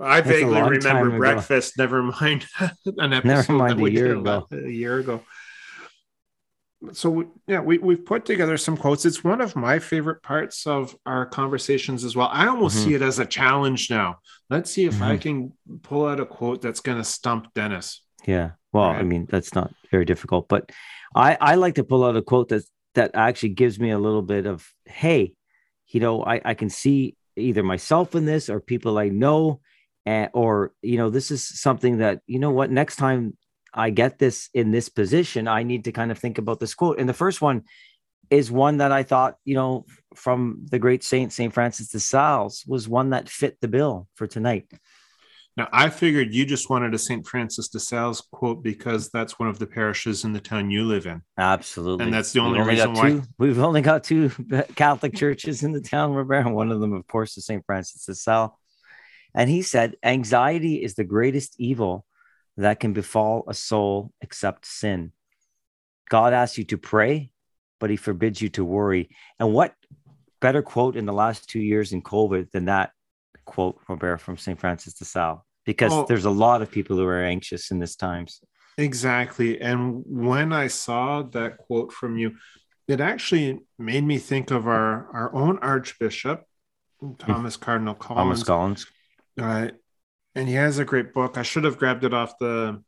I 0.01 0.21
vaguely 0.23 0.61
remember 0.61 1.17
breakfast. 1.17 1.79
Never 1.79 2.03
mind 2.03 2.47
an 2.99 3.13
episode 3.13 3.53
mind 3.55 3.73
that 3.73 3.79
a 3.81 3.83
we 3.83 3.93
year 3.93 4.17
ago. 4.17 4.47
a 4.53 4.69
year 4.69 4.99
ago. 4.99 5.23
So 6.93 7.09
we- 7.11 7.27
yeah, 7.47 7.61
we 7.61 7.79
we've 7.79 8.05
put 8.05 8.27
together 8.27 8.59
some 8.59 8.77
quotes. 8.77 9.07
It's 9.07 9.25
one 9.25 9.41
of 9.41 9.57
my 9.57 9.79
favorite 9.79 10.23
parts 10.23 10.67
of 10.67 10.95
our 11.07 11.25
conversations 11.25 12.05
as 12.05 12.15
well. 12.15 12.29
I 12.31 12.47
almost 12.47 12.77
Mhm. 12.77 12.85
see 12.85 12.95
it 12.95 13.01
as 13.03 13.19
a 13.19 13.25
challenge 13.25 13.89
now. 13.89 14.19
Let's 14.51 14.71
see 14.71 14.85
if 14.85 15.01
I 15.01 15.17
Mhm. 15.17 15.21
can 15.23 15.53
pull 15.83 16.07
out 16.07 16.21
a 16.21 16.27
quote 16.27 16.61
that's 16.61 16.81
going 16.81 16.99
to 16.99 17.05
stump 17.05 17.55
Dennis. 17.55 18.03
Yeah. 18.27 18.51
Well, 18.73 18.85
I 18.85 19.03
mean, 19.03 19.27
that's 19.31 19.55
not 19.55 19.73
very 19.91 20.05
difficult, 20.05 20.49
but 20.49 20.71
I, 21.15 21.39
I 21.41 21.55
like 21.55 21.77
to 21.77 21.85
pull 21.85 22.05
out 22.05 22.17
a 22.17 22.23
quote 22.23 22.49
that 22.49 22.65
that 22.95 23.13
actually 23.15 23.51
gives 23.51 23.79
me 23.81 23.91
a 23.91 23.99
little 23.99 24.23
bit 24.23 24.47
of, 24.47 24.69
hey, 24.85 25.33
you 25.95 26.01
know, 26.01 26.25
I, 26.25 26.41
I 26.45 26.55
can 26.55 26.69
see 26.69 27.17
either 27.37 27.63
myself 27.63 28.15
in 28.15 28.25
this 28.25 28.51
or 28.51 28.61
people 28.61 28.99
I 28.99 29.09
know, 29.09 29.61
and, 30.05 30.29
or, 30.35 30.73
you 30.83 30.99
know, 30.99 31.09
this 31.09 31.31
is 31.31 31.47
something 31.47 31.99
that, 31.99 32.21
you 32.27 32.39
know 32.39 32.51
what, 32.51 32.71
next 32.71 32.97
time 32.97 33.37
I 33.73 33.91
get 33.91 34.19
this 34.19 34.51
in 34.53 34.73
this 34.73 34.89
position, 34.89 35.49
I 35.49 35.63
need 35.63 35.85
to 35.85 35.93
kind 35.93 36.11
of 36.11 36.19
think 36.19 36.39
about 36.39 36.61
this 36.61 36.75
quote. 36.75 36.99
And 36.99 37.09
the 37.09 37.15
first 37.15 37.41
one 37.41 37.63
is 38.29 38.51
one 38.51 38.79
that 38.79 38.93
I 38.93 39.05
thought, 39.05 39.37
you 39.45 39.55
know, 39.55 39.87
from 40.15 40.67
the 40.71 40.79
great 40.79 41.05
saint, 41.05 41.33
St. 41.33 41.53
Francis 41.53 41.89
de 41.89 42.01
Sales, 42.01 42.65
was 42.67 42.89
one 42.89 43.11
that 43.11 43.29
fit 43.29 43.61
the 43.61 43.69
bill 43.69 44.09
for 44.15 44.27
tonight. 44.27 44.67
Now, 45.57 45.69
I 45.73 45.89
figured 45.89 46.35
you 46.35 46.45
just 46.45 46.69
wanted 46.69 46.95
a 46.95 46.99
St. 46.99 47.25
Francis 47.25 47.69
de 47.69 47.79
Sales 47.79 48.21
quote 48.33 48.63
because 48.65 49.09
that's 49.11 49.39
one 49.39 49.49
of 49.49 49.61
the 49.61 49.67
parishes 49.69 50.25
in 50.25 50.33
the 50.33 50.41
town 50.41 50.69
you 50.71 50.85
live 50.85 51.07
in. 51.07 51.23
Absolutely. 51.39 52.05
And 52.05 52.13
that's 52.13 52.33
the 52.33 52.41
only 52.41 52.59
only 52.59 52.73
reason 52.73 52.93
why- 52.95 53.11
two- 53.11 53.23
we've 53.39 53.61
only 53.61 53.81
got 53.81 54.03
two 54.03 54.31
Catholic 54.75 55.15
churches 55.15 55.63
in 55.63 55.71
the 55.71 55.81
town, 55.81 56.13
Robert. 56.13 56.35
and 56.47 56.55
One 56.57 56.73
of 56.73 56.81
them, 56.81 56.93
of 56.93 57.07
course, 57.07 57.37
is 57.37 57.47
St. 57.47 57.65
Francis 57.67 58.05
de 58.05 58.15
Sales. 58.17 58.51
And 59.33 59.49
he 59.49 59.63
said, 59.63 59.95
anxiety 60.03 60.83
is 60.83 60.95
the 60.95 61.05
greatest 61.05 61.55
evil 61.59 62.05
that 62.57 62.81
can 62.81 62.93
befall 62.93 63.45
a 63.49 63.55
soul 63.55 64.13
except 64.21 64.67
sin. 64.67 65.13
God 66.09 66.33
asks 66.33 66.59
you 66.59 66.65
to 66.65 66.79
pray, 66.79 67.31
but 67.81 67.91
he 67.91 67.97
forbids 67.97 68.41
you 68.43 68.49
to 68.51 68.65
worry. 68.65 69.09
And 69.39 69.53
what 69.53 69.75
better 70.41 70.63
quote 70.63 70.97
in 70.97 71.07
the 71.07 71.13
last 71.13 71.49
two 71.49 71.59
years 71.61 71.93
in 71.93 72.03
COVID 72.03 72.51
than 72.51 72.67
that 72.67 72.91
quote, 73.45 73.79
Robert, 73.89 74.19
from 74.21 74.37
St. 74.37 74.59
Francis 74.59 74.95
de 74.95 75.05
Sales? 75.05 75.41
Because 75.65 75.93
Oh. 75.93 76.05
there's 76.09 76.25
a 76.27 76.31
lot 76.31 76.63
of 76.63 76.71
people 76.71 76.97
who 76.97 77.07
are 77.07 77.23
anxious 77.23 77.71
in 77.71 77.79
this 77.79 77.97
times. 77.97 78.41
Exactly. 78.77 79.61
And 79.61 80.03
when 80.07 80.53
I 80.53 80.67
saw 80.67 81.23
that 81.23 81.59
quote 81.59 81.93
from 81.93 82.19
you, 82.19 82.37
it 82.87 83.01
actually 83.01 83.61
made 83.79 84.05
me 84.05 84.19
think 84.19 84.51
of 84.51 84.67
our, 84.67 85.09
our 85.13 85.35
own 85.35 85.59
Archbishop, 85.59 86.43
Thomas 87.19 87.57
Cardinal 87.57 87.95
Collins. 87.95 88.43
Thomas 88.43 88.43
Collins. 88.45 88.87
Collins. 89.39 89.73
Uh, 89.73 89.77
and 90.35 90.49
he 90.49 90.55
has 90.55 90.79
a 90.79 90.85
great 90.85 91.15
book. 91.15 91.39
I 91.39 91.43
should 91.43 91.65
have 91.65 91.79
grabbed 91.79 92.05
it 92.05 92.15
off 92.15 92.39
the 92.39 92.83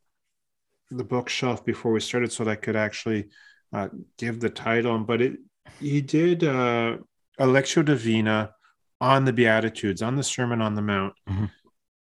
the 0.91 1.05
bookshelf 1.05 1.65
before 1.65 1.91
we 1.93 1.99
started 1.99 2.31
so 2.31 2.45
that 2.45 2.51
I 2.51 2.55
could 2.57 2.77
actually 2.77 3.31
uh, 3.73 3.89
give 4.19 4.39
the 4.39 4.51
title. 4.51 4.99
But 5.01 5.21
it 5.21 5.39
he 5.81 6.01
did 6.01 6.45
uh, 6.45 6.99
a 7.39 7.47
Lectio 7.47 7.85
Divina 7.85 8.53
on 9.01 9.25
the 9.25 9.33
Beatitudes, 9.33 10.03
on 10.03 10.17
the 10.17 10.23
Sermon 10.23 10.61
on 10.63 10.75
the 10.75 10.83
Mount. 10.83 11.15
Mhm. 11.29 11.51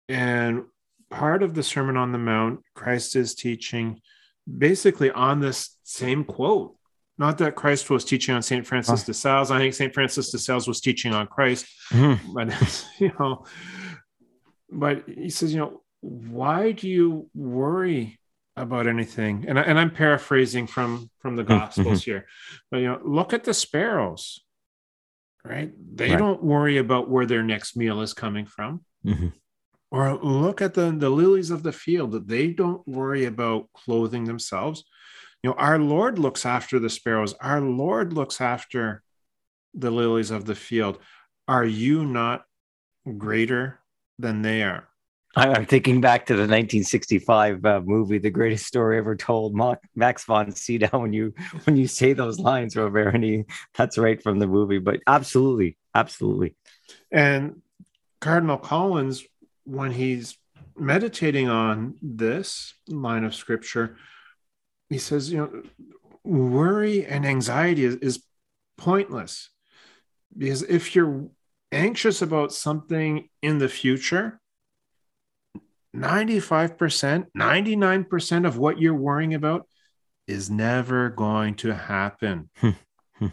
And 0.09 0.65
part 1.11 1.43
of 1.43 1.55
the 1.55 1.63
Sermon 1.63 1.97
on 1.97 2.13
the 2.13 2.19
Mount, 2.19 2.61
Christ 2.75 3.17
is 3.17 3.35
teaching 3.35 4.01
basically 4.59 5.11
on 5.11 5.41
this 5.41 5.79
same 5.85 6.25
quote. 6.25 6.77
Not 7.17 7.39
that 7.39 7.55
Christ 7.55 7.89
was 7.91 8.05
teaching 8.05 8.35
on 8.35 8.43
St. 8.43 8.67
Francis 8.67 9.05
de 9.05 9.15
Sales. 9.15 9.51
I 9.51 9.59
think 9.59 9.73
St. 9.75 9.95
Francis 9.95 10.31
de 10.31 10.39
Sales 10.39 10.67
was 10.67 10.81
teaching 10.81 11.15
on 11.15 11.27
Christ 11.29 11.67
Mhm. 11.91 12.19
but 12.35 12.87
you 12.99 13.13
know 13.19 13.45
but 14.71 15.05
he 15.09 15.31
says 15.31 15.53
you 15.55 15.61
know 15.61 15.83
why 16.01 16.73
do 16.73 16.89
you 16.89 17.31
worry 17.35 18.19
about 18.57 18.87
anything 18.87 19.45
and, 19.49 19.59
I, 19.59 19.63
and 19.63 19.79
i'm 19.79 19.91
paraphrasing 19.91 20.67
from 20.67 21.11
from 21.21 21.37
the 21.37 21.45
gospels 21.45 22.03
here 22.05 22.27
but 22.71 22.79
you 22.79 22.87
know 22.89 23.01
look 23.05 23.33
at 23.33 23.45
the 23.45 23.55
sparrows 23.55 24.41
right? 25.45 25.73
They 25.97 26.11
Right. 26.11 26.19
don't 26.19 26.43
worry 26.43 26.79
about 26.79 27.09
where 27.11 27.27
their 27.27 27.43
next 27.43 27.77
meal 27.77 28.01
is 28.01 28.13
coming 28.15 28.47
from. 28.47 28.85
Mhm. 29.05 29.33
or 29.91 30.15
look 30.17 30.61
at 30.61 30.75
the 30.75 30.91
the 30.91 31.11
lilies 31.11 31.51
of 31.51 31.63
the 31.63 31.71
field. 31.73 32.11
That 32.13 32.27
they 32.27 32.49
don't 32.53 32.85
worry 32.89 33.27
about 33.27 33.69
clothing 33.75 34.25
themselves. 34.25 34.83
You 35.43 35.51
know 35.51 35.57
our 35.57 35.79
lord 35.79 36.19
looks 36.19 36.45
after 36.45 36.81
the 36.81 36.91
sparrows. 36.91 37.33
Our 37.35 37.61
lord 37.61 38.13
looks 38.13 38.41
after 38.41 39.03
the 39.73 39.93
lilies 39.93 40.31
of 40.33 40.47
the 40.47 40.55
field. 40.57 40.99
Are 41.47 41.65
you 41.65 42.05
not 42.07 42.45
greater 43.19 43.81
than 44.19 44.43
they 44.43 44.63
are 44.65 44.89
I'm 45.37 45.67
thinking 45.67 46.01
back 46.01 46.27
to 46.27 46.35
the 46.35 46.43
1965 46.43 47.65
uh, 47.65 47.81
movie, 47.85 48.19
"The 48.19 48.31
Greatest 48.31 48.67
Story 48.67 48.99
Ever 48.99 49.17
Told." 49.17 49.55
Max 49.95 50.25
von 50.25 50.53
Sydow. 50.53 50.99
When 50.99 51.13
you 51.13 51.35
when 51.65 51.77
you 51.77 51.89
say 51.89 52.13
those 52.13 52.39
lines, 52.39 52.77
Robert, 52.77 53.15
and 53.15 53.45
that's 53.75 53.99
right 53.99 54.23
from 54.23 54.39
the 54.39 54.47
movie. 54.47 54.79
But 54.79 55.01
absolutely, 55.07 55.77
absolutely. 55.95 56.55
and 57.11 57.63
cardinal 58.21 58.57
collins 58.57 59.25
when 59.65 59.91
he's 59.91 60.39
meditating 60.77 61.49
on 61.49 61.95
this 62.03 62.75
line 62.89 63.23
of 63.23 63.35
scripture 63.35 63.97
he 64.89 64.99
says 64.99 65.31
you 65.31 65.39
know 65.39 65.63
worry 66.25 67.05
and 67.07 67.27
anxiety 67.27 67.85
is, 67.85 67.97
is 67.97 68.25
pointless 68.77 69.51
because 70.37 70.63
if 70.63 70.97
you're 70.97 71.29
anxious 71.71 72.23
about 72.23 72.53
something 72.53 73.29
in 73.43 73.59
the 73.59 73.69
future 73.69 74.41
95% 75.95 77.27
99% 77.37 78.47
of 78.47 78.59
what 78.59 78.81
you're 78.81 78.95
worrying 78.95 79.35
about 79.35 79.67
is 80.27 80.51
never 80.51 81.11
going 81.11 81.55
to 81.57 81.73
happen 81.75 82.51
Hmm. 82.59 82.71
Hmm. 83.19 83.27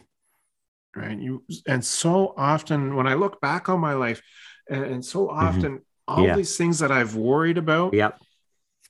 right 0.95 1.19
you 1.19 1.43
and 1.67 1.83
so 1.83 2.33
often 2.37 2.95
when 2.95 3.07
i 3.07 3.13
look 3.15 3.39
back 3.41 3.69
on 3.69 3.79
my 3.79 3.93
life 3.93 4.21
and, 4.69 4.83
and 4.83 5.05
so 5.05 5.29
often 5.29 5.81
all 6.07 6.17
Mm-hmm. 6.17 6.25
Yeah. 6.25 6.35
these 6.35 6.57
things 6.57 6.79
that 6.79 6.91
i've 6.91 7.15
worried 7.15 7.57
about 7.57 7.93
Yep. 7.93 8.19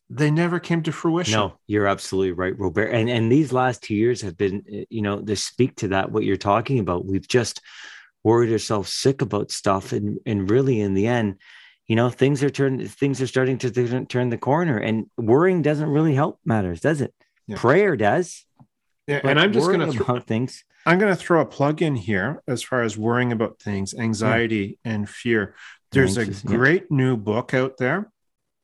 they 0.09 0.31
never 0.31 0.59
came 0.59 0.81
to 0.83 0.91
fruition 0.91 1.39
No, 1.39 1.57
you're 1.67 1.87
absolutely 1.87 2.31
right, 2.31 2.57
Robert. 2.57 2.87
And 2.87 3.09
and 3.09 3.31
these 3.31 3.53
last 3.53 3.83
two 3.83 3.95
years 3.95 4.21
have 4.21 4.35
been, 4.37 4.63
uh, 4.73 4.85
you 4.89 5.01
know, 5.01 5.21
to 5.21 5.35
speak 5.35 5.75
to 5.77 5.89
that 5.89 6.11
what 6.11 6.23
you're 6.23 6.35
talking 6.51 6.79
about. 6.79 7.05
We've 7.05 7.27
just 7.27 7.61
worried 8.23 8.51
ourselves 8.51 8.91
sick 8.93 9.21
about 9.21 9.51
stuff, 9.51 9.93
and 9.93 10.19
and 10.25 10.49
really 10.49 10.81
in 10.81 10.93
the 10.95 11.07
end, 11.07 11.35
you 11.91 11.95
know, 11.97 12.09
things 12.09 12.41
are 12.41 12.49
turn 12.49 12.87
things 12.87 13.21
are 13.21 13.27
starting 13.27 13.57
to 13.57 13.69
turn- 13.69 14.05
turn 14.05 14.29
the 14.29 14.37
corner, 14.37 14.77
and 14.77 15.07
worrying 15.17 15.61
doesn't 15.61 15.89
really 15.89 16.15
help 16.15 16.39
matters, 16.45 16.79
does 16.79 17.01
it? 17.01 17.13
Yeah. 17.47 17.57
Prayer 17.57 17.97
does. 17.97 18.45
Yeah, 19.07 19.19
and 19.25 19.37
i'm 19.41 19.51
just 19.51 19.67
going 19.67 19.81
to 19.91 20.01
about 20.03 20.25
things. 20.25 20.63
i'm 20.85 20.97
going 20.99 21.11
to 21.11 21.21
throw 21.21 21.41
a 21.41 21.45
plug 21.45 21.81
in 21.81 21.95
here 21.97 22.41
as 22.47 22.63
far 22.63 22.81
as 22.83 22.97
worrying 22.97 23.33
about 23.33 23.59
things 23.59 23.93
anxiety 23.93 24.79
and 24.85 25.09
fear 25.09 25.53
there's 25.91 26.17
Anxious, 26.17 26.43
a 26.45 26.47
yeah. 26.47 26.55
great 26.55 26.91
new 26.91 27.17
book 27.17 27.53
out 27.53 27.73
there 27.77 28.09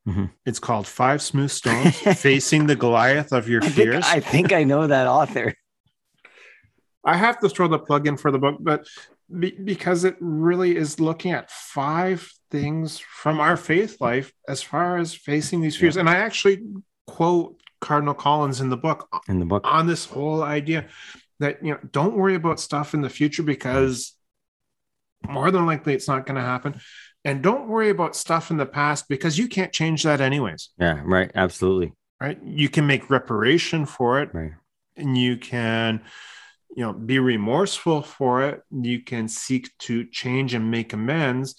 Mhm. 0.08 0.30
it's 0.46 0.60
called 0.68 0.88
five 0.88 1.22
smooth 1.22 1.52
stones 1.52 1.98
facing 2.28 2.68
the 2.68 2.78
goliath 2.78 3.34
of 3.34 3.50
your 3.50 3.62
I 3.62 3.66
think, 3.68 3.76
fears 3.76 4.06
I 4.08 4.20
think 4.22 4.54
I 4.54 4.64
know 4.64 4.88
that 4.88 5.08
author. 5.08 5.54
I 7.04 7.18
have 7.18 7.40
to 7.42 7.50
throw 7.50 7.68
the 7.68 7.80
plug 7.80 8.08
in 8.08 8.16
for 8.16 8.32
the 8.32 8.40
book, 8.40 8.58
but 8.62 8.86
be, 9.40 9.52
because 9.52 10.04
it 10.04 10.16
really 10.20 10.76
is 10.76 11.00
looking 11.00 11.32
at 11.32 11.52
five 11.52 12.30
things 12.52 13.00
from 13.00 13.40
our 13.40 13.58
faith 13.58 14.00
life 14.00 14.32
as 14.48 14.62
far 14.62 14.98
as 14.98 15.14
facing 15.14 15.62
these 15.62 15.76
fears. 15.76 15.98
And 15.98 16.10
I 16.10 16.16
actually 16.18 16.64
quote 17.08 17.60
Cardinal 17.82 18.14
Collins 18.14 18.62
in 18.62 18.70
the 18.70 18.78
book 18.78 19.08
in 19.28 19.40
the 19.40 19.46
book. 19.46 19.64
on 19.66 19.88
this 19.88 20.06
whole 20.06 20.42
idea 20.44 20.88
that, 21.40 21.64
you 21.64 21.72
know, 21.74 21.80
don't 21.92 22.16
worry 22.16 22.36
about 22.36 22.60
stuff 22.60 22.94
in 22.94 23.02
the 23.02 23.10
future 23.10 23.44
because 23.44 24.14
more 25.28 25.52
than 25.52 25.66
likely 25.66 25.94
it's 25.94 26.08
not 26.08 26.26
going 26.26 26.36
to 26.36 26.42
happen. 26.42 26.80
And 27.26 27.42
don't 27.42 27.68
worry 27.68 27.90
about 27.90 28.16
stuff 28.16 28.52
in 28.52 28.58
the 28.58 28.66
past 28.66 29.10
because 29.10 29.38
you 29.38 29.48
can't 29.48 29.74
change 29.74 30.04
that 30.04 30.22
anyways, 30.22 30.70
Yeah, 30.80 31.02
right. 31.04 31.30
Absolutely. 31.36 31.94
right? 32.22 32.40
You 32.44 32.70
can 32.70 32.88
make 32.88 33.10
reparation 33.10 33.86
for 33.86 34.22
it 34.22 34.30
Right. 34.34 34.54
and 34.96 35.18
you 35.18 35.38
can 35.38 36.02
you 36.78 36.84
know 36.84 36.94
be 36.94 37.18
remorseful 37.18 38.04
for 38.04 38.44
it 38.44 38.62
you 38.72 39.02
can 39.02 39.28
seek 39.28 39.76
to 39.80 40.06
change 40.06 40.54
and 40.54 40.70
make 40.72 40.94
amends 40.94 41.56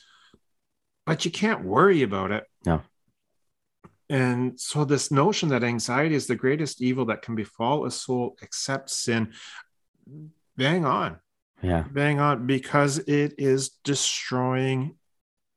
but 1.04 1.24
you 1.24 1.30
can't 1.30 1.64
worry 1.64 2.02
about 2.02 2.30
it 2.30 2.44
No. 2.64 2.82
and 4.08 4.58
so 4.58 4.84
this 4.84 5.10
notion 5.10 5.48
that 5.48 5.64
anxiety 5.64 6.14
is 6.14 6.28
the 6.28 6.36
greatest 6.36 6.80
evil 6.80 7.04
that 7.06 7.22
can 7.22 7.34
befall 7.34 7.84
a 7.84 7.90
soul 7.90 8.36
except 8.42 8.90
sin 8.90 9.32
bang 10.56 10.84
on 10.84 11.18
Yeah. 11.62 11.82
bang 11.90 12.20
on 12.20 12.46
because 12.46 12.98
it 12.98 13.34
is 13.38 13.70
destroying 13.82 14.94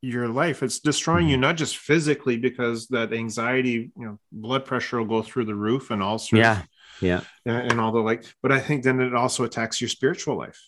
your 0.02 0.28
life 0.28 0.64
it's 0.64 0.80
destroying 0.80 1.28
you 1.30 1.36
mm-hmm. 1.36 1.42
not 1.42 1.58
just 1.58 1.78
physically 1.78 2.36
because 2.38 2.88
that 2.88 3.14
anxiety 3.14 3.92
you 3.96 4.06
know 4.06 4.20
blood 4.32 4.66
pressure 4.66 4.98
will 4.98 5.06
go 5.06 5.22
through 5.22 5.46
the 5.46 5.54
roof 5.54 5.92
and 5.92 6.02
ulcers 6.02 6.40
Yeah. 6.40 6.64
Yeah. 7.02 7.22
and, 7.46 7.72
and 7.72 7.82
all 7.82 7.92
the 7.92 8.00
like 8.00 8.24
but 8.42 8.52
i 8.52 8.60
think 8.60 8.84
then 8.84 9.00
it 9.02 9.14
also 9.16 9.44
attacks 9.44 9.82
your 9.82 9.90
spiritual 9.90 10.38
life 10.38 10.60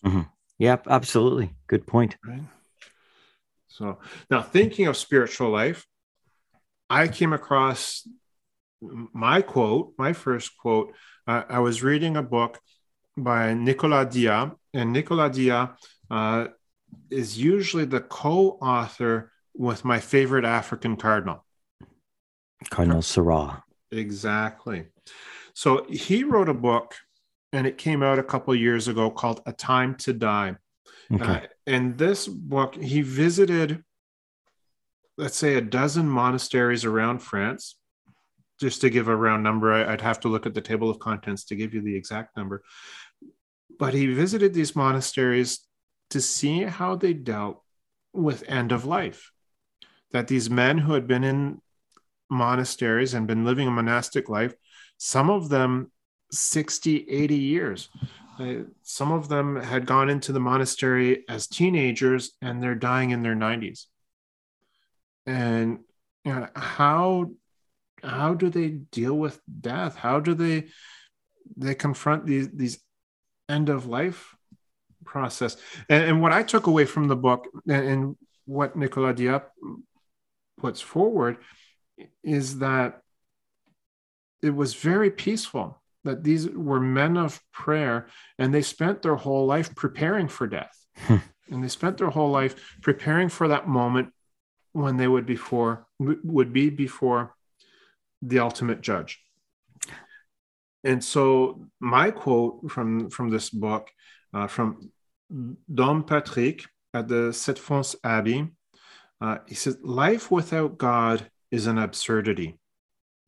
Yep. 0.59 0.87
Absolutely. 0.87 1.55
Good 1.67 1.85
point. 1.87 2.15
right 2.25 2.43
So 3.67 3.97
now 4.29 4.41
thinking 4.43 4.85
of 4.87 4.95
spiritual 4.95 5.49
life, 5.49 5.85
I 6.89 7.07
came 7.07 7.33
across 7.33 8.07
my 8.81 9.41
quote, 9.41 9.93
my 9.97 10.13
first 10.13 10.55
quote. 10.57 10.93
Uh, 11.27 11.43
I 11.49 11.59
was 11.59 11.81
reading 11.81 12.15
a 12.17 12.23
book 12.23 12.59
by 13.17 13.53
Nicolas 13.53 14.13
Diat, 14.15 14.55
and 14.73 14.93
Nicolas 14.93 15.35
Diat 15.37 15.75
uh, 16.11 16.47
is 17.09 17.37
usually 17.39 17.85
the 17.85 18.01
co-author 18.01 19.31
with 19.55 19.83
my 19.83 19.99
favorite 19.99 20.45
African 20.45 20.95
cardinal, 20.97 21.43
Cardinal 22.69 23.01
Sarah. 23.01 23.63
Exactly. 23.91 24.85
So 25.53 25.85
he 25.89 26.23
wrote 26.23 26.49
a 26.49 26.53
book, 26.53 26.95
and 27.51 27.67
it 27.67 27.77
came 27.77 28.01
out 28.01 28.19
a 28.19 28.23
couple 28.23 28.55
years 28.55 28.87
ago 28.87 29.11
called 29.11 29.41
"A 29.45 29.53
Time 29.53 29.95
to 29.95 30.13
Die." 30.13 30.55
Okay. 31.11 31.23
Uh, 31.23 31.39
and 31.67 31.97
this 31.97 32.27
book, 32.27 32.75
he 32.75 33.01
visited, 33.01 33.83
let's 35.17 35.37
say, 35.37 35.55
a 35.55 35.61
dozen 35.61 36.07
monasteries 36.09 36.85
around 36.85 37.19
France. 37.19 37.77
Just 38.59 38.81
to 38.81 38.89
give 38.89 39.07
a 39.07 39.15
round 39.15 39.43
number, 39.43 39.73
I'd 39.73 40.01
have 40.01 40.19
to 40.21 40.29
look 40.29 40.45
at 40.45 40.53
the 40.53 40.61
table 40.61 40.89
of 40.89 40.99
contents 40.99 41.43
to 41.45 41.55
give 41.55 41.73
you 41.73 41.81
the 41.81 41.95
exact 41.95 42.37
number. 42.37 42.63
But 43.77 43.93
he 43.93 44.07
visited 44.07 44.53
these 44.53 44.75
monasteries 44.75 45.67
to 46.11 46.21
see 46.21 46.63
how 46.63 46.95
they 46.95 47.13
dealt 47.13 47.61
with 48.13 48.47
end 48.47 48.71
of 48.71 48.85
life. 48.85 49.31
That 50.11 50.27
these 50.27 50.49
men 50.49 50.77
who 50.77 50.93
had 50.93 51.07
been 51.07 51.23
in 51.23 51.61
monasteries 52.29 53.13
and 53.13 53.27
been 53.27 53.43
living 53.43 53.67
a 53.67 53.71
monastic 53.71 54.29
life, 54.29 54.53
some 55.03 55.29
of 55.29 55.49
them 55.49 55.91
60, 56.31 57.09
80 57.09 57.35
years. 57.35 57.89
Uh, 58.39 58.63
some 58.83 59.11
of 59.11 59.27
them 59.27 59.57
had 59.57 59.85
gone 59.85 60.09
into 60.09 60.31
the 60.31 60.39
monastery 60.39 61.25
as 61.27 61.45
teenagers 61.45 62.31
and 62.41 62.63
they're 62.63 62.73
dying 62.73 63.09
in 63.11 63.21
their 63.21 63.35
90s. 63.35 63.87
And 65.25 65.79
you 66.23 66.33
know, 66.33 66.47
how 66.55 67.31
how 68.01 68.33
do 68.33 68.49
they 68.49 68.69
deal 68.69 69.13
with 69.13 69.41
death? 69.59 69.97
How 69.97 70.21
do 70.21 70.33
they 70.33 70.67
they 71.57 71.75
confront 71.75 72.25
these 72.25 72.49
these 72.51 72.79
end 73.49 73.67
of 73.67 73.85
life 73.85 74.33
process? 75.03 75.57
And, 75.89 76.03
and 76.05 76.21
what 76.21 76.31
I 76.31 76.43
took 76.43 76.67
away 76.67 76.85
from 76.85 77.09
the 77.09 77.17
book 77.17 77.49
and, 77.67 77.87
and 77.87 78.17
what 78.45 78.77
Nicolas 78.77 79.19
Diat 79.19 79.43
puts 80.57 80.79
forward 80.79 81.39
is 82.23 82.59
that 82.59 83.02
it 84.43 84.53
was 84.53 84.73
very 84.73 85.09
peaceful 85.09 85.81
that 86.03 86.23
these 86.23 86.49
were 86.49 86.79
men 86.79 87.17
of 87.17 87.41
prayer 87.53 88.07
and 88.37 88.53
they 88.53 88.61
spent 88.61 89.01
their 89.01 89.15
whole 89.15 89.45
life 89.45 89.73
preparing 89.73 90.27
for 90.27 90.45
death. 90.47 90.77
Hmm. 90.95 91.17
and 91.49 91.63
they 91.63 91.69
spent 91.69 91.97
their 91.97 92.09
whole 92.09 92.29
life 92.29 92.77
preparing 92.81 93.29
for 93.29 93.47
that 93.47 93.67
moment 93.67 94.09
when 94.73 94.97
they 94.97 95.07
would 95.07 95.25
before 95.25 95.87
would 95.99 96.53
be 96.53 96.69
before 96.69 97.33
the 98.21 98.39
ultimate 98.39 98.81
judge. 98.81 99.19
And 100.83 101.03
so 101.03 101.65
my 101.79 102.11
quote 102.11 102.69
from 102.69 103.09
from 103.09 103.29
this 103.29 103.49
book 103.49 103.89
uh, 104.33 104.47
from 104.47 104.91
dom 105.73 106.03
patrick 106.03 106.65
at 106.93 107.07
the 107.07 107.31
Sept-Fons 107.31 107.95
abbey 108.03 108.49
uh, 109.19 109.37
he 109.47 109.55
says 109.55 109.77
life 109.83 110.29
without 110.29 110.77
god 110.77 111.31
is 111.49 111.65
an 111.65 111.77
absurdity. 111.77 112.59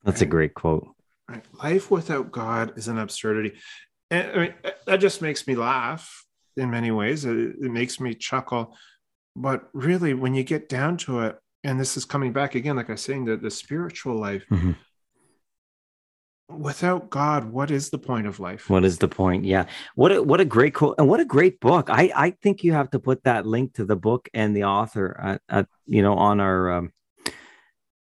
That's 0.03 0.21
a 0.21 0.25
great 0.25 0.53
quote 0.53 0.94
Right? 1.35 1.63
Life 1.63 1.91
without 1.91 2.31
God 2.31 2.77
is 2.77 2.87
an 2.87 2.97
absurdity. 2.97 3.57
And 4.11 4.31
I 4.31 4.37
mean, 4.37 4.53
that 4.85 4.97
just 4.97 5.21
makes 5.21 5.47
me 5.47 5.55
laugh 5.55 6.25
in 6.57 6.69
many 6.69 6.91
ways. 6.91 7.25
It, 7.25 7.37
it 7.37 7.71
makes 7.71 7.99
me 7.99 8.13
chuckle. 8.13 8.75
But 9.35 9.67
really, 9.73 10.13
when 10.13 10.33
you 10.33 10.43
get 10.43 10.69
down 10.69 10.97
to 10.97 11.21
it, 11.21 11.37
and 11.63 11.79
this 11.79 11.97
is 11.97 12.05
coming 12.05 12.31
back 12.31 12.55
again, 12.55 12.75
like 12.75 12.89
I 12.89 12.93
was 12.93 13.01
saying, 13.01 13.25
the, 13.25 13.37
the 13.37 13.51
spiritual 13.51 14.15
life, 14.15 14.45
mm-hmm. 14.49 14.73
without 16.47 17.09
God, 17.09 17.51
what 17.51 17.71
is 17.71 17.89
the 17.89 17.97
point 17.97 18.27
of 18.27 18.39
life? 18.39 18.69
What 18.69 18.85
is 18.85 18.99
the 18.99 19.07
point? 19.07 19.43
Yeah. 19.43 19.65
What 19.95 20.11
a, 20.11 20.21
what 20.21 20.39
a 20.39 20.45
great 20.45 20.75
quote 20.75 20.95
and 20.99 21.09
what 21.09 21.19
a 21.19 21.25
great 21.25 21.59
book. 21.59 21.89
I, 21.89 22.11
I 22.15 22.29
think 22.29 22.63
you 22.63 22.73
have 22.73 22.91
to 22.91 22.99
put 22.99 23.23
that 23.23 23.45
link 23.45 23.73
to 23.73 23.85
the 23.85 23.95
book 23.95 24.29
and 24.33 24.55
the 24.55 24.65
author 24.65 25.19
at, 25.21 25.41
at 25.49 25.67
you 25.85 26.01
know, 26.01 26.13
on 26.13 26.39
our, 26.39 26.71
um, 26.71 26.93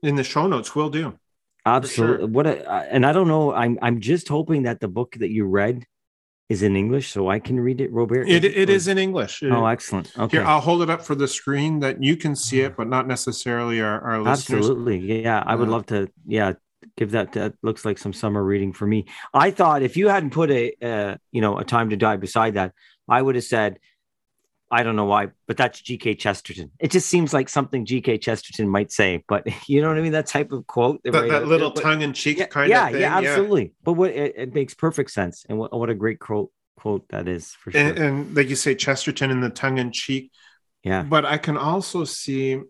in 0.03 0.17
the 0.17 0.25
show 0.25 0.47
notes, 0.47 0.75
we'll 0.75 0.91
do. 0.91 1.19
Absolutely. 1.67 2.19
Sure. 2.19 2.27
What 2.29 2.47
a, 2.47 2.71
and 2.91 3.05
I 3.05 3.13
don't 3.13 3.29
know. 3.29 3.53
I'm 3.53 3.79
I'm 3.83 4.01
just 4.01 4.29
hoping 4.29 4.63
that 4.63 4.81
the 4.81 4.89
book 4.89 5.17
that 5.19 5.31
you 5.31 5.45
read 5.45 5.85
is 6.49 6.63
in 6.63 6.77
English 6.77 7.11
so 7.11 7.29
I 7.29 7.41
can 7.41 7.59
read 7.61 7.81
it, 7.81 7.93
Robert. 7.93 8.29
It, 8.29 8.45
it 8.45 8.71
is 8.71 8.87
in 8.89 8.97
English. 8.97 9.43
Oh, 9.43 9.67
excellent. 9.67 10.13
Okay. 10.17 10.39
Here, 10.39 10.47
I'll 10.47 10.61
hold 10.61 10.81
it 10.81 10.89
up 10.89 11.03
for 11.03 11.17
the 11.17 11.29
screen 11.29 11.81
that 11.81 12.03
you 12.03 12.17
can 12.17 12.37
see 12.37 12.61
it, 12.61 12.77
but 12.77 12.89
not 12.89 13.09
necessarily 13.09 13.81
our, 13.83 14.01
our 14.01 14.23
listeners. 14.23 14.61
Absolutely. 14.61 15.23
Yeah. 15.23 15.43
I 15.45 15.57
would 15.57 15.69
love 15.69 15.87
to. 15.87 16.09
Yeah. 16.25 16.55
Give 16.97 17.11
that, 17.11 17.33
that 17.33 17.55
looks 17.63 17.85
like 17.85 17.99
some 17.99 18.13
summer 18.13 18.43
reading 18.43 18.73
for 18.73 18.87
me. 18.87 19.07
I 19.35 19.51
thought 19.51 19.83
if 19.83 19.97
you 19.97 20.09
hadn't 20.09 20.31
put 20.31 20.51
a, 20.51 20.73
uh, 20.81 21.17
you 21.33 21.41
know, 21.41 21.59
a 21.59 21.65
time 21.65 21.91
to 21.91 21.97
die 21.97 22.17
beside 22.17 22.55
that, 22.55 22.73
I 23.09 23.21
would 23.21 23.35
have 23.35 23.45
said 23.45 23.81
I 24.71 24.83
don't 24.83 24.97
know 24.97 25.05
why, 25.05 25.29
but 25.47 25.57
that's 25.57 25.81
G.K. 25.81 26.15
Chesterton. 26.17 26.73
It 26.81 26.91
just 26.91 27.09
seems 27.09 27.33
like 27.33 27.49
something 27.49 27.85
G.K. 27.85 28.19
Chesterton 28.19 28.69
might 28.69 28.91
say, 28.91 29.23
but 29.29 29.47
you 29.69 29.81
know 29.81 29.89
what 29.89 29.99
I 29.99 30.01
mean? 30.01 30.13
That 30.13 30.27
type 30.27 30.51
of 30.53 30.67
quote. 30.67 31.01
That, 31.05 31.13
that 31.13 31.47
little 31.47 31.71
tongue 31.71 32.03
in 32.03 32.13
cheek 32.13 32.39
yeah, 32.39 32.47
kind 32.47 32.71
yeah, 32.71 32.87
of 32.87 32.93
thing. 32.93 33.01
Yeah, 33.03 33.17
absolutely. 33.17 33.63
Yeah. 33.63 33.71
But 33.85 33.93
what 33.93 34.11
it, 34.11 34.35
it, 34.37 34.55
makes 34.55 34.75
perfect 34.75 35.13
sense. 35.13 35.47
And 35.49 35.59
what, 35.59 35.73
what 35.77 35.91
a 35.91 35.95
great 35.95 36.19
quote 36.19 36.51
quote 36.77 37.09
that 37.09 37.29
is 37.29 37.53
for 37.53 37.71
sure. 37.71 37.81
And, 37.81 37.99
and 37.99 38.37
like 38.37 38.49
you 38.49 38.57
say, 38.57 38.75
Chesterton 38.75 39.31
in 39.31 39.41
the 39.41 39.51
tongue 39.51 39.79
in 39.79 39.93
cheek. 39.93 40.33
Yeah. 40.83 41.03
But 41.03 41.25
I 41.25 41.39
can 41.39 41.57
also 41.57 42.05
see 42.05 42.61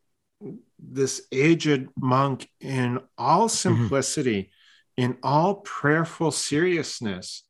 this 0.78 1.22
aged 1.32 1.88
monk 1.98 2.48
in 2.60 3.00
all 3.16 3.48
mm-hmm. 3.48 3.48
simplicity, 3.48 4.50
mm-hmm. 4.98 5.02
in 5.02 5.16
all 5.22 5.56
prayerful 5.56 6.30
seriousness 6.30 7.44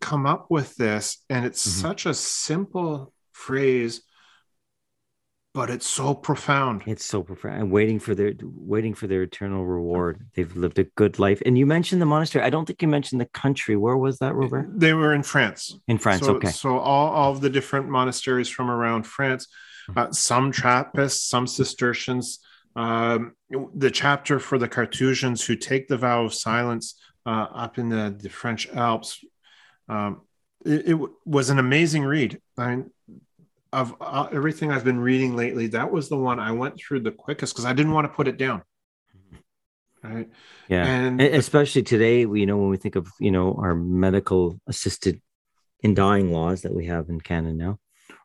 come 0.00 0.26
up 0.26 0.46
with 0.50 0.74
this 0.76 1.18
and 1.28 1.44
it's 1.44 1.66
mm-hmm. 1.66 1.80
such 1.80 2.06
a 2.06 2.14
simple 2.14 3.12
phrase 3.32 4.02
but 5.52 5.68
it's 5.68 5.86
so 5.86 6.14
profound. 6.14 6.82
It's 6.86 7.04
so 7.04 7.22
profound 7.22 7.60
and 7.60 7.72
waiting 7.72 7.98
for 7.98 8.14
their 8.14 8.32
waiting 8.40 8.94
for 8.94 9.06
their 9.06 9.22
eternal 9.22 9.66
reward. 9.66 10.26
They've 10.34 10.54
lived 10.54 10.78
a 10.78 10.84
good 10.84 11.18
life. 11.18 11.42
And 11.44 11.58
you 11.58 11.66
mentioned 11.66 12.00
the 12.00 12.06
monastery. 12.06 12.44
I 12.44 12.50
don't 12.50 12.66
think 12.66 12.80
you 12.82 12.88
mentioned 12.88 13.20
the 13.20 13.26
country. 13.26 13.76
Where 13.76 13.96
was 13.96 14.18
that 14.18 14.34
robert? 14.34 14.68
they 14.72 14.94
were 14.94 15.12
in 15.12 15.22
france. 15.22 15.76
In 15.88 15.98
france 15.98 16.24
so, 16.24 16.36
okay. 16.36 16.50
so 16.50 16.78
all, 16.78 17.10
all 17.10 17.32
of 17.32 17.40
the 17.40 17.50
different 17.50 17.88
monasteries 17.88 18.48
from 18.48 18.70
around 18.70 19.06
france 19.06 19.48
mm-hmm. 19.88 19.98
uh, 19.98 20.12
some 20.12 20.52
trappists 20.52 21.28
some 21.28 21.46
cistercians 21.46 22.38
um, 22.76 23.34
the 23.74 23.90
chapter 23.90 24.38
for 24.38 24.56
the 24.56 24.68
carthusians 24.68 25.44
who 25.44 25.56
take 25.56 25.88
the 25.88 25.96
vow 25.96 26.24
of 26.24 26.32
silence 26.32 26.94
uh, 27.26 27.46
up 27.52 27.78
in 27.78 27.88
the, 27.88 28.16
the 28.16 28.28
french 28.28 28.68
alps 28.70 29.18
um, 29.90 30.20
it, 30.64 30.90
it, 30.90 30.98
was 31.26 31.50
an 31.50 31.58
amazing 31.58 32.04
read. 32.04 32.40
I 32.56 32.76
mean, 32.76 32.90
of 33.72 33.94
uh, 34.00 34.28
everything 34.32 34.70
I've 34.70 34.84
been 34.84 35.00
reading 35.00 35.36
lately, 35.36 35.68
that 35.68 35.90
was 35.90 36.08
the 36.08 36.16
one 36.16 36.38
I 36.38 36.52
went 36.52 36.78
through 36.78 37.00
the 37.00 37.10
quickest 37.10 37.54
because 37.54 37.64
I 37.64 37.72
didn't 37.72 37.92
want 37.92 38.04
to 38.06 38.14
put 38.14 38.28
it 38.28 38.36
down. 38.36 38.62
Right. 40.02 40.28
Yeah. 40.68 40.86
And 40.86 41.20
especially 41.20 41.82
today, 41.82 42.20
you 42.20 42.46
know, 42.46 42.56
when 42.56 42.70
we 42.70 42.78
think 42.78 42.96
of, 42.96 43.08
you 43.18 43.30
know, 43.30 43.54
our 43.60 43.74
medical 43.74 44.58
assisted 44.66 45.20
in 45.80 45.94
dying 45.94 46.32
laws 46.32 46.62
that 46.62 46.74
we 46.74 46.86
have 46.86 47.10
in 47.10 47.20
Canada 47.20 47.54
now, 47.54 47.78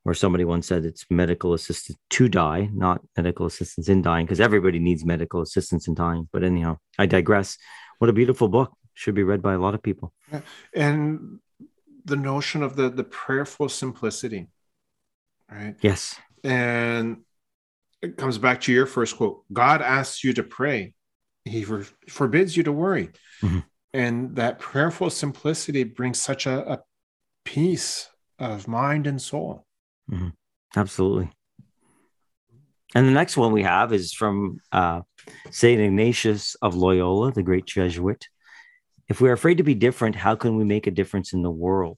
or 0.05 0.13
somebody 0.13 0.45
once 0.45 0.68
said 0.68 0.86
it's 0.86 1.05
medical 1.09 1.53
assisted 1.53 1.95
to 2.11 2.30
die, 2.30 2.70
not 2.74 3.01
medical 3.18 3.45
assistance 3.45 3.89
in 3.89 4.01
dying, 4.01 4.26
because 4.26 4.39
everybody 4.39 4.80
needs 4.80 5.03
medical 5.03 5.41
assistance 5.41 5.88
in 5.88 5.95
dying. 5.95 6.30
But 6.32 6.43
anyhow, 6.43 6.78
I 6.97 7.07
digress. 7.07 7.57
What 7.99 8.09
a 8.09 8.13
beautiful 8.13 8.47
book. 8.47 8.72
Should 8.93 9.16
be 9.16 9.24
read 9.24 9.41
by 9.41 9.53
a 9.53 9.59
lot 9.59 9.74
of 9.74 9.84
people. 9.84 10.13
Yeah. 10.32 10.39
And 10.74 11.39
the 12.05 12.15
notion 12.15 12.63
of 12.63 12.75
the 12.75 12.89
the 12.89 13.03
prayerful 13.03 13.67
simplicity 13.67 14.47
right 15.51 15.75
yes 15.81 16.19
and 16.43 17.17
it 18.01 18.17
comes 18.17 18.37
back 18.37 18.61
to 18.61 18.71
your 18.71 18.85
first 18.85 19.17
quote 19.17 19.43
god 19.51 19.81
asks 19.81 20.23
you 20.23 20.33
to 20.33 20.43
pray 20.43 20.93
he 21.43 21.63
for, 21.63 21.85
forbids 22.07 22.55
you 22.55 22.63
to 22.63 22.71
worry 22.71 23.09
mm-hmm. 23.41 23.59
and 23.93 24.35
that 24.35 24.59
prayerful 24.59 25.09
simplicity 25.09 25.83
brings 25.83 26.19
such 26.19 26.45
a, 26.45 26.73
a 26.73 26.83
peace 27.43 28.09
of 28.39 28.67
mind 28.67 29.07
and 29.07 29.21
soul 29.21 29.65
mm-hmm. 30.09 30.29
absolutely 30.75 31.29
and 32.93 33.05
the 33.05 33.11
next 33.11 33.35
one 33.35 33.51
we 33.51 33.63
have 33.63 33.91
is 33.91 34.13
from 34.13 34.61
uh, 34.71 35.01
St. 35.51 35.81
Ignatius 35.81 36.55
of 36.61 36.75
Loyola, 36.75 37.33
the 37.33 37.43
great 37.43 37.65
Jesuit 37.65 38.29
if 39.07 39.21
we're 39.21 39.33
afraid 39.33 39.57
to 39.57 39.63
be 39.63 39.75
different, 39.75 40.15
how 40.15 40.35
can 40.35 40.55
we 40.55 40.63
make 40.63 40.87
a 40.87 40.91
difference 40.91 41.33
in 41.33 41.41
the 41.41 41.51
world? 41.51 41.97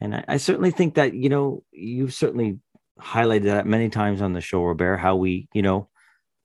And 0.00 0.14
I, 0.14 0.24
I, 0.28 0.36
certainly 0.38 0.70
think 0.70 0.94
that, 0.94 1.14
you 1.14 1.28
know, 1.28 1.62
you've 1.70 2.14
certainly 2.14 2.58
highlighted 3.00 3.44
that 3.44 3.66
many 3.66 3.88
times 3.88 4.22
on 4.22 4.32
the 4.32 4.40
show, 4.40 4.62
Robert, 4.62 4.98
how 4.98 5.16
we, 5.16 5.48
you 5.52 5.62
know, 5.62 5.88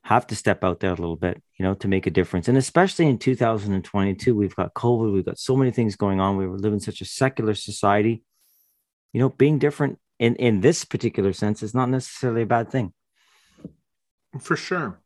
have 0.03 0.27
to 0.27 0.35
step 0.35 0.63
out 0.63 0.79
there 0.79 0.91
a 0.91 0.95
little 0.95 1.15
bit, 1.15 1.41
you 1.57 1.63
know, 1.63 1.73
to 1.75 1.87
make 1.87 2.07
a 2.07 2.11
difference. 2.11 2.47
And 2.47 2.57
especially 2.57 3.07
in 3.07 3.17
2022, 3.17 4.35
we've 4.35 4.55
got 4.55 4.73
COVID, 4.73 5.13
we've 5.13 5.25
got 5.25 5.39
so 5.39 5.55
many 5.55 5.71
things 5.71 5.95
going 5.95 6.19
on. 6.19 6.37
We 6.37 6.47
live 6.47 6.73
in 6.73 6.79
such 6.79 7.01
a 7.01 7.05
secular 7.05 7.53
society. 7.53 8.23
You 9.13 9.19
know, 9.19 9.29
being 9.29 9.59
different 9.59 9.99
in 10.19 10.35
in 10.35 10.61
this 10.61 10.85
particular 10.85 11.33
sense 11.33 11.63
is 11.63 11.73
not 11.73 11.89
necessarily 11.89 12.43
a 12.43 12.45
bad 12.45 12.71
thing. 12.71 12.93
For 14.39 14.55
sure. 14.55 14.99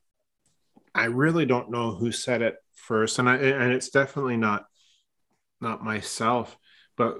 I 0.93 1.05
really 1.05 1.45
don't 1.45 1.71
know 1.71 1.95
who 1.95 2.11
said 2.11 2.41
it 2.41 2.62
first, 2.83 3.19
and 3.19 3.29
I 3.29 3.35
and 3.37 3.71
it's 3.73 3.89
definitely 3.89 4.37
not 4.37 4.65
not 5.61 5.83
myself, 5.83 6.57
but 6.97 7.17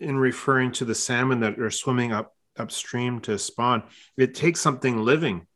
in 0.00 0.16
referring 0.16 0.72
to 0.72 0.84
the 0.84 0.94
salmon 0.94 1.40
that 1.40 1.58
are 1.58 1.70
swimming 1.70 2.12
up 2.12 2.34
upstream 2.56 3.20
to 3.20 3.38
spawn, 3.38 3.82
it 4.16 4.34
takes 4.34 4.60
something 4.60 4.98
living 4.98 5.46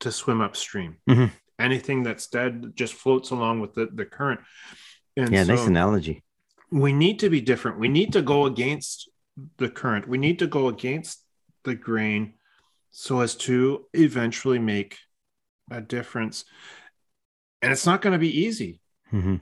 to 0.00 0.10
swim 0.10 0.40
upstream. 0.40 0.96
Mhm. 1.08 1.30
Anything 1.58 2.02
that's 2.02 2.26
dead 2.28 2.72
just 2.74 2.94
floats 2.94 3.30
along 3.30 3.60
with 3.60 3.74
the, 3.74 3.86
the 3.92 4.04
current. 4.04 4.40
And 5.16 5.32
Yeah, 5.32 5.44
so 5.44 5.54
nice 5.54 5.66
analogy. 5.66 6.22
we 6.70 6.92
need 6.92 7.18
to 7.20 7.30
be 7.30 7.40
different. 7.40 7.78
We 7.78 7.88
need 7.88 8.12
to 8.12 8.22
go 8.22 8.46
against 8.46 9.08
the 9.56 9.68
current. 9.68 10.08
We 10.08 10.18
need 10.18 10.38
to 10.40 10.46
go 10.46 10.68
against 10.68 11.24
the 11.64 11.74
grain 11.74 12.34
so 12.90 13.20
as 13.20 13.34
to 13.36 13.86
eventually 13.92 14.58
make 14.58 14.98
a 15.70 15.80
difference. 15.80 16.44
And 17.62 17.72
it's 17.72 17.86
not 17.86 18.02
going 18.02 18.12
to 18.12 18.18
be 18.18 18.40
easy, 18.46 18.80
Mhm. 19.12 19.40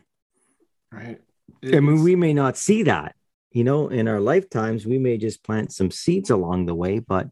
right? 0.93 1.21
I 1.65 1.81
mean, 1.81 2.03
we 2.03 2.17
may 2.17 2.33
not 2.33 2.57
see 2.57 2.83
that, 2.85 3.17
you 3.51 3.65
know, 3.65 3.89
in 3.89 4.07
our 4.09 4.21
lifetimes. 4.21 4.87
We 4.87 4.99
may 4.99 5.17
just 5.19 5.43
plant 5.43 5.73
some 5.73 5.91
seeds 5.91 6.31
along 6.31 6.67
the 6.67 6.75
way, 6.75 6.99
but 7.01 7.29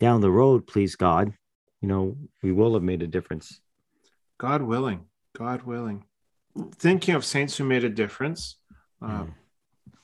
down 0.00 0.20
the 0.20 0.30
road, 0.30 0.66
please 0.66 0.96
God, 0.96 1.32
you 1.80 1.88
know, 1.88 2.16
we 2.42 2.52
will 2.52 2.74
have 2.74 2.82
made 2.82 3.02
a 3.02 3.06
difference. 3.06 3.60
God 4.38 4.62
willing, 4.62 5.06
God 5.36 5.62
willing. 5.62 6.04
Thinking 6.76 7.14
of 7.14 7.24
saints 7.24 7.56
who 7.56 7.64
made 7.64 7.84
a 7.84 7.88
difference, 7.90 8.56
uh, 9.02 9.24
Mm. 9.24 9.34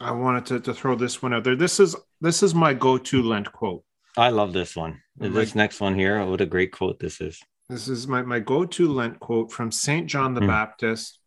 I 0.01 0.13
wanted 0.13 0.47
to, 0.47 0.61
to 0.61 0.73
throw 0.75 0.95
this 0.95 1.21
one 1.23 1.35
out 1.35 1.45
there. 1.45 1.57
This 1.57 1.79
is 1.81 1.95
this 2.21 2.43
is 2.43 2.55
my 2.55 2.73
go-to 2.75 3.23
Lent 3.23 3.51
quote. 3.53 3.85
I 4.17 4.31
love 4.31 4.53
this 4.53 4.75
one. 4.77 5.03
Like- 5.19 5.33
This 5.33 5.55
next 5.55 5.81
one 5.81 5.95
here, 5.95 6.25
what 6.27 6.41
a 6.41 6.47
great 6.47 6.73
quote 6.73 6.99
this 6.99 7.21
is. 7.21 7.43
This 7.71 7.87
is 7.87 8.09
my, 8.09 8.23
my 8.23 8.41
go-to 8.41 8.93
Lent 8.93 9.21
quote 9.21 9.53
from 9.53 9.71
Saint 9.71 10.09
John 10.09 10.35
the 10.35 10.41
Hmm. 10.41 10.49
Baptist, 10.49 11.21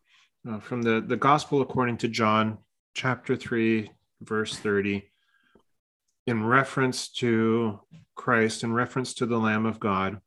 uh, 0.46 0.60
from 0.60 0.82
the 0.82 1.00
the 1.00 1.16
Gospel 1.16 1.62
according 1.62 1.98
to 2.00 2.10
John, 2.10 2.58
chapter 2.94 3.38
three, 3.38 3.91
verse 4.20 4.58
thirty. 4.58 5.10
In 6.28 6.46
reference 6.46 7.08
to 7.14 7.80
Christ, 8.16 8.62
in 8.64 8.74
reference 8.74 9.14
to 9.16 9.26
the 9.26 9.38
Lamb 9.39 9.66
of 9.66 9.80
God, 9.80 10.20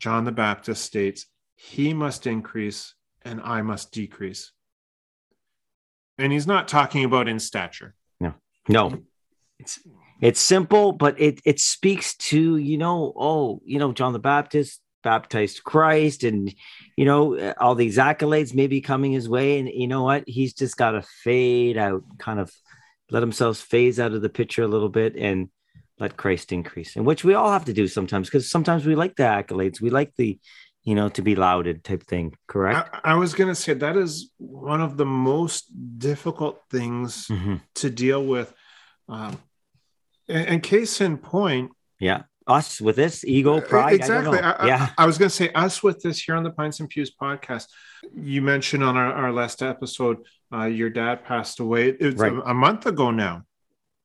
John 0.00 0.24
the 0.24 0.32
Baptist 0.32 0.84
states, 0.84 1.26
"He 1.54 1.94
must 1.94 2.26
increase, 2.26 2.94
and 3.22 3.40
I 3.40 3.62
must 3.62 3.92
decrease." 3.92 4.50
And 6.18 6.32
he's 6.32 6.46
not 6.46 6.66
talking 6.66 7.04
about 7.04 7.28
in 7.28 7.38
stature. 7.38 7.94
No, 8.18 8.34
no, 8.68 9.02
it's 9.60 9.78
it's 10.20 10.40
simple, 10.40 10.90
but 10.90 11.20
it 11.20 11.40
it 11.44 11.60
speaks 11.60 12.16
to 12.16 12.56
you 12.56 12.78
know 12.78 13.12
oh 13.14 13.62
you 13.64 13.78
know 13.78 13.92
John 13.92 14.12
the 14.12 14.18
Baptist 14.18 14.80
baptized 15.02 15.64
Christ 15.64 16.24
and 16.24 16.54
you 16.96 17.04
know 17.04 17.52
all 17.60 17.74
these 17.74 17.96
accolades 17.98 18.54
may 18.54 18.66
be 18.66 18.80
coming 18.80 19.12
his 19.12 19.28
way 19.28 19.58
and 19.58 19.68
you 19.68 19.86
know 19.86 20.02
what 20.04 20.24
he's 20.26 20.52
just 20.52 20.76
got 20.76 20.92
to 20.92 21.02
fade 21.02 21.76
out 21.78 22.02
kind 22.18 22.38
of 22.40 22.52
let 23.10 23.22
himself 23.22 23.58
phase 23.58 23.98
out 23.98 24.12
of 24.12 24.22
the 24.22 24.28
picture 24.28 24.62
a 24.62 24.68
little 24.68 24.88
bit 24.88 25.16
and 25.16 25.48
let 25.98 26.16
Christ 26.16 26.52
increase 26.52 26.96
and 26.96 27.04
which 27.06 27.24
we 27.24 27.34
all 27.34 27.50
have 27.50 27.64
to 27.66 27.72
do 27.72 27.86
sometimes 27.88 28.28
because 28.28 28.50
sometimes 28.50 28.86
we 28.86 28.94
like 28.94 29.16
the 29.16 29.22
accolades 29.24 29.80
we 29.80 29.90
like 29.90 30.12
the 30.16 30.38
you 30.84 30.94
know 30.94 31.08
to 31.10 31.20
be 31.22 31.34
lauded 31.34 31.84
type 31.84 32.02
thing 32.04 32.34
correct 32.46 32.88
I, 33.04 33.12
I 33.12 33.14
was 33.14 33.34
going 33.34 33.48
to 33.48 33.54
say 33.54 33.74
that 33.74 33.96
is 33.96 34.30
one 34.38 34.80
of 34.80 34.96
the 34.96 35.04
most 35.06 35.66
difficult 35.98 36.62
things 36.70 37.26
Mhm. 37.28 37.60
to 37.76 37.90
deal 37.90 38.24
with. 38.24 38.52
Um, 39.08 39.38
and, 40.28 40.46
and 40.48 40.62
case 40.62 41.00
in 41.00 41.18
point, 41.18 41.72
yeah 41.98 42.22
us 42.46 42.80
with 42.80 42.96
this 42.96 43.24
ego 43.24 43.60
pride 43.60 43.94
exactly. 43.94 44.38
I. 44.38 44.50
I, 44.50 44.52
I- 44.52 44.66
yeah 44.66 44.88
I 44.98 45.06
was 45.06 45.18
going 45.18 45.28
to 45.28 45.34
say 45.34 45.50
us 45.52 45.82
with 45.82 46.02
this 46.02 46.20
here 46.22 46.34
on 46.36 46.42
the 46.44 46.50
Pints 46.50 46.80
and 46.80 46.88
Pews 46.88 47.12
podcast. 47.14 47.66
You 48.14 48.42
mentioned 48.42 48.82
on 48.82 48.96
our, 48.96 49.12
our 49.12 49.32
last 49.32 49.62
episode, 49.62 50.18
uh, 50.52 50.64
your 50.64 50.90
dad 50.90 51.24
passed 51.24 51.60
away. 51.60 51.88
It 51.88 52.00
was 52.02 52.14
Right. 52.16 52.32
a, 52.32 52.40
a 52.50 52.54
month 52.54 52.86
ago 52.86 53.10
now. 53.10 53.44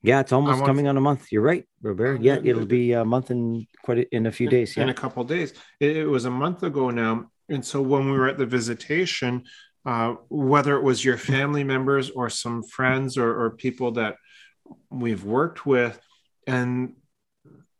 Yeah, 0.03 0.19
it's 0.19 0.31
almost 0.31 0.63
coming 0.63 0.87
on 0.87 0.97
a 0.97 1.01
month. 1.01 1.31
You're 1.31 1.41
right, 1.41 1.65
Robert. 1.81 2.19
Uh, 2.19 2.21
Yeah, 2.21 2.37
it'll 2.43 2.67
be 2.67 2.91
a 2.91 3.03
month 3.03 3.31
in 3.31 3.65
quite 3.83 3.97
a, 3.99 4.15
in 4.15 4.27
a 4.27 4.31
few 4.31 4.47
days. 4.47 4.77
in 4.77 4.89
a 4.89 4.93
couple 4.93 5.23
days. 5.23 5.53
It, 5.79 5.97
it 5.97 6.05
was 6.05 6.25
a 6.25 6.29
month 6.29 6.61
ago 6.61 6.91
now, 6.91 7.31
and 7.49 7.65
so 7.65 7.81
when 7.81 8.05
we 8.05 8.11
were 8.11 8.27
at 8.27 8.37
the 8.37 8.45
visitation, 8.45 9.45
uh, 9.83 10.13
whether 10.29 10.75
it 10.75 10.83
was 10.83 11.03
your 11.03 11.17
family 11.17 11.63
members 11.63 12.11
or 12.11 12.29
some 12.29 12.61
friends 12.61 13.17
or, 13.17 13.29
or 13.45 13.49
people 13.51 13.93
that 13.93 14.17
we've 14.91 15.23
worked 15.23 15.65
with, 15.65 15.99
and 16.45 16.93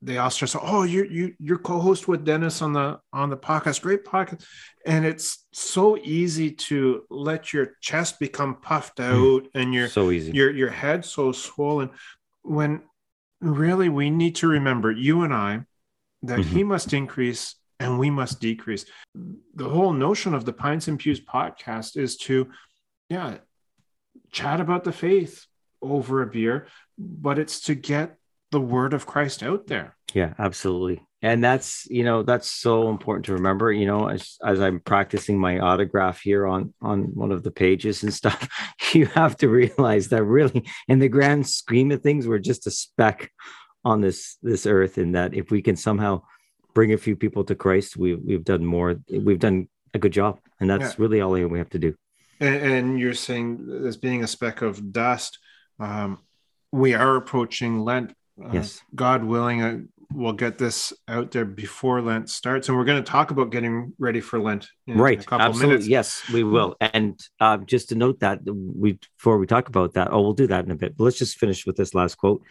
they 0.06 0.20
all 0.20 0.30
start 0.30 0.52
saying, 0.52 0.66
"Oh, 0.68 0.84
you're 0.84 1.06
you 1.06 1.34
you're 1.40 1.58
co-host 1.58 2.08
with 2.08 2.24
Dennis 2.24 2.62
on 2.62 2.74
the 2.74 3.00
on 3.12 3.30
the 3.30 3.38
podcast, 3.38 3.82
great 3.82 4.06
podcast," 4.06 4.46
and 4.86 5.04
it's 5.04 5.46
so 5.52 5.98
easy 5.98 6.52
to 6.52 7.04
let 7.10 7.52
your 7.52 7.72
chest 7.82 8.20
become 8.20 8.58
puffed 8.62 9.00
hmm. 9.00 9.04
out 9.04 9.48
and 9.56 9.74
your 9.74 9.88
so 9.88 10.12
easy. 10.12 10.32
your 10.32 10.52
your 10.52 10.70
head 10.70 11.04
so 11.04 11.32
swollen. 11.32 11.90
When 12.44 12.84
really 13.42 13.90
we 13.90 14.10
need 14.12 14.36
to 14.36 14.48
remember 14.48 14.92
you 14.92 15.24
and 15.24 15.34
i 15.34 15.62
that 16.24 16.40
he 16.40 16.60
mm-hmm. 16.60 16.70
must 16.70 16.94
increase 16.94 17.56
and 17.80 18.00
we 18.00 18.10
must 18.10 18.40
decrease. 18.40 18.86
The 19.56 19.70
whole 19.70 19.94
notion 19.94 20.34
of 20.34 20.46
the 20.46 20.54
pints 20.54 20.88
and 20.88 21.00
pews 21.00 21.20
podcast 21.20 21.98
is 21.98 22.16
to 22.18 22.52
yeah 23.10 23.38
chat 24.32 24.62
about 24.62 24.84
the 24.84 24.92
faith 24.92 25.46
over 25.82 26.22
a 26.22 26.28
beer 26.28 26.68
but 26.98 27.38
it's 27.38 27.62
to 27.62 27.76
get 27.76 28.18
the 28.56 28.62
word 28.62 28.94
of 28.94 29.06
christ 29.06 29.44
out 29.44 29.68
there 29.68 29.96
Yeah, 30.16 30.34
absolutely. 30.40 31.06
And 31.22 31.44
that's 31.44 31.86
you 31.88 32.06
know 32.06 32.24
that's 32.24 32.50
so 32.50 32.90
important 32.90 33.26
to 33.26 33.34
remember. 33.34 33.70
You 33.74 33.86
know, 33.86 34.08
as 34.08 34.38
as 34.42 34.62
I'm 34.62 34.80
practicing 34.80 35.38
my 35.38 35.60
autograph 35.60 36.22
here 36.22 36.48
on 36.48 36.74
on 36.82 37.12
one 37.14 37.34
of 37.34 37.44
the 37.44 37.52
pages 37.52 38.02
and 38.04 38.14
stuff, 38.14 38.48
you 38.94 39.08
have 39.08 39.36
to 39.38 39.50
realize 39.50 40.08
that 40.10 40.24
really, 40.24 40.64
in 40.88 41.00
the 41.00 41.10
grand 41.10 41.48
scheme 41.48 41.92
of 41.92 42.02
things, 42.02 42.28
we're 42.28 42.40
just 42.40 42.66
a 42.68 42.72
speck 42.72 43.30
on 43.84 44.00
this 44.00 44.38
this 44.42 44.66
earth, 44.66 44.98
and 44.98 45.16
that 45.16 45.34
if 45.34 45.52
we 45.52 45.62
can 45.62 45.76
somehow 45.76 46.22
bring 46.74 46.94
a 46.94 47.04
few 47.06 47.16
people 47.18 47.44
to 47.44 47.56
Christ, 47.56 47.98
we 47.98 48.16
we've 48.16 48.46
done 48.46 48.64
more. 48.64 48.96
We've 49.10 49.46
done 49.48 49.68
a 49.94 50.00
good 50.00 50.14
job, 50.14 50.40
and 50.62 50.70
that's 50.70 50.98
really 50.98 51.20
all 51.20 51.34
we 51.34 51.60
have 51.60 51.72
to 51.72 51.80
do. 51.80 51.96
and, 52.40 52.56
and 52.56 53.00
you're 53.00 53.20
saying 53.28 53.84
as 53.86 53.98
being 53.98 54.24
a 54.24 54.28
speck 54.28 54.62
of 54.62 54.94
dust 54.94 55.40
um, 55.80 56.20
we 56.72 56.94
are 56.94 57.16
approaching 57.16 57.80
lent 57.80 58.14
uh, 58.44 58.50
Yes. 58.54 58.82
god 58.94 59.24
willing 59.24 59.62
uh, 59.62 59.78
we'll 60.14 60.34
get 60.34 60.58
this 60.58 60.94
out 61.08 61.32
there 61.32 61.46
before 61.46 62.02
lent 62.02 62.30
starts 62.30 62.68
and 62.70 62.78
we're 62.78 62.86
going 62.86 63.02
to 63.04 63.12
talk 63.12 63.32
about 63.32 63.50
getting 63.52 63.94
ready 63.98 64.22
for 64.22 64.40
lent 64.40 64.68
in 64.88 64.98
right 64.98 65.22
a 65.22 65.26
couple 65.26 65.46
absolutely 65.48 65.68
minutes 65.74 65.88
yes 65.88 66.24
we 66.32 66.44
will 66.44 66.76
and 66.80 67.20
uh, 67.40 67.58
just 67.58 67.90
to 67.90 67.96
note 67.96 68.20
that 68.20 68.40
we 68.46 69.00
before 69.18 69.38
we 69.38 69.48
talk 69.48 69.68
about 69.68 69.94
that 69.94 70.10
oh 70.12 70.22
we'll 70.22 70.34
do 70.34 70.48
that 70.48 70.64
in 70.66 70.72
a 70.72 70.76
bit 70.76 70.96
but 70.98 71.04
let's 71.06 71.18
just 71.18 71.38
finish 71.40 71.66
with 71.66 71.76
this 71.76 71.94
last 71.96 72.16
quote 72.16 72.42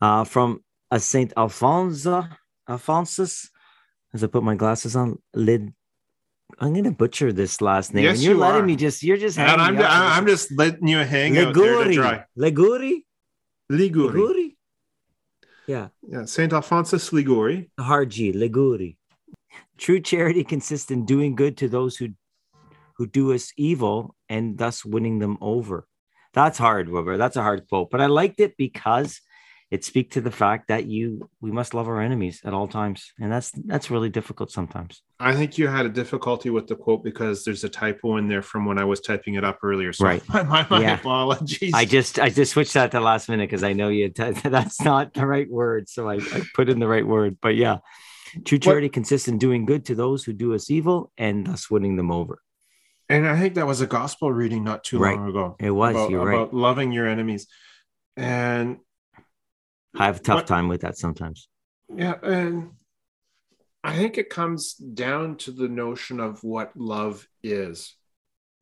uh, 0.00 0.24
from 0.24 0.62
a 0.90 0.98
saint 0.98 1.32
alfonso 1.36 2.24
alphonsus 2.68 3.48
as 4.14 4.24
i 4.24 4.26
put 4.26 4.42
my 4.42 4.54
glasses 4.54 4.96
on 4.96 5.18
lid 5.34 5.72
i'm 6.60 6.72
gonna 6.74 6.90
butcher 6.90 7.32
this 7.32 7.60
last 7.60 7.94
name 7.94 8.04
Yes, 8.04 8.16
and 8.16 8.24
you're 8.24 8.34
you 8.34 8.40
letting 8.40 8.62
are. 8.62 8.66
me 8.66 8.76
just 8.76 9.02
you're 9.02 9.16
just 9.18 9.38
and 9.38 9.60
hanging 9.60 9.80
I'm, 9.80 10.12
I'm, 10.22 10.26
just 10.26 10.50
letting 10.52 10.88
you 10.88 10.98
hang 10.98 11.34
this- 11.34 11.46
out 11.46 11.54
there 11.54 11.84
to 11.84 11.90
Liguri. 11.90 11.94
dry 11.94 12.24
Liguri? 12.38 12.94
liguri 13.70 14.12
Liguri? 14.12 14.47
Yeah 15.68 15.88
yeah 16.08 16.24
saint 16.24 16.52
alphonsus 16.52 17.10
liguri 17.10 17.68
hard 17.78 18.10
G, 18.10 18.32
Liguri. 18.32 18.96
True 19.76 20.00
charity 20.00 20.42
consists 20.42 20.90
in 20.90 21.04
doing 21.04 21.36
good 21.36 21.56
to 21.58 21.68
those 21.68 21.96
who 21.96 22.08
who 22.96 23.06
do 23.06 23.32
us 23.32 23.52
evil 23.56 24.16
and 24.28 24.58
thus 24.58 24.84
winning 24.84 25.20
them 25.20 25.38
over. 25.40 25.86
That's 26.34 26.58
hard, 26.58 26.88
Wilbur. 26.88 27.16
That's 27.16 27.36
a 27.36 27.42
hard 27.42 27.68
quote, 27.68 27.90
but 27.90 28.00
I 28.00 28.06
liked 28.06 28.40
it 28.40 28.56
because 28.56 29.20
it 29.70 29.84
speaks 29.84 30.14
to 30.14 30.20
the 30.22 30.30
fact 30.30 30.68
that 30.68 30.86
you 30.86 31.28
we 31.40 31.50
must 31.50 31.74
love 31.74 31.88
our 31.88 32.00
enemies 32.00 32.40
at 32.44 32.54
all 32.54 32.68
times, 32.68 33.12
and 33.20 33.30
that's 33.30 33.50
that's 33.66 33.90
really 33.90 34.08
difficult 34.08 34.50
sometimes. 34.50 35.02
i 35.20 35.34
think 35.34 35.58
you 35.58 35.66
had 35.68 35.84
a 35.84 35.88
difficulty 35.88 36.48
with 36.50 36.66
the 36.68 36.76
quote 36.76 37.02
because 37.02 37.44
there's 37.44 37.64
a 37.64 37.68
typo 37.68 38.16
in 38.18 38.28
there 38.28 38.40
from 38.50 38.64
when 38.68 38.78
i 38.78 38.84
was 38.84 39.00
typing 39.00 39.34
it 39.34 39.44
up 39.44 39.58
earlier 39.62 39.92
so 39.92 40.04
Right. 40.04 40.22
my, 40.32 40.42
my, 40.42 40.66
my 40.70 40.80
Yeah. 40.80 40.94
apologies 41.00 41.74
I 41.74 41.84
just 41.84 42.18
I 42.18 42.28
just 42.30 42.52
switched 42.52 42.74
that 42.74 42.90
to 42.92 43.00
last 43.00 43.28
minute 43.28 43.48
because 43.50 43.64
I 43.70 43.72
know 43.72 43.88
you 43.88 44.10
that's 44.58 44.80
not 44.80 45.12
the 45.14 45.26
right 45.26 45.50
word, 45.50 45.88
so 45.88 46.08
I, 46.08 46.16
I 46.36 46.38
put 46.54 46.68
in 46.68 46.78
the 46.78 46.88
right 46.94 47.06
word. 47.06 47.36
But 47.42 47.54
yeah, 47.56 47.78
true 48.44 48.58
charity 48.58 48.88
consists 48.88 49.28
in 49.28 49.36
doing 49.38 49.66
good 49.66 49.82
to 49.86 49.94
those 49.94 50.24
who 50.24 50.32
do 50.32 50.54
us 50.54 50.70
evil 50.70 51.10
and 51.18 51.46
thus 51.46 51.70
winning 51.70 51.96
them 51.96 52.10
over. 52.10 52.40
And 53.10 53.26
I 53.26 53.38
think 53.40 53.54
that 53.54 53.66
was 53.66 53.80
a 53.80 53.86
gospel 53.86 54.30
reading 54.32 54.62
not 54.64 54.84
too 54.84 54.98
Right. 54.98 55.16
long 55.18 55.28
ago. 55.30 55.56
It 55.58 55.70
was. 55.70 55.94
about, 55.94 56.10
you're 56.10 56.24
right. 56.24 56.34
about 56.34 56.52
loving 56.54 56.92
your 56.92 57.06
enemies. 57.08 57.46
And 58.16 58.78
I 59.96 60.06
have 60.06 60.16
a 60.16 60.22
tough 60.22 60.36
What- 60.36 60.46
time 60.46 60.68
with 60.68 60.82
that 60.82 60.96
sometimes. 60.98 61.48
yeah, 61.94 62.18
and 62.22 62.72
I 63.82 63.96
think 63.96 64.18
it 64.18 64.28
comes 64.28 64.74
down 64.74 65.36
to 65.38 65.50
the 65.52 65.68
notion 65.68 66.20
of 66.20 66.42
what 66.44 66.76
love 66.76 67.26
is 67.42 67.96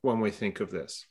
when 0.03 0.21
we 0.21 0.31
think 0.31 0.61
of 0.61 0.71
this. 0.71 1.07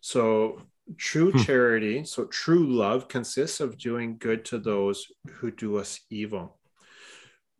So 0.00 0.60
true 0.98 1.32
Hmm. 1.32 1.38
charity, 1.38 2.04
so 2.04 2.26
true 2.26 2.66
love, 2.66 3.08
consists 3.08 3.60
of 3.60 3.78
doing 3.78 4.18
good 4.18 4.44
to 4.46 4.58
those 4.58 5.10
who 5.36 5.50
do 5.50 5.76
us 5.78 6.00
evil. 6.10 6.58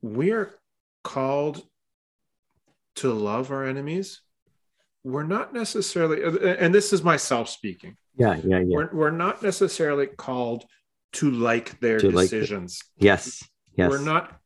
We 0.03 0.33
are 0.33 0.59
called 1.03 1.67
to 2.97 3.13
love 3.13 3.51
our 3.51 3.65
enemies. 3.65 4.21
We're 5.05 5.23
not 5.23 5.55
necessarily, 5.55 6.23
and 6.59 6.75
this 6.75 6.93
is 6.93 7.03
myself 7.03 7.49
speaking, 7.49 7.97
Yeah, 8.17 8.37
yeah, 8.45 8.59
yeah. 8.61 8.77
we're, 8.77 8.95
we're 8.95 9.11
not 9.11 9.43
necessarily 9.43 10.07
called 10.07 10.65
to 11.15 11.31
like 11.31 11.81
their 11.81 11.99
To 11.99 12.11
like 12.11 12.31
the- 12.31 12.37
decisions. 12.41 12.81
yes, 12.97 13.43
yes. 13.77 13.91
We're 13.91 13.99
not 14.05 14.39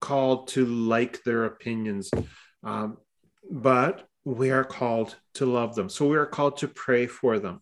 called 0.00 0.48
to 0.48 0.64
like 0.66 1.22
their 1.24 1.44
opinions, 1.44 2.10
um, 2.62 2.98
but 3.50 4.06
we 4.24 4.50
are 4.50 4.64
called 4.64 5.16
to 5.34 5.46
love 5.46 5.74
them. 5.74 5.88
So 5.88 6.06
we 6.08 6.16
are 6.16 6.26
called 6.26 6.56
to 6.58 6.68
pray 6.68 7.06
for 7.06 7.38
them. 7.38 7.60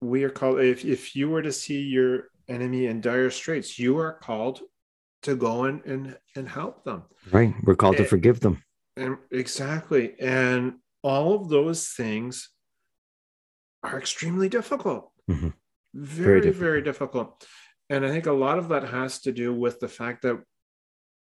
We 0.00 0.24
are 0.24 0.30
called, 0.30 0.60
if, 0.60 0.84
if 0.84 1.16
you 1.16 1.28
were 1.30 1.42
to 1.42 1.52
see 1.52 1.80
your 1.80 2.28
enemy 2.48 2.86
in 2.86 3.00
dire 3.00 3.30
straits, 3.30 3.78
you 3.78 3.98
are 3.98 4.12
called 4.12 4.60
to 5.22 5.34
go 5.34 5.64
in 5.64 5.80
and, 5.86 6.16
and 6.36 6.48
help 6.48 6.84
them. 6.84 7.02
right. 7.32 7.54
We're 7.64 7.74
called 7.76 7.96
to 7.96 8.04
forgive 8.04 8.40
them. 8.40 8.62
And 8.96 9.16
exactly. 9.30 10.14
And 10.20 10.74
all 11.02 11.34
of 11.34 11.48
those 11.48 11.88
things 11.88 12.50
are 13.82 13.98
extremely 13.98 14.48
difficult. 14.48 15.10
Mhm. 15.30 15.54
Very, 15.96 16.40
Very 16.40 16.52
very 16.52 16.82
difficult. 16.82 17.46
And 17.88 18.04
I 18.04 18.10
think 18.10 18.26
a 18.26 18.32
lot 18.32 18.58
of 18.58 18.68
that 18.68 18.84
has 18.84 19.20
to 19.20 19.32
do 19.32 19.54
with 19.54 19.80
the 19.80 19.88
fact 19.88 20.22
that 20.22 20.42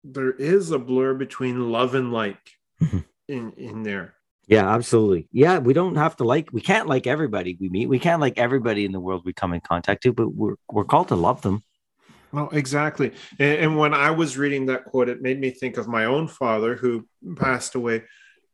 there 0.03 0.33
is 0.33 0.70
a 0.70 0.79
blur 0.79 1.14
between 1.14 1.70
love 1.70 1.95
and 1.95 2.12
like 2.12 2.39
Mhm. 2.83 3.05
in, 3.29 3.53
in 3.53 3.83
there. 3.85 4.14
Yeah, 4.49 4.68
absolutely. 4.68 5.29
Yeah, 5.33 5.59
we 5.59 5.72
don't 5.72 5.95
have 5.97 6.16
to 6.16 6.25
like. 6.25 6.49
We 6.53 6.61
can't 6.61 6.89
like 6.89 7.07
everybody 7.07 7.57
we 7.59 7.68
meet. 7.70 7.89
We 7.89 7.99
can't 7.99 8.20
like 8.20 8.37
everybody 8.37 8.85
in 8.85 8.93
the 8.93 9.01
world 9.01 9.22
we 9.25 9.33
come 9.33 9.55
in 9.55 9.61
contact 9.61 10.03
to, 10.03 10.12
but 10.12 10.29
we're 10.35 10.57
we're 10.70 10.85
called 10.85 11.09
to 11.09 11.16
love 11.16 11.41
them. 11.43 11.62
No, 12.33 12.49
exactly. 12.49 13.12
And, 13.39 13.59
and 13.61 13.79
when 13.79 13.95
I 13.95 14.11
was 14.11 14.37
reading 14.37 14.66
that 14.66 14.85
quote, 14.87 15.09
it 15.09 15.22
made 15.22 15.39
me 15.41 15.51
think 15.51 15.77
of 15.77 15.87
my 15.87 16.05
own 16.05 16.27
father 16.27 16.75
who 16.75 17.07
passed 17.37 17.75
away 17.77 18.03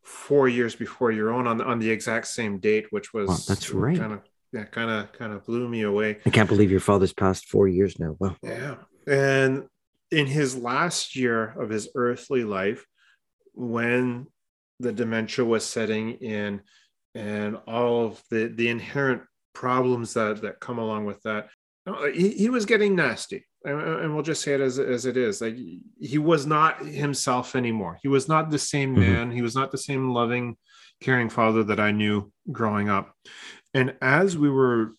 four 0.03 0.49
years 0.49 0.75
before 0.77 1.11
your 1.11 1.33
own 1.33 1.47
on, 1.47 1.61
on 1.61 1.79
the 1.79 1.91
exact 1.91 2.27
same 2.27 2.59
date, 2.59 2.87
which 2.91 3.13
was 3.15 3.47
that's 3.47 3.71
right. 3.71 3.99
kind 3.99 4.13
of 4.13 4.21
yeah, 4.53 4.65
kind 4.65 4.91
of 4.91 5.13
kind 5.13 5.33
of 5.33 5.45
blew 5.47 5.69
me 5.69 5.83
away. 5.83 6.19
I 6.27 6.31
can't 6.31 6.49
believe 6.49 6.71
your 6.71 6.81
father's 6.81 7.13
passed 7.13 7.47
four 7.49 7.69
years 7.69 7.99
now. 7.99 8.17
Wow. 8.19 8.37
Yeah. 8.43 8.77
And 9.07 9.67
in 10.11 10.27
his 10.27 10.57
last 10.57 11.15
year 11.17 11.55
of 11.61 11.71
his 11.71 11.89
earthly 11.95 12.45
life, 12.45 12.85
when 13.55 14.27
the 14.81 14.93
dementia 14.93 15.45
was 15.45 15.65
setting 15.65 16.13
in 16.15 16.63
and 17.15 17.57
all 17.67 18.07
of 18.07 18.23
the, 18.31 18.47
the 18.47 18.69
inherent 18.69 19.23
problems 19.55 20.15
that, 20.15 20.43
that 20.43 20.61
come 20.61 20.79
along 20.79 21.05
with 21.05 21.21
that, 21.23 21.49
uh, 21.87 22.07
he, 22.07 22.31
he 22.31 22.49
was 22.49 22.67
getting 22.67 22.97
nasty. 22.97 23.45
And, 23.65 23.81
and 23.81 24.15
we'll 24.15 24.23
just 24.23 24.43
say 24.43 24.55
it 24.55 24.61
as, 24.61 24.79
as 24.79 25.05
it 25.07 25.17
is. 25.17 25.41
Like 25.41 25.57
he 26.01 26.19
was 26.19 26.47
not 26.47 26.85
himself 26.85 27.55
anymore. 27.55 27.99
He 28.03 28.09
was 28.09 28.27
not 28.29 28.51
the 28.51 28.59
same 28.59 28.97
Mhm. 28.97 28.99
man. 28.99 29.31
He 29.31 29.43
was 29.43 29.55
not 29.55 29.71
the 29.71 29.79
same 29.79 30.11
loving, 30.11 30.57
caring 31.03 31.29
father 31.29 31.63
that 31.65 31.79
I 31.79 31.91
knew 31.91 32.33
growing 32.51 32.89
up. 32.89 33.15
And 33.75 33.95
as 34.01 34.37
we 34.37 34.51
were 34.51 34.93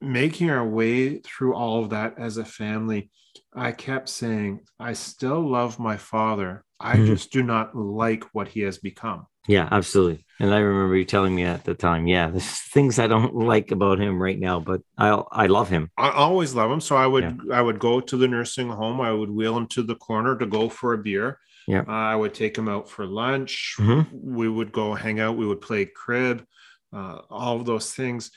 making 0.00 0.50
our 0.50 0.66
way 0.66 1.18
through 1.18 1.54
all 1.54 1.82
of 1.82 1.90
that 1.90 2.14
as 2.18 2.36
a 2.36 2.44
family, 2.44 3.10
I 3.54 3.72
kept 3.72 4.08
saying, 4.08 4.60
I 4.78 4.92
still 4.94 5.40
love 5.40 5.78
my 5.78 5.96
father. 5.96 6.64
I 6.78 6.96
Mhm. 6.96 7.06
just 7.06 7.32
do 7.32 7.42
not 7.42 7.76
like 7.76 8.24
what 8.32 8.48
he 8.48 8.60
has 8.60 8.78
become. 8.78 9.26
Yeah, 9.46 9.68
absolutely. 9.70 10.24
And 10.38 10.54
I 10.54 10.58
remember 10.58 10.96
you 10.96 11.04
telling 11.04 11.34
me 11.34 11.44
at 11.44 11.64
the 11.64 11.74
time, 11.74 12.06
yeah, 12.06 12.28
there's 12.30 12.44
things 12.74 12.98
I 12.98 13.06
don't 13.06 13.34
like 13.34 13.70
about 13.70 13.98
him 14.00 14.20
right 14.22 14.38
now, 14.38 14.60
but 14.60 14.80
I 14.96 15.08
I 15.32 15.46
love 15.46 15.68
him. 15.68 15.90
I 15.98 16.10
always 16.10 16.54
love 16.54 16.70
him. 16.70 16.80
So 16.80 16.96
I 16.96 17.06
would 17.06 17.40
I 17.52 17.60
would 17.60 17.78
go 17.78 18.00
to 18.00 18.16
the 18.16 18.28
nursing 18.28 18.68
home. 18.68 19.00
I 19.00 19.12
would 19.12 19.30
wheel 19.30 19.56
him 19.56 19.66
to 19.68 19.82
the 19.82 19.96
corner 19.96 20.36
to 20.38 20.46
go 20.46 20.68
for 20.68 20.92
a 20.94 20.98
beer. 20.98 21.38
Yeah. 21.66 21.84
Uh, 21.86 21.92
I 21.92 22.16
would 22.16 22.34
take 22.34 22.56
him 22.56 22.68
out 22.68 22.88
for 22.88 23.04
lunch. 23.06 23.74
Mhm. 23.78 24.06
We 24.12 24.48
would 24.48 24.72
go 24.72 24.94
hang 24.94 25.20
out. 25.20 25.36
We 25.36 25.46
would 25.46 25.60
play 25.60 25.84
crib. 25.86 26.44
Uh, 26.92 27.20
all 27.30 27.56
of 27.60 27.66
those 27.66 27.92
things. 27.92 28.30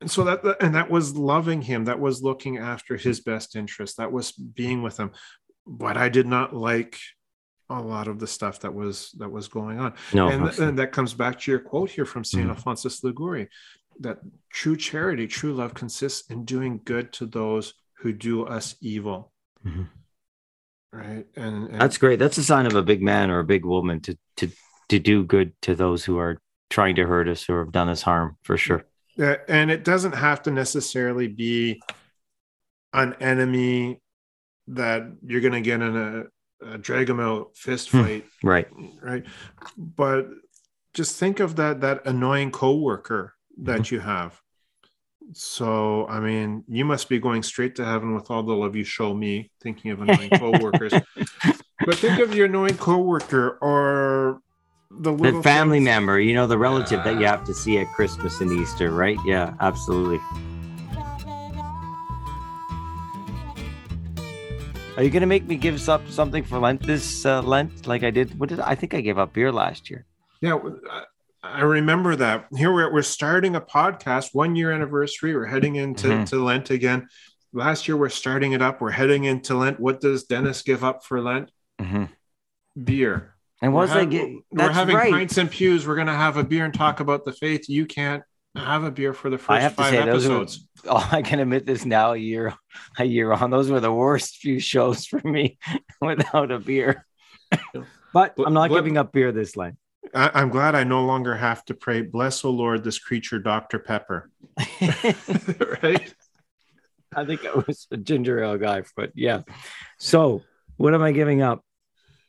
And 0.00 0.10
so 0.10 0.24
that 0.24 0.62
and 0.62 0.74
that 0.74 0.90
was 0.90 1.16
loving 1.16 1.62
him. 1.62 1.86
That 1.86 1.98
was 1.98 2.22
looking 2.22 2.58
after 2.58 2.96
his 2.96 3.20
best 3.20 3.56
interest. 3.56 3.96
That 3.96 4.12
was 4.12 4.32
being 4.32 4.82
with 4.82 4.98
him. 4.98 5.10
But 5.66 5.96
I 5.96 6.08
did 6.08 6.26
not 6.26 6.54
like 6.54 6.98
a 7.68 7.80
lot 7.80 8.06
of 8.06 8.18
the 8.18 8.26
stuff 8.26 8.60
that 8.60 8.72
was 8.74 9.10
that 9.18 9.28
was 9.28 9.48
going 9.48 9.80
on 9.80 9.94
No, 10.12 10.28
and, 10.28 10.56
and 10.60 10.78
that 10.78 10.92
comes 10.92 11.12
back 11.14 11.40
to 11.40 11.50
your 11.50 11.58
quote 11.58 11.90
here 11.90 12.04
from 12.04 12.22
St. 12.22 12.46
Mhm. 12.46 12.50
Alphonsus 12.50 13.02
Liguori 13.02 13.48
that 14.00 14.18
true 14.50 14.76
charity, 14.76 15.26
true 15.26 15.54
love 15.54 15.74
consists 15.74 16.30
in 16.30 16.44
doing 16.44 16.80
good 16.84 17.12
to 17.14 17.26
those 17.26 17.74
who 17.98 18.12
do 18.12 18.44
us 18.44 18.76
evil. 18.80 19.32
Mhm. 19.66 19.88
Right. 20.92 21.26
And, 21.34 21.68
and 21.68 21.80
that's 21.80 21.98
great. 21.98 22.18
That's 22.18 22.38
a 22.38 22.44
sign 22.44 22.66
of 22.66 22.74
a 22.74 22.82
big 22.82 23.02
man 23.02 23.30
or 23.30 23.40
a 23.40 23.44
big 23.44 23.64
woman 23.64 24.00
to 24.02 24.16
to 24.36 24.50
to 24.88 24.98
do 24.98 25.24
good 25.24 25.52
to 25.62 25.74
those 25.74 26.04
who 26.04 26.18
are 26.18 26.40
trying 26.70 26.96
to 26.96 27.06
hurt 27.06 27.28
us 27.28 27.48
or 27.48 27.60
have 27.64 27.72
done 27.72 27.88
us 27.88 28.02
harm 28.02 28.36
for 28.42 28.56
sure. 28.56 28.84
Yeah, 29.16 29.36
and 29.48 29.70
it 29.70 29.84
doesn't 29.84 30.14
have 30.14 30.42
to 30.44 30.50
necessarily 30.50 31.28
be 31.28 31.80
an 32.92 33.14
enemy 33.20 34.00
that 34.68 35.04
you're 35.24 35.40
going 35.40 35.52
to 35.52 35.60
get 35.60 35.80
in 35.80 35.96
a, 35.96 36.24
a 36.74 36.78
drag 36.78 37.06
them 37.06 37.20
out 37.20 37.56
fist 37.56 37.90
Hmm. 37.90 38.02
fight, 38.02 38.24
Right. 38.42 38.68
right? 39.00 39.24
But 39.76 40.28
just 40.94 41.18
think 41.18 41.40
of 41.40 41.56
that 41.56 41.80
that 41.82 42.06
annoying 42.06 42.50
coworker 42.50 43.34
that 43.62 43.90
you 43.90 44.00
have. 44.00 44.40
So, 45.32 46.06
I 46.06 46.20
mean, 46.20 46.64
you 46.68 46.84
must 46.84 47.08
be 47.08 47.18
going 47.18 47.42
straight 47.42 47.74
to 47.76 47.84
heaven 47.84 48.14
with 48.14 48.30
all 48.30 48.42
the 48.42 48.54
love 48.54 48.76
you 48.76 48.84
show 48.84 49.12
me, 49.14 49.50
thinking 49.62 49.90
of 49.90 50.00
annoying 50.00 50.30
coworkers. 50.38 50.94
but 51.84 51.96
think 51.98 52.18
of 52.20 52.34
your 52.34 52.46
annoying 52.46 52.76
coworker 52.76 53.58
or 53.60 54.40
the 54.90 55.14
The 55.14 55.42
family 55.42 55.78
things- 55.78 55.84
member, 55.86 56.18
you 56.20 56.34
know, 56.34 56.46
the 56.46 56.58
relative 56.58 57.02
that 57.04 57.18
you 57.20 57.26
have 57.26 57.44
to 57.44 57.54
see 57.54 57.78
at 57.78 57.86
Christmas 57.92 58.40
and 58.40 58.50
Easter, 58.52 58.90
right? 58.90 59.18
Yeah, 59.24 59.54
absolutely. 59.60 60.20
Are 64.96 65.02
you 65.02 65.10
gonna 65.10 65.26
make 65.26 65.46
me 65.46 65.56
give 65.56 65.86
up 65.90 66.08
something 66.08 66.42
for 66.42 66.58
Lent 66.58 66.82
this 66.82 67.26
uh, 67.26 67.42
Lent, 67.42 67.86
like 67.86 68.02
I 68.02 68.10
did? 68.10 68.38
What 68.40 68.48
did 68.48 68.60
I 68.60 68.74
think 68.74 68.94
I 68.94 69.02
gave 69.02 69.18
up 69.18 69.34
beer 69.34 69.52
last 69.52 69.90
year? 69.90 70.06
Yeah, 70.40 70.58
I- 71.42 71.60
remember 71.60 72.16
that. 72.16 72.46
Here 72.56 72.72
we're, 72.72 72.90
we're 72.92 73.02
starting 73.02 73.54
a 73.56 73.60
podcast, 73.60 74.30
one 74.32 74.56
year 74.56 74.72
anniversary. 74.72 75.34
We're 75.36 75.44
heading 75.46 75.76
into 75.76 76.08
Mhm. 76.08 76.28
to 76.30 76.42
Lent 76.42 76.70
again. 76.70 77.08
Last 77.52 77.86
year 77.86 77.96
we're 77.96 78.08
starting 78.08 78.52
it 78.52 78.62
up. 78.62 78.80
We're 78.80 78.90
heading 78.90 79.24
into 79.24 79.54
Lent. 79.54 79.78
What 79.78 80.00
does 80.00 80.24
Dennis 80.24 80.62
give 80.62 80.82
up 80.82 81.04
for 81.04 81.20
Lent? 81.20 81.50
Mhm. 81.80 82.08
Beer. 82.82 83.35
And 83.62 83.72
We're 83.74 83.82
was 83.82 83.90
I 83.92 84.04
get? 84.04 84.28
we're 84.50 84.70
having 84.70 84.96
right. 84.96 85.10
pints 85.12 85.38
and 85.38 85.50
pews. 85.50 85.86
We're 85.86 85.94
going 85.94 86.08
to 86.08 86.12
have 86.12 86.36
a 86.36 86.44
beer 86.44 86.64
and 86.64 86.74
talk 86.74 87.00
about 87.00 87.24
the 87.24 87.32
faith. 87.32 87.68
You 87.68 87.86
can't 87.86 88.22
have 88.54 88.84
a 88.84 88.90
beer 88.90 89.12
for 89.14 89.30
the 89.30 89.36
I 89.36 89.38
first 89.38 89.62
have 89.62 89.70
to 89.72 89.76
five 89.76 89.90
say, 89.92 90.04
those 90.04 90.26
are- 90.26 90.36
episodes. 90.42 90.68
Oh, 90.88 91.08
I 91.10 91.20
can 91.22 91.40
admit 91.40 91.66
this 91.66 91.84
now. 91.84 92.12
A 92.12 92.16
year, 92.16 92.54
a 92.96 93.04
year 93.04 93.32
on. 93.32 93.50
Those 93.50 93.68
were 93.70 93.80
the 93.80 93.92
worst 93.92 94.36
few 94.36 94.60
shows 94.60 95.04
for 95.04 95.20
me 95.24 95.58
without 96.00 96.50
a 96.52 96.58
beer. 96.58 97.04
But 98.12 98.34
I'm 98.38 98.54
not 98.54 98.70
But- 98.70 98.76
giving 98.76 98.96
up 98.96 99.12
beer 99.12 99.32
this 99.32 99.56
Lent. 99.56 99.76
I, 100.14 100.30
I'm 100.32 100.48
glad 100.50 100.74
I 100.76 100.84
no 100.84 101.04
longer 101.04 101.34
have 101.34 101.64
to 101.64 101.74
pray, 101.74 102.00
bless, 102.02 102.44
O 102.44 102.50
Lord, 102.50 102.84
this 102.84 102.98
creature, 102.98 103.38
Dr. 103.40 103.78
Pepper. 103.80 104.30
right? 105.82 106.14
I 107.14 107.24
think 107.24 107.44
I 107.44 107.54
was 107.66 107.86
a 107.90 107.96
ginger 107.96 108.42
ale 108.42 108.56
guy, 108.58 108.84
but 108.96 109.10
yeah. 109.14 109.42
So 109.98 110.42
what 110.76 110.94
am 110.94 111.02
I 111.02 111.10
giving 111.12 111.42
up? 111.42 111.64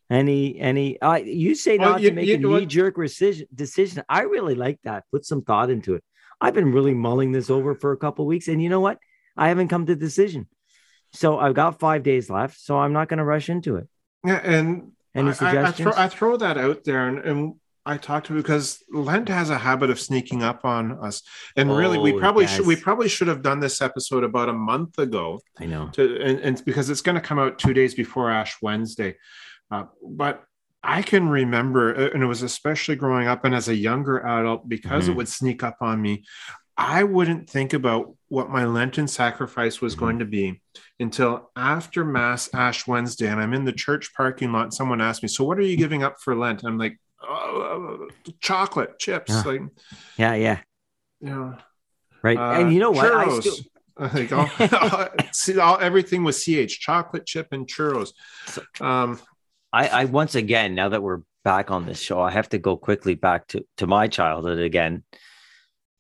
Any 0.10 0.58
any 0.60 1.00
uh, 1.02 1.16
you 1.16 1.54
say 1.56 1.78
Well, 1.78 1.92
not 1.92 2.02
you- 2.02 2.10
to 2.10 2.16
make 2.16 2.28
you 2.28 2.36
a 2.56 2.60
knee 2.60 2.66
jerk 2.66 2.96
decision 2.96 3.48
decision. 3.54 4.04
I 4.08 4.22
really 4.22 4.56
like 4.56 4.80
that. 4.84 5.04
Put 5.12 5.26
some 5.26 5.42
thought 5.42 5.70
into 5.70 5.96
it. 5.96 6.04
I've 6.40 6.54
been 6.54 6.72
really 6.72 6.94
mulling 6.94 7.32
this 7.34 7.50
over 7.50 7.76
for 7.76 7.92
a 7.92 7.98
couple 7.98 8.26
weeks, 8.26 8.48
and 8.48 8.62
you 8.62 8.70
know 8.70 8.80
what? 8.80 9.00
I 9.36 9.50
haven't 9.50 9.68
come 9.68 9.86
to 9.88 9.94
a 9.94 9.96
decision. 9.98 10.48
So 11.14 11.40
I've 11.40 11.56
got 11.56 11.80
five 11.80 12.04
days 12.04 12.30
left, 12.30 12.60
so 12.60 12.78
I'm 12.78 12.94
not 12.94 13.08
going 13.10 13.18
to 13.18 13.24
rush 13.26 13.50
into 13.50 13.76
it. 13.78 13.88
Yeah, 14.26 14.40
and 14.44 14.92
Any 15.16 15.26
I- 15.26 15.28
I, 15.28 15.30
I, 15.30 15.34
suggestions? 15.34 15.94
throw, 15.96 16.04
I 16.04 16.08
throw 16.08 16.38
that 16.38 16.58
out 16.58 16.84
there, 16.84 17.08
and, 17.08 17.20
and 17.20 17.54
I 17.86 17.98
talk 17.98 18.26
to 18.26 18.34
because 18.34 18.84
Lent 18.92 19.30
has 19.30 19.50
a 19.50 19.58
habit 19.58 19.90
of 19.90 20.00
sneaking 20.00 20.44
up 20.44 20.64
on 20.64 20.92
us, 21.04 21.22
and 21.56 21.76
really, 21.76 21.98
we 21.98 22.14
Oh, 22.14 22.20
probably 22.20 22.46
should 22.48 22.66
we 22.68 22.76
probably 22.76 23.08
should 23.10 23.28
have 23.30 23.42
done 23.42 23.60
this 23.60 23.82
episode 23.82 24.24
about 24.24 24.48
a 24.50 24.54
month 24.54 25.00
ago, 25.00 25.40
I 25.60 25.66
know. 25.66 25.90
to 25.94 26.22
and, 26.22 26.40
and 26.40 26.66
because 26.66 26.90
it's 26.90 27.02
going 27.02 27.16
to 27.16 27.22
come 27.22 27.40
out 27.40 27.58
two 27.60 27.74
days 27.74 27.94
before 27.96 28.30
Ash 28.30 28.58
Wednesday, 28.62 29.16
uh, 29.72 29.86
but. 30.04 30.44
I 30.84 31.02
can 31.02 31.28
remember, 31.28 31.94
uh, 31.94 32.10
and 32.14 32.24
it 32.24 32.28
was 32.28 32.44
especially 32.44 32.96
growing 32.96 33.28
up 33.28 33.44
and 33.44 33.54
as 33.54 33.68
a 33.68 33.76
younger 33.76 34.20
adult, 34.26 34.70
because 34.70 35.10
it 35.10 35.12
Mhm. 35.12 35.16
would 35.18 35.28
sneak 35.28 35.62
up 35.62 35.78
on 35.82 36.02
me. 36.02 36.24
I 36.78 37.04
wouldn't 37.04 37.50
think 37.50 37.74
about 37.74 38.16
what 38.30 38.50
my 38.50 38.64
Lenten 38.64 39.08
sacrifice 39.08 39.82
was 39.82 39.96
Mhm. 39.96 40.00
going 40.00 40.20
to 40.20 40.26
be 40.26 40.62
until 40.98 41.52
after 41.58 42.06
Mass 42.06 42.50
Ash 42.54 42.88
Wednesday. 42.88 43.28
And 43.28 43.42
I'm 43.42 43.54
in 43.54 43.66
the 43.66 43.74
church 43.74 44.14
parking 44.14 44.54
lot. 44.54 44.64
And 44.66 44.74
someone 44.74 45.02
asked 45.02 45.24
me, 45.24 45.28
So, 45.28 45.44
what 45.44 45.58
are 45.58 45.64
you 45.64 45.76
giving 45.76 46.04
up 46.04 46.22
for 46.22 46.36
Lent? 46.36 46.64
I'm 46.64 46.78
like, 46.78 46.98
oh, 47.22 48.08
chocolate, 48.40 48.98
chips. 48.98 49.32
Yeah. 49.32 49.42
Like, 49.44 49.62
Yeah, 50.16 50.34
yeah. 50.36 50.60
know, 51.20 51.58
Right. 52.24 52.38
Uh, 52.38 52.62
and 52.62 52.72
you 52.72 52.80
know 52.80 52.92
what? 52.92 53.12
I 53.12 53.26
churros. 53.26 53.42
still, 53.42 53.58
like 54.14 54.32
all, 55.02 55.10
see, 55.34 55.60
all, 55.60 55.80
everything 55.82 56.24
was 56.24 56.42
ch 56.46 56.80
chocolate 56.80 57.26
chip 57.26 57.48
and 57.52 57.68
churros 57.68 58.12
um 58.80 59.20
I, 59.74 59.88
I 59.88 60.06
once 60.06 60.36
again, 60.36 60.76
now 60.76 60.90
that 60.90 61.04
we're 61.04 61.22
back 61.44 61.72
on 61.72 61.86
this 61.86 62.00
show, 62.00 62.20
I 62.20 62.32
have 62.32 62.50
to 62.50 62.58
go 62.58 62.78
quickly 62.78 63.16
back 63.16 63.48
to, 63.50 63.66
to 63.78 63.88
my 63.88 64.08
childhood 64.08 64.60
again. 64.60 65.04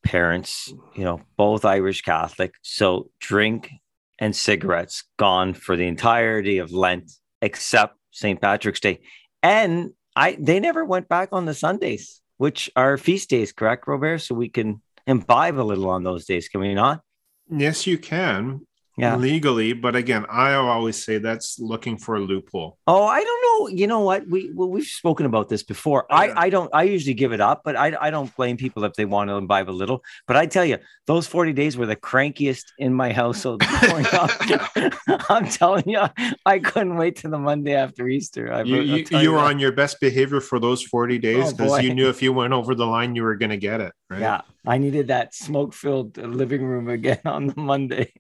Parents, 0.04 0.72
you 0.96 1.04
know, 1.04 1.22
both 1.36 1.66
Irish 1.66 2.02
Catholic. 2.02 2.54
So 2.62 3.10
drink 3.20 3.72
and 4.20 4.36
cigarettes 4.36 5.04
gone 5.18 5.54
for 5.54 5.76
the 5.76 5.88
entirety 5.88 6.60
of 6.60 6.72
Lent, 6.72 7.12
except 7.42 7.98
St. 8.12 8.40
Patrick's 8.42 8.80
Day. 8.80 9.00
And 9.44 9.92
I 10.16 10.38
they 10.40 10.60
never 10.60 10.86
went 10.86 11.10
back 11.10 11.30
on 11.32 11.46
the 11.46 11.54
Sundays, 11.54 12.22
which 12.38 12.70
are 12.76 12.98
feast 12.98 13.30
days, 13.30 13.52
correct, 13.52 13.88
Robert? 13.88 14.20
So 14.20 14.34
we 14.34 14.50
can 14.50 14.82
imbibe 15.06 15.60
a 15.60 15.62
little 15.62 15.90
on 15.90 16.04
those 16.04 16.26
days, 16.26 16.48
can 16.48 16.62
we 16.62 16.74
not? 16.74 17.02
yes 17.50 17.88
you 17.88 17.98
can 17.98 18.66
Yeah. 18.98 19.16
legally 19.16 19.74
but 19.74 19.96
again 19.96 20.26
i 20.30 20.54
always 20.54 20.98
say 21.06 21.20
that's 21.20 21.60
looking 21.60 21.98
for 21.98 22.16
a 22.16 22.20
loophole 22.20 22.78
Oh, 22.90 23.04
I 23.04 23.22
don't 23.22 23.42
know. 23.46 23.68
You 23.68 23.86
know 23.86 24.00
what? 24.00 24.28
We 24.30 24.50
well, 24.54 24.70
we've 24.70 24.86
spoken 24.86 25.26
about 25.26 25.50
this 25.50 25.62
before. 25.62 26.06
Yeah. 26.10 26.16
I 26.16 26.46
I 26.46 26.50
don't. 26.50 26.70
I 26.74 26.84
usually 26.84 27.14
give 27.14 27.34
it 27.34 27.42
up, 27.42 27.62
but 27.66 27.76
I 27.76 27.88
I 28.00 28.10
don't 28.12 28.34
blame 28.38 28.56
people 28.56 28.86
if 28.86 28.94
they 28.94 29.04
want 29.04 29.30
to 29.30 29.36
imbibe 29.36 29.70
a 29.70 29.76
little. 29.82 30.00
But 30.26 30.38
I 30.38 30.46
tell 30.46 30.64
you, 30.64 30.78
those 31.06 31.28
forty 31.28 31.52
days 31.52 31.76
were 31.76 31.86
the 31.86 31.98
crankiest 31.98 32.66
in 32.80 32.94
my 32.94 33.12
household. 33.12 33.62
I'm 35.30 35.48
telling 35.50 35.90
you, 35.90 36.04
I 36.46 36.60
couldn't 36.60 36.96
wait 36.96 37.18
till 37.18 37.32
the 37.32 37.40
Monday 37.40 37.76
after 37.76 38.08
Easter. 38.08 38.54
I, 38.54 38.62
you, 38.64 38.82
you, 38.82 39.06
you 39.20 39.32
were 39.32 39.40
on 39.40 39.60
your 39.60 39.72
best 39.72 40.00
behavior 40.00 40.40
for 40.40 40.60
those 40.60 40.82
40 40.84 41.18
days 41.20 41.46
Oh, 41.48 41.52
because 41.52 41.72
boy. 41.72 41.80
you 41.80 41.94
knew 41.94 42.10
if 42.10 42.22
you 42.22 42.32
went 42.34 42.54
over 42.54 42.74
the 42.76 42.86
line 42.86 43.16
you 43.16 43.24
were 43.24 43.36
going 43.36 43.50
to 43.50 43.58
get 43.58 43.82
it 43.82 43.94
right 44.10 44.22
Yeah, 44.22 44.42
I 44.66 44.78
needed 44.78 45.08
that 45.08 45.34
smoke-filled 45.36 46.18
living 46.18 46.64
room 46.64 46.88
again 46.90 47.20
on 47.26 47.48
the 47.48 47.60
Monday. 47.60 48.14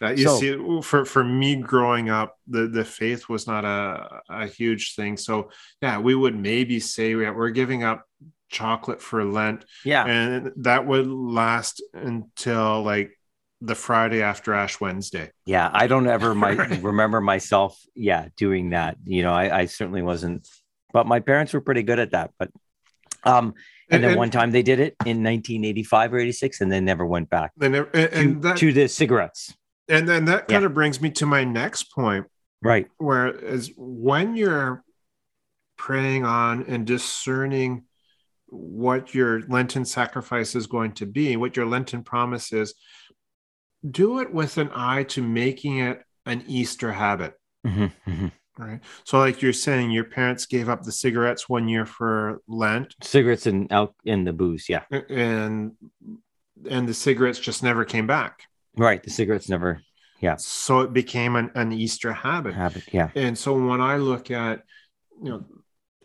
Uh, 0.00 0.10
you 0.10 0.24
So- 0.24 0.36
see, 0.40 0.82
for 0.82 1.04
for 1.04 1.22
me 1.22 1.56
growing 1.56 2.10
up, 2.10 2.36
the 2.48 2.66
the 2.66 2.84
faith 2.84 3.28
was 3.28 3.46
not 3.46 3.64
a 3.64 4.20
a 4.28 4.46
huge 4.46 4.94
thing. 4.96 5.16
So 5.16 5.50
yeah, 5.80 5.98
we 5.98 6.14
would 6.14 6.36
maybe 6.36 6.80
say 6.80 7.14
we- 7.14 7.30
we're 7.30 7.50
giving 7.50 7.84
up 7.84 8.04
chocolate 8.50 9.00
for 9.00 9.24
Lent, 9.24 9.64
Yeah, 9.84 10.04
and 10.04 10.52
that 10.56 10.86
would 10.86 11.06
last 11.06 11.82
until 11.94 12.82
like 12.82 13.16
the 13.60 13.76
Friday 13.76 14.22
after 14.22 14.52
Ash 14.54 14.80
Wednesday. 14.80 15.30
yeah. 15.46 15.70
I 15.72 15.86
don't 15.86 16.08
ever 16.08 16.34
my 16.44 16.50
remember 16.80 17.20
myself. 17.20 17.78
Yeah, 17.94 18.26
doing 18.36 18.70
that. 18.70 18.96
You 19.04 19.22
know, 19.22 19.32
I, 19.32 19.60
I 19.60 19.64
certainly 19.66 20.02
wasn't. 20.02 20.48
But 20.92 21.06
my 21.06 21.20
parents 21.20 21.52
were 21.54 21.60
pretty 21.60 21.84
good 21.84 22.00
at 22.00 22.10
that. 22.10 22.32
But 22.40 22.50
um, 23.24 23.54
and, 23.90 24.02
then 24.02 24.16
one 24.16 24.30
time 24.30 24.50
they 24.52 24.62
did 24.62 24.80
it 24.80 24.96
in 25.04 25.22
1985 25.22 26.14
or 26.14 26.18
86 26.18 26.60
and 26.60 26.72
then 26.72 26.84
never 26.84 27.04
went 27.04 27.28
back 27.28 27.52
then 27.56 27.74
and, 27.74 27.92
to, 27.92 28.40
that 28.40 28.56
to 28.56 28.72
the 28.72 28.88
cigarettes 28.88 29.54
and 29.88 30.08
then 30.08 30.24
that 30.26 30.46
Yeah. 30.48 30.56
kind 30.56 30.64
of 30.64 30.74
brings 30.74 31.00
me 31.00 31.10
to 31.10 31.26
my 31.26 31.44
next 31.44 31.92
point, 31.94 32.26
right 32.62 32.86
where 32.98 33.28
is 33.28 33.72
when 33.76 34.36
you're 34.36 34.84
praying 35.76 36.24
on 36.24 36.64
and 36.64 36.86
discerning 36.86 37.84
what 38.46 39.14
your 39.14 39.40
Lenten 39.48 39.84
sacrifice 39.84 40.54
is 40.54 40.66
going 40.66 40.92
to 40.92 41.06
be, 41.06 41.36
what 41.36 41.56
your 41.56 41.66
Lenten 41.66 42.04
promise 42.04 42.52
is, 42.52 42.74
do 43.88 44.20
it 44.20 44.32
with 44.32 44.58
an 44.58 44.70
eye 44.74 45.02
to 45.04 45.22
making 45.22 45.78
it 45.78 46.02
an 46.26 46.44
Easter 46.46 46.92
habit. 46.92 47.34
Mhm, 47.66 47.92
mhm. 48.06 48.32
Right. 48.58 48.80
So, 49.04 49.18
like 49.18 49.40
you're 49.40 49.52
saying, 49.54 49.90
your 49.92 50.04
parents 50.04 50.44
gave 50.46 50.68
up 50.68 50.82
the 50.82 50.92
cigarettes 50.92 51.48
one 51.48 51.68
year 51.68 51.86
for 51.86 52.42
Lent, 52.46 52.94
cigarettes 53.02 53.46
and 53.46 53.72
out 53.72 53.94
in 54.04 54.24
the 54.24 54.32
booze 54.32 54.68
yeah 54.68 54.82
and 55.08 55.72
and 56.68 56.88
the 56.88 56.94
cigarettes 56.94 57.38
just 57.40 57.62
never 57.62 57.84
came 57.84 58.06
back. 58.06 58.42
right 58.76 59.02
the 59.02 59.10
cigarettes 59.10 59.48
never 59.48 59.80
Yeah. 60.20 60.36
So 60.36 60.80
it 60.80 60.92
became 60.92 61.34
an, 61.36 61.50
an 61.54 61.72
Easter 61.72 62.12
habit. 62.12 62.54
habit 62.54 62.84
yeah 62.92 63.08
And 63.14 63.36
so 63.36 63.54
when 63.54 63.80
I 63.80 63.96
look 63.96 64.30
at, 64.30 64.62
you 65.22 65.30
know, 65.30 65.44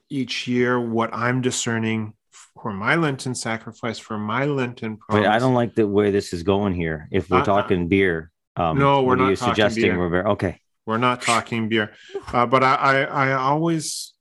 each 0.10 0.48
year 0.48 0.80
what 0.80 1.14
I'm 1.14 1.41
discerning 1.41 2.14
for 2.62 2.72
my 2.74 2.95
Lenten 2.95 3.36
sacrifice, 3.36 4.00
for 4.00 4.18
my 4.18 4.45
Lenten 4.45 4.98
promise. 4.98 5.26
but 5.28 5.32
i 5.36 5.38
don't 5.38 5.54
like 5.54 5.76
the 5.76 5.86
way 5.88 6.12
this 6.12 6.34
is 6.34 6.41
going 6.43 6.74
here 6.74 7.08
if 7.12 7.30
we're 7.30 7.38
Uh-uh. 7.38 7.45
talking 7.45 7.88
beer 7.88 8.32
um 8.56 8.80
No, 8.80 9.02
we're 9.04 9.10
what 9.10 9.20
are 9.20 9.22
not 9.24 9.30
you 9.32 9.36
talking 9.36 9.54
suggesting 9.54 9.84
beer. 9.84 9.98
Robert? 10.02 10.26
okay 10.36 10.62
We're 10.88 10.97
not 10.97 11.21
talking 11.21 11.67
beer, 11.67 11.93
uh, 12.33 12.45
but 12.45 12.63
I, 12.63 12.75
I 12.75 13.29
I 13.29 13.33
always 13.33 14.13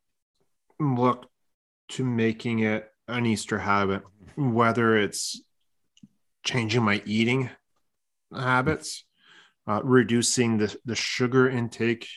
look 0.81 1.31
to 1.91 2.05
making 2.05 2.59
it 2.59 2.91
an 3.07 3.25
Easter 3.25 3.61
habit, 3.61 4.03
whether 4.37 4.97
it's 4.97 5.41
changing 6.45 6.83
my 6.83 7.01
eating 7.07 7.51
habits, 8.35 9.05
uh, 9.69 9.81
reducing 9.85 10.59
the 10.59 10.77
the 10.85 10.97
sugar 10.97 11.49
intake 11.49 12.09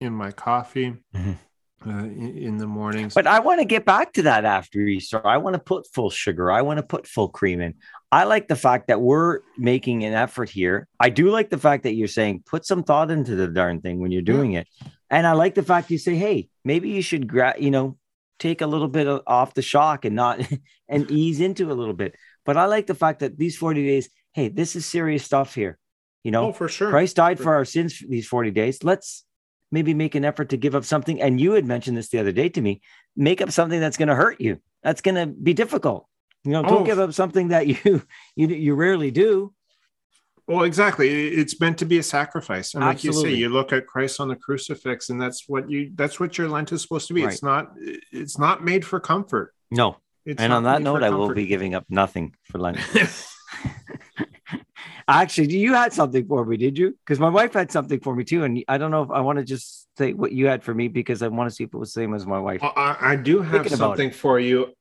in 0.00 0.12
my 0.12 0.30
coffee 0.32 0.96
Mhm. 1.14 1.38
Uh, 1.86 1.90
in, 1.90 2.36
in 2.36 2.56
the 2.56 2.66
mornings. 2.66 3.14
but 3.14 3.26
i 3.26 3.38
want 3.38 3.60
to 3.60 3.64
get 3.64 3.84
back 3.84 4.12
to 4.12 4.22
that 4.22 4.44
after 4.44 4.80
easter. 4.80 5.24
I 5.26 5.36
want 5.38 5.54
to 5.54 5.60
put 5.60 5.86
full 5.92 6.10
sugar. 6.10 6.50
I 6.50 6.62
want 6.62 6.78
to 6.78 6.82
put 6.82 7.06
full 7.06 7.28
cream 7.28 7.60
in. 7.60 7.74
I 8.10 8.24
like 8.24 8.48
the 8.48 8.56
fact 8.56 8.88
that 8.88 9.00
we're 9.00 9.40
making 9.58 10.04
an 10.04 10.14
effort 10.14 10.48
here. 10.48 10.88
I 11.00 11.10
do 11.10 11.30
like 11.30 11.50
the 11.50 11.58
fact 11.58 11.82
that 11.82 11.94
you're 11.94 12.08
saying 12.08 12.44
put 12.46 12.64
some 12.64 12.82
thought 12.82 13.10
into 13.10 13.34
the 13.34 13.48
darn 13.48 13.80
thing 13.80 14.00
when 14.00 14.12
you're 14.12 14.22
doing 14.22 14.52
it. 14.52 14.68
And 15.10 15.26
i 15.26 15.32
like 15.32 15.54
the 15.54 15.62
fact 15.62 15.90
you 15.90 15.98
say 15.98 16.16
hey 16.16 16.48
maybe 16.64 16.88
you 16.90 17.02
should 17.02 17.28
gra- 17.28 17.56
you 17.58 17.70
know 17.70 17.96
take 18.38 18.62
a 18.62 18.66
little 18.66 18.88
bit 18.88 19.06
of, 19.06 19.22
off 19.26 19.54
the 19.54 19.62
shock 19.62 20.04
and 20.04 20.16
not 20.16 20.40
and 20.88 21.10
ease 21.10 21.40
into 21.40 21.70
a 21.70 21.74
little 21.74 21.94
bit. 21.94 22.14
But 22.44 22.56
i 22.56 22.66
like 22.66 22.86
the 22.86 22.94
fact 22.94 23.20
that 23.20 23.38
these 23.38 23.56
40 23.56 23.84
days 23.86 24.08
hey 24.32 24.48
this 24.48 24.76
is 24.76 24.86
serious 24.86 25.24
stuff 25.24 25.54
here 25.54 25.78
you 26.24 26.30
know? 26.30 26.46
Oh, 26.46 26.52
for 26.52 26.68
sure. 26.68 26.90
Christ 26.90 27.16
died 27.16 27.38
for 27.38 27.54
our 27.54 27.64
sins 27.64 27.94
for 27.94 28.06
these 28.08 28.26
40 28.26 28.50
days. 28.50 28.82
Let's 28.82 29.24
maybe 29.74 29.92
make 29.92 30.14
an 30.14 30.24
effort 30.24 30.48
to 30.50 30.56
give 30.56 30.74
up 30.74 30.84
something. 30.84 31.20
And 31.20 31.40
you 31.40 31.52
had 31.52 31.66
mentioned 31.66 31.96
this 31.96 32.08
the 32.08 32.20
other 32.20 32.32
day 32.32 32.48
to 32.50 32.60
me 32.60 32.80
make 33.16 33.42
up 33.42 33.50
something 33.50 33.80
that's 33.80 33.96
going 33.96 34.08
to 34.08 34.14
hurt 34.14 34.40
you. 34.40 34.60
That's 34.82 35.02
going 35.02 35.16
to 35.16 35.26
be 35.26 35.52
difficult. 35.52 36.06
You 36.44 36.52
know, 36.52 36.62
don't 36.62 36.82
Oh. 36.82 36.84
give 36.84 36.98
up 36.98 37.12
something 37.12 37.48
that 37.48 37.66
you, 37.66 38.02
you, 38.36 38.48
you 38.48 38.74
rarely 38.74 39.10
do. 39.10 39.52
Well, 40.46 40.64
exactly. 40.64 41.08
It's 41.28 41.58
meant 41.58 41.78
to 41.78 41.86
be 41.86 41.98
a 41.98 42.02
sacrifice, 42.02 42.74
and 42.74 42.84
like 42.84 43.02
you 43.02 43.14
say, 43.14 43.32
you 43.32 43.48
look 43.48 43.72
at 43.72 43.86
Christ 43.86 44.20
on 44.20 44.28
the 44.28 44.36
crucifix, 44.36 45.08
and 45.08 45.18
that's 45.18 45.44
what 45.48 45.70
you 45.70 45.90
that's 45.94 46.20
what 46.20 46.36
your 46.36 46.48
Lent 46.50 46.70
is 46.70 46.82
supposed 46.82 47.08
to 47.08 47.14
be. 47.14 47.22
It's 47.22 47.42
not 47.42 47.72
it's 48.12 48.38
not 48.38 48.62
made 48.62 48.84
for 48.84 49.00
comfort. 49.00 49.54
No. 49.70 49.96
It's 50.26 50.42
and 50.42 50.52
on 50.52 50.64
that 50.64 50.82
note, 50.82 51.02
I 51.02 51.08
will 51.08 51.32
be 51.32 51.46
giving 51.46 51.74
up 51.74 51.86
nothing 51.88 52.34
for 52.50 52.58
Lent. 52.58 52.78
Actually, 55.06 55.56
you 55.56 55.74
had 55.74 55.92
something 55.92 56.26
for 56.26 56.44
me, 56.44 56.56
did 56.56 56.78
you? 56.78 56.96
Because 57.04 57.18
my 57.20 57.28
wife 57.28 57.52
had 57.52 57.70
something 57.70 58.00
for 58.00 58.14
me 58.14 58.24
too. 58.24 58.44
And 58.44 58.62
I 58.68 58.78
don't 58.78 58.90
know 58.90 59.02
if 59.02 59.10
I 59.10 59.20
want 59.20 59.38
to 59.38 59.44
just 59.44 59.86
say 59.98 60.12
what 60.12 60.32
you 60.32 60.46
had 60.46 60.62
for 60.62 60.72
me 60.74 60.88
because 60.88 61.22
I 61.22 61.28
want 61.28 61.50
to 61.50 61.54
see 61.54 61.64
if 61.64 61.74
it 61.74 61.76
was 61.76 61.92
the 61.92 62.00
same 62.00 62.14
as 62.14 62.26
my 62.26 62.38
wife. 62.38 62.62
Well, 62.62 62.72
I, 62.76 62.96
I 63.00 63.16
do 63.16 63.40
have 63.40 63.62
Thinking 63.62 63.76
something 63.76 64.10
for 64.10 64.40
you. 64.40 64.72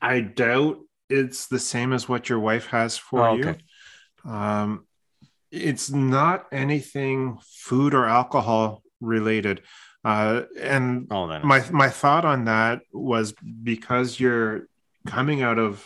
I 0.00 0.20
doubt 0.20 0.78
it's 1.10 1.46
the 1.46 1.58
same 1.58 1.92
as 1.92 2.08
what 2.08 2.28
your 2.28 2.38
wife 2.40 2.66
has 2.66 2.96
for 2.96 3.28
Oh, 3.28 3.34
you. 3.36 3.48
okay. 3.48 3.58
Um, 4.24 4.86
it's 5.50 5.90
not 5.90 6.46
anything 6.52 7.38
food 7.42 7.94
or 7.94 8.06
alcohol 8.06 8.82
related. 9.00 9.62
Uh, 10.04 10.42
and 10.58 11.06
Oh, 11.10 11.26
my 11.42 11.64
my 11.70 11.88
thought 11.88 12.24
on 12.24 12.44
that 12.44 12.82
was 12.92 13.34
because 13.62 14.20
you're 14.20 14.68
coming 15.06 15.42
out 15.42 15.58
of 15.58 15.84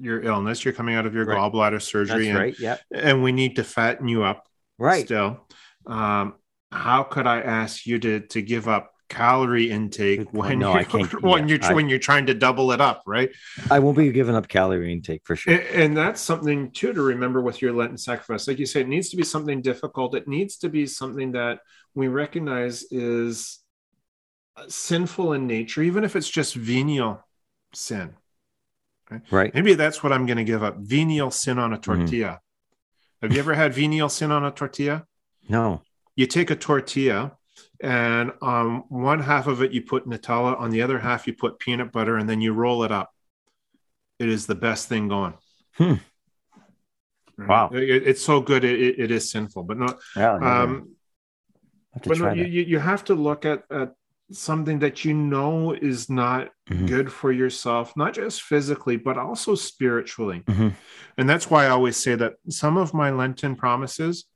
your 0.00 0.20
illness, 0.22 0.64
you're 0.64 0.74
coming 0.74 0.94
out 0.94 1.06
of 1.06 1.14
your 1.14 1.24
Right. 1.24 1.36
gallbladder 1.38 1.72
That's 1.72 1.84
surgery, 1.86 2.28
and, 2.28 2.38
right. 2.38 2.58
Yeah. 2.58 2.76
and 2.92 3.22
we 3.22 3.32
need 3.32 3.56
to 3.56 3.64
fatten 3.64 4.08
you 4.08 4.22
up 4.24 4.46
Right. 4.78 5.04
still. 5.04 5.46
Um, 5.86 6.34
how 6.70 7.02
could 7.02 7.26
I 7.26 7.40
ask 7.40 7.86
you 7.86 7.98
to 7.98 8.20
to 8.20 8.42
give 8.42 8.68
up 8.68 8.92
calorie 9.08 9.70
intake 9.70 10.30
when 10.34 10.58
No, 10.58 10.74
you're, 10.78 10.84
when 11.22 11.48
yeah, 11.48 11.54
you're 11.56 11.64
I- 11.64 11.74
when 11.74 11.88
you're 11.88 11.98
trying 11.98 12.26
to 12.26 12.34
double 12.34 12.72
it 12.72 12.80
up, 12.80 13.02
right? 13.06 13.30
I 13.70 13.78
won't 13.78 13.96
be 13.96 14.12
giving 14.12 14.34
up 14.34 14.48
calorie 14.48 14.92
intake 14.92 15.22
for 15.24 15.34
sure. 15.34 15.54
And, 15.54 15.62
and 15.82 15.96
that's 15.96 16.20
something 16.20 16.70
too 16.72 16.92
to 16.92 17.00
remember 17.02 17.40
with 17.40 17.62
your 17.62 17.72
Lenten 17.72 17.96
sacrifice. 17.96 18.46
Like 18.46 18.58
you 18.58 18.66
said, 18.66 18.82
it 18.82 18.88
needs 18.88 19.08
to 19.10 19.16
be 19.16 19.22
something 19.24 19.62
difficult. 19.62 20.14
It 20.14 20.28
needs 20.28 20.58
to 20.58 20.68
be 20.68 20.86
something 20.86 21.32
that 21.32 21.60
we 21.94 22.08
recognize 22.08 22.84
is 22.90 23.60
sinful 24.68 25.32
in 25.32 25.46
nature, 25.46 25.82
even 25.82 26.04
if 26.04 26.14
it's 26.16 26.28
just 26.28 26.54
venial 26.54 27.24
sin. 27.74 28.14
Right. 29.30 29.54
Maybe 29.54 29.74
that's 29.74 30.02
what 30.02 30.12
I'm 30.12 30.26
going 30.26 30.36
to 30.38 30.44
give 30.44 30.62
up: 30.62 30.76
venial 30.78 31.30
sin 31.30 31.58
on 31.58 31.72
a 31.72 31.78
tortilla. 31.78 32.40
Have 33.22 33.32
you 33.32 33.40
ever 33.40 33.54
had 33.54 33.74
venial 33.74 34.08
sin 34.08 34.30
on 34.30 34.44
a 34.44 34.50
tortilla? 34.50 35.04
No. 35.48 35.82
you 36.14 36.26
take 36.26 36.50
a 36.50 36.56
tortilla 36.56 37.36
and 37.80 38.32
on 38.42 38.84
one 38.88 39.20
half 39.20 39.46
of 39.46 39.62
it 39.62 39.72
you 39.72 39.82
put 39.82 40.06
Nutella, 40.06 40.58
on 40.60 40.70
the 40.70 40.82
other 40.82 40.98
half 40.98 41.26
you 41.26 41.32
put 41.32 41.58
peanut 41.58 41.90
butter, 41.92 42.16
and 42.16 42.28
then 42.28 42.40
you 42.40 42.52
roll 42.52 42.84
it 42.84 42.92
up. 42.92 43.10
It 44.18 44.28
is 44.28 44.46
the 44.46 44.54
best 44.54 44.88
thing 44.88 45.08
going. 45.08 45.34
Hmm. 45.76 45.94
Right? 47.36 47.48
Wow. 47.48 47.70
It- 47.72 48.06
it's 48.08 48.22
so 48.24 48.40
good. 48.40 48.64
It, 48.64 48.98
it- 48.98 49.10
is 49.10 49.30
sinful, 49.30 49.62
but 49.64 49.78
not. 49.78 49.98
Yeah. 50.16 50.34
Um, 50.34 50.96
have 51.94 52.02
but 52.02 52.18
no, 52.18 52.32
you, 52.32 52.44
you 52.44 52.62
you 52.62 52.78
have 52.78 53.04
to 53.04 53.14
look 53.14 53.44
at, 53.44 53.62
at 53.70 53.94
something 54.30 54.78
that 54.80 55.04
you 55.04 55.14
know 55.14 55.72
is 55.72 56.10
not 56.10 56.50
Mhm. 56.70 56.86
good 56.86 57.12
for 57.12 57.32
yourself, 57.32 57.96
not 57.96 58.12
just 58.14 58.42
physically, 58.42 58.96
but 58.96 59.16
also 59.16 59.54
spiritually. 59.54 60.40
Mhm. 60.46 60.74
And 61.16 61.28
that's 61.28 61.50
why 61.50 61.64
I 61.64 61.70
always 61.70 61.96
say 61.96 62.14
that 62.14 62.34
some 62.48 62.76
of 62.76 62.92
my 62.92 63.10
Lenten 63.10 63.56
promises 63.56 64.26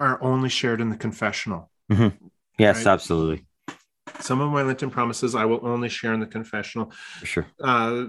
are 0.00 0.22
only 0.22 0.48
shared 0.48 0.80
in 0.80 0.90
the 0.90 0.96
confessional. 0.96 1.70
Yes, 2.58 2.78
Right. 2.78 2.86
absolutely. 2.86 3.46
Some 4.20 4.40
of 4.40 4.50
my 4.50 4.62
Lenten 4.62 4.90
promises 4.90 5.34
I 5.34 5.44
will 5.44 5.64
only 5.64 5.88
share 5.88 6.12
in 6.12 6.20
the 6.20 6.26
confessional. 6.26 6.90
For 7.20 7.26
sure. 7.26 7.46
Uh, 7.60 8.06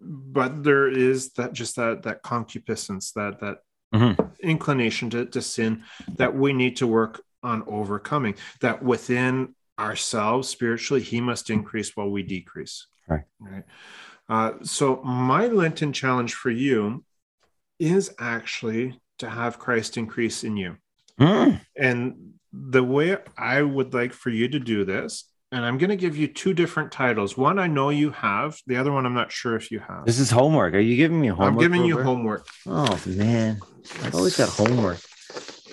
but 0.00 0.62
there 0.62 0.88
is 0.88 1.32
that 1.34 1.52
just 1.52 1.76
that 1.76 2.02
that 2.04 2.22
concupiscence, 2.22 3.12
that 3.12 3.40
that 3.40 3.58
Mhm. 3.94 4.30
inclination 4.40 5.10
to, 5.10 5.26
to 5.26 5.40
sin 5.42 5.84
that 6.16 6.34
we 6.34 6.52
need 6.52 6.76
to 6.76 6.86
work 6.86 7.22
on 7.42 7.62
overcoming. 7.66 8.34
That 8.60 8.82
within 8.82 9.54
ourselves 9.78 10.48
spiritually, 10.48 11.02
he 11.02 11.20
must 11.20 11.50
increase 11.50 11.96
while 11.96 12.10
we 12.10 12.22
decrease. 12.22 12.86
Right. 13.08 13.24
Right. 13.40 13.64
Uh, 14.28 14.52
so 14.62 14.96
my 15.04 15.46
Lenten 15.46 15.92
challenge 15.92 16.34
for 16.34 16.50
you 16.50 17.04
is 17.78 18.12
actually 18.18 18.98
to 19.18 19.28
have 19.30 19.58
Christ 19.58 19.96
increase 19.96 20.42
in 20.44 20.56
you. 20.56 20.76
Mm. 21.20 21.60
And 21.76 22.32
the 22.52 22.82
way 22.82 23.16
I 23.38 23.62
would 23.62 23.94
like 23.94 24.12
for 24.12 24.30
you 24.30 24.48
to 24.48 24.58
do 24.58 24.84
this, 24.84 25.24
and 25.52 25.64
I'm 25.64 25.78
going 25.78 25.90
to 25.90 25.96
give 25.96 26.16
you 26.16 26.26
two 26.26 26.52
different 26.54 26.90
titles. 26.90 27.36
One 27.36 27.58
I 27.58 27.68
know 27.68 27.90
you 27.90 28.10
have, 28.10 28.58
the 28.66 28.76
other 28.76 28.90
one 28.90 29.06
I'm 29.06 29.14
not 29.14 29.30
sure 29.30 29.54
if 29.54 29.70
you 29.70 29.78
have. 29.78 30.04
This 30.04 30.18
is 30.18 30.30
homework. 30.30 30.74
Are 30.74 30.80
you 30.80 30.96
giving 30.96 31.20
me 31.20 31.28
homework? 31.28 31.52
I'm 31.52 31.58
giving 31.58 31.84
you 31.84 32.02
homework. 32.02 32.48
Oh 32.66 33.00
man, 33.06 33.60
I've 34.02 34.14
always 34.14 34.36
got 34.36 34.48
homework. 34.48 34.98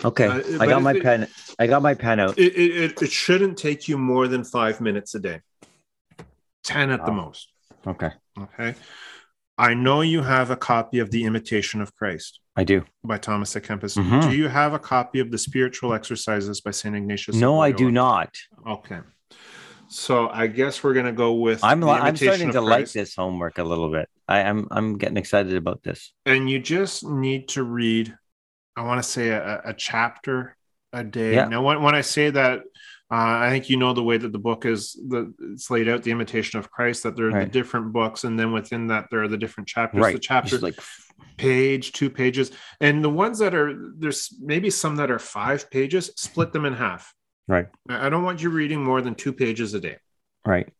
Okay, 0.06 0.28
Uh, 0.28 0.41
I 0.62 0.68
got 0.68 0.84
my 0.84 0.93
it- 0.93 1.01
pen. 1.01 1.28
I 1.60 1.68
got 1.68 1.82
my 1.82 1.93
pen 1.93 2.20
out. 2.20 2.38
It, 2.38 2.54
it, 2.56 3.01
it, 3.01 3.12
shouldn't 3.12 3.58
take 3.58 3.88
you 3.88 3.97
more 3.97 4.28
than 4.28 4.43
five 4.43 4.82
minutes 4.82 5.16
a 5.16 5.20
day, 5.20 5.41
10 6.64 6.89
at 6.89 7.06
the 7.06 7.12
most. 7.12 7.49
Okay, 7.86 8.12
Okay. 8.39 8.76
I 9.58 9.76
know 9.76 10.01
you 10.01 10.24
have 10.24 10.49
a 10.49 10.56
copy 10.56 10.97
of 10.97 11.12
The 11.12 11.26
Imitation 11.26 11.80
of 11.80 11.93
Christ 11.95 12.39
I 12.56 12.64
do. 12.64 12.84
by 13.04 13.20
Thomas 13.20 13.56
A. 13.56 13.62
Kempis. 13.62 13.95
Mhm. 13.95 14.24
Do 14.24 14.36
you 14.36 14.47
have 14.47 14.74
a 14.74 14.80
copy 14.80 15.20
of 15.20 15.30
The 15.30 15.38
Spiritual 15.38 15.93
Exercises 15.93 16.60
by 16.62 16.72
St. 16.72 16.95
Ignatius? 16.95 17.36
No, 17.36 17.60
I 17.60 17.72
do 17.72 17.91
not. 17.91 18.36
Okay. 18.66 18.99
So 19.89 20.28
I 20.30 20.47
guess 20.47 20.84
we're 20.84 20.95
going 20.95 21.06
to 21.06 21.12
go 21.12 21.34
with 21.34 21.64
I'm 21.64 21.82
The 21.82 21.88
I'm 21.88 22.16
starting 22.16 22.47
of 22.49 22.56
to 22.56 22.62
like 22.62 22.91
this 22.91 23.16
homework 23.16 23.60
a 23.60 23.64
little 23.64 23.91
bit. 23.91 24.10
I, 24.28 24.39
I'm 24.39 24.68
I'm 24.72 24.97
getting 24.97 25.18
excited 25.18 25.56
about 25.56 25.84
this. 25.84 26.14
and 26.26 26.49
you 26.49 26.58
just 26.60 27.04
need 27.04 27.49
to 27.49 27.64
read 27.64 28.18
i 28.76 28.82
want 28.82 29.04
to 29.04 29.08
say 29.08 29.30
a, 29.30 29.62
a 29.66 29.74
chapter 29.74 30.56
a 30.94 31.04
day. 31.04 31.34
Yeah. 31.36 31.48
now 31.48 31.62
when, 31.62 31.82
when 31.82 31.96
i 31.96 32.02
say 32.02 32.30
that 32.30 32.60
uh, 33.12 33.38
i 33.46 33.50
think 33.50 33.70
you 33.70 33.78
know 33.78 33.94
the 33.94 34.04
way 34.04 34.18
that 34.18 34.32
the 34.32 34.39
book 34.39 34.66
is 34.66 34.94
the 35.10 35.34
it's 35.52 35.70
laid 35.70 35.89
out 35.89 36.04
the 36.04 36.12
imitation 36.12 36.60
of 36.60 36.72
christ 36.72 37.04
that 37.04 37.16
there 37.16 37.28
are 37.28 37.39
the 37.44 37.52
different 37.52 37.91
books 37.91 38.24
and 38.24 38.39
then 38.39 38.52
within 38.54 38.88
that 38.88 39.08
there 39.10 39.22
are 39.24 39.28
the 39.28 39.38
different 39.38 39.68
chapters. 39.68 40.02
Right, 40.02 40.14
the 40.14 40.20
chapters 40.20 40.64
like 40.64 40.80
page 41.38 41.91
two 41.94 42.10
pages. 42.10 42.52
And 42.80 43.04
the 43.04 43.10
ones 43.10 43.39
that 43.39 43.54
are 43.56 43.91
there's 43.98 44.34
maybe 44.41 44.70
some 44.70 44.96
that 44.98 45.12
are 45.12 45.20
five 45.20 45.70
pages 45.70 46.12
split 46.16 46.54
them 46.54 46.66
in 46.66 46.74
half. 46.74 47.14
Right, 47.48 47.68
i 47.89 48.08
I 48.08 48.10
don't 48.10 48.24
want 48.24 48.41
you 48.41 48.50
reading 48.50 48.84
more 48.84 49.02
than 49.02 49.16
two 49.16 49.34
pages 49.34 49.74
a 49.74 49.80
day. 49.80 49.98
Right. 50.46 50.72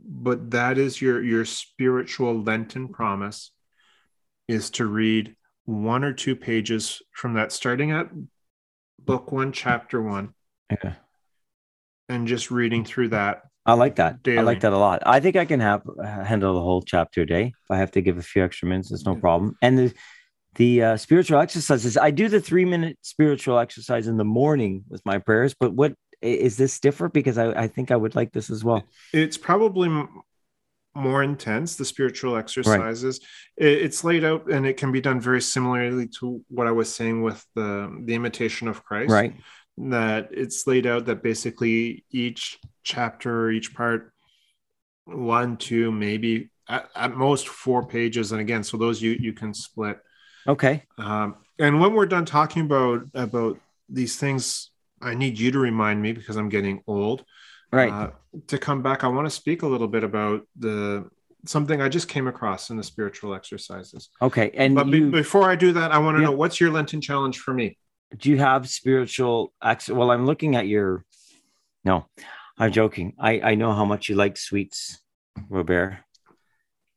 but 0.00 0.50
that 0.52 0.78
is 0.78 1.00
your 1.02 1.22
your 1.22 1.44
spiritual 1.44 2.42
lenten 2.42 2.88
promise 2.88 3.52
is 4.48 4.70
to 4.70 4.86
read 4.86 5.36
one 5.64 6.04
or 6.04 6.12
two 6.12 6.36
pages 6.36 7.02
from 7.12 7.34
that 7.34 7.52
starting 7.52 7.90
at 7.92 8.08
book 9.04 9.32
one 9.32 9.52
chapter 9.52 10.00
one 10.02 10.34
Yeah, 10.70 10.94
and 12.08 12.26
just 12.26 12.50
reading 12.50 12.84
through 12.84 13.08
that 13.08 13.42
I 13.66 13.74
like 13.74 13.96
that. 13.96 14.18
I 14.26 14.40
like 14.40 14.60
that 14.60 14.72
a 14.72 14.78
lot. 14.78 15.02
I 15.04 15.20
think 15.20 15.36
I 15.36 15.44
can 15.44 15.60
have 15.60 15.82
uh, 15.86 16.24
handle 16.24 16.54
the 16.54 16.60
whole 16.60 16.82
chapter 16.82 17.22
a 17.22 17.26
day. 17.26 17.52
If 17.62 17.70
I 17.70 17.76
have 17.76 17.90
to 17.92 18.00
give 18.00 18.16
a 18.18 18.22
few 18.22 18.42
extra 18.42 18.66
minutes, 18.66 18.90
it's 18.90 19.04
no 19.04 19.14
problem. 19.14 19.54
And 19.62 19.78
the 19.78 19.94
the 20.56 20.82
uh, 20.82 20.96
spiritual 20.96 21.38
exercises, 21.38 21.96
I 21.96 22.10
do 22.10 22.28
the 22.28 22.40
three 22.40 22.64
minute 22.64 22.98
spiritual 23.02 23.58
exercise 23.58 24.06
in 24.06 24.16
the 24.16 24.24
morning 24.24 24.84
with 24.88 25.04
my 25.04 25.18
prayers. 25.18 25.54
But 25.54 25.74
what 25.74 25.94
is 26.22 26.56
this 26.56 26.80
different? 26.80 27.14
Because 27.14 27.38
I, 27.38 27.50
I 27.52 27.68
think 27.68 27.90
I 27.90 27.96
would 27.96 28.16
like 28.16 28.32
this 28.32 28.50
as 28.50 28.64
well. 28.64 28.82
it's 29.12 29.36
probably 29.36 29.88
more 30.94 31.22
intense 31.22 31.76
the 31.76 31.84
spiritual 31.84 32.36
exercises 32.36 33.20
It- 33.56 33.82
it's 33.82 34.02
laid 34.02 34.24
out 34.24 34.50
and 34.50 34.66
it 34.66 34.76
can 34.76 34.90
be 34.90 35.00
done 35.00 35.20
very 35.20 35.40
similarly 35.40 36.08
to 36.18 36.42
what 36.48 36.66
i 36.66 36.72
was 36.72 36.92
saying 36.92 37.22
with 37.22 37.44
the 37.54 37.96
the 38.04 38.14
imitation 38.14 38.66
of 38.66 38.84
christ 38.84 39.10
Right. 39.10 39.34
that 39.78 40.30
it's 40.32 40.66
laid 40.66 40.86
out 40.86 41.06
that 41.06 41.22
basically 41.22 42.04
each 42.10 42.58
chapter 42.82 43.50
each 43.50 43.72
part 43.74 44.12
one 45.04 45.56
two 45.56 45.92
maybe 45.92 46.50
at, 46.68 46.88
at 46.96 47.16
most 47.16 47.48
four 47.48 47.86
pages 47.86 48.32
and 48.32 48.40
again 48.40 48.64
so 48.64 48.76
those 48.76 49.00
you 49.00 49.12
you 49.12 49.32
can 49.32 49.54
split 49.54 49.98
Okay. 50.48 50.84
um, 50.98 51.36
and 51.58 51.80
when 51.80 51.92
we're 51.94 52.06
done 52.06 52.24
talking 52.24 52.62
about 52.62 53.02
about 53.14 53.58
these 53.88 54.16
things 54.16 54.70
i 55.00 55.14
need 55.14 55.38
you 55.38 55.52
to 55.52 55.58
remind 55.60 56.02
me 56.02 56.12
because 56.12 56.36
i'm 56.36 56.48
getting 56.48 56.82
old 56.88 57.24
Right. 57.72 57.92
uh, 57.92 58.10
to 58.48 58.58
come 58.58 58.82
back 58.82 59.04
i 59.04 59.08
want 59.08 59.26
to 59.26 59.30
speak 59.30 59.62
a 59.62 59.66
little 59.66 59.86
bit 59.88 60.02
about 60.04 60.46
the 60.58 61.08
something 61.46 61.80
i 61.80 61.88
just 61.88 62.08
came 62.08 62.26
across 62.26 62.70
in 62.70 62.76
the 62.76 62.82
spiritual 62.82 63.34
exercises 63.34 64.08
okay. 64.20 64.50
And 64.54 64.74
but 64.74 64.90
be- 64.90 65.08
before 65.08 65.48
i 65.50 65.54
do 65.56 65.72
that 65.72 65.92
i 65.92 65.98
want 65.98 66.16
to 66.16 66.20
Yeah. 66.22 66.28
know 66.30 66.32
what's 66.36 66.60
your 66.60 66.70
lenten 66.70 67.00
challenge 67.00 67.38
for 67.38 67.54
me 67.54 67.76
do 68.16 68.28
you 68.30 68.38
have 68.38 68.68
spiritual 68.68 69.52
ex 69.62 69.88
well 69.88 70.10
i'm 70.10 70.26
looking 70.26 70.56
at 70.56 70.66
your 70.66 71.04
no 71.84 72.06
i'm 72.58 72.72
joking 72.72 73.14
i 73.18 73.40
i 73.40 73.54
know 73.54 73.72
how 73.72 73.84
much 73.84 74.08
you 74.08 74.16
like 74.16 74.36
sweets 74.36 75.00
robert 75.48 75.96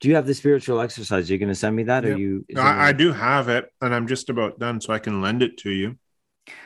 do 0.02 0.10
you 0.10 0.16
have 0.16 0.26
the 0.26 0.34
spiritual 0.34 0.82
exercise 0.82 1.30
you're 1.30 1.40
going 1.40 1.50
to 1.50 1.56
send 1.56 1.76
me 1.76 1.84
that 1.84 2.04
or 2.04 2.18
you 2.18 2.46
I, 2.58 2.90
I 2.90 2.92
do 2.92 3.14
have 3.14 3.48
it, 3.48 3.70
and 3.80 3.96
I'm 3.96 4.06
just 4.08 4.30
about 4.30 4.60
done, 4.60 4.82
so 4.82 4.92
I 4.92 5.00
can 5.00 5.22
lend 5.22 5.42
it 5.42 5.56
to 5.60 5.70
you. 5.72 5.98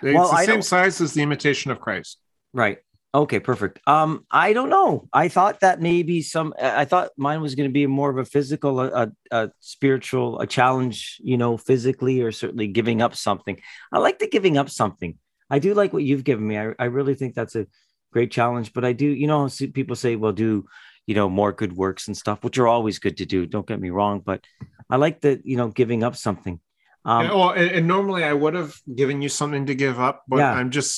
It's 0.02 0.16
Well, 0.16 0.30
the 0.30 0.34
I 0.38 0.46
same 0.46 0.56
don't- 0.56 0.64
size 0.64 1.00
as 1.02 1.14
the 1.14 1.22
Imitation 1.22 1.70
of 1.70 1.80
Christ. 1.80 2.18
right 2.54 2.80
okay 3.14 3.40
perfect. 3.40 3.80
Um 3.88 4.26
i 4.32 4.54
don't 4.54 4.70
know. 4.70 5.08
I 5.14 5.28
thought 5.28 5.62
that 5.62 5.82
maybe 5.82 6.22
some 6.22 6.54
i 6.62 6.86
thought 6.86 7.12
mine 7.18 7.42
was 7.42 7.56
going 7.56 7.70
to 7.70 7.74
be 7.74 7.88
more 7.88 8.10
of 8.10 8.18
a 8.18 8.26
physical 8.26 8.80
a, 8.80 8.88
a, 8.88 9.12
a 9.32 9.52
spiritual 9.60 10.40
a 10.40 10.48
challenge 10.48 11.20
you 11.24 11.38
know 11.38 11.58
physically 11.58 12.22
or 12.22 12.32
certainly 12.32 12.68
giving 12.68 13.02
up 13.02 13.16
something. 13.16 13.60
I 13.92 14.00
like 14.00 14.20
the 14.20 14.28
giving 14.28 14.58
up 14.58 14.70
something. 14.70 15.18
I 15.50 15.60
do 15.60 15.74
like 15.74 15.94
what 15.94 16.04
you've 16.04 16.26
given 16.26 16.46
me. 16.46 16.58
I, 16.58 16.74
I 16.78 16.86
really 16.86 17.16
think 17.16 17.34
that's 17.34 17.56
a 17.56 17.68
great 18.12 18.32
challenge 18.32 18.74
but 18.74 18.86
i 18.86 18.94
do 18.94 19.06
you 19.06 19.28
know 19.28 19.50
people 19.74 19.96
say 19.96 20.16
well 20.16 20.32
do 20.32 20.66
you 21.06 21.16
know 21.16 21.30
more 21.30 21.52
good 21.52 21.74
works 21.74 22.08
and 22.08 22.16
stuff 22.18 22.44
which 22.44 22.58
are 22.58 22.68
always 22.68 23.00
good 23.00 23.18
to 23.18 23.26
do 23.26 23.46
don't 23.46 23.68
get 23.68 23.80
me 23.80 23.90
wrong 23.90 24.22
but 24.26 24.44
i 24.90 24.96
like 24.96 25.22
the 25.22 25.42
you 25.44 25.58
know 25.58 25.68
giving 25.68 26.04
up 26.04 26.16
something 26.16 26.60
um 27.08 27.22
and, 27.26 27.30
well, 27.38 27.52
and, 27.62 27.70
and 27.78 27.84
normally 27.96 28.24
I 28.32 28.34
would 28.42 28.54
have 28.62 28.74
given 29.02 29.18
you 29.24 29.30
something 29.40 29.66
to 29.72 29.76
give 29.86 29.98
up, 30.08 30.16
but 30.28 30.38
Yeah. 30.44 30.54
I'm 30.60 30.70
just 30.80 30.96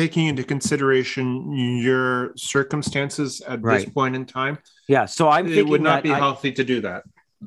taking 0.00 0.24
into 0.30 0.42
consideration 0.54 1.52
your 1.88 2.32
circumstances 2.36 3.30
at 3.52 3.58
Right. 3.62 3.84
this 3.84 3.92
point 3.98 4.14
in 4.18 4.24
time. 4.40 4.54
yeah 4.88 5.04
so 5.16 5.22
i'm 5.34 5.46
it 5.60 5.66
would 5.72 5.84
not 5.90 6.02
be 6.02 6.12
I- 6.12 6.18
healthy 6.26 6.50
to 6.60 6.64
do 6.64 6.78
that. 6.88 7.02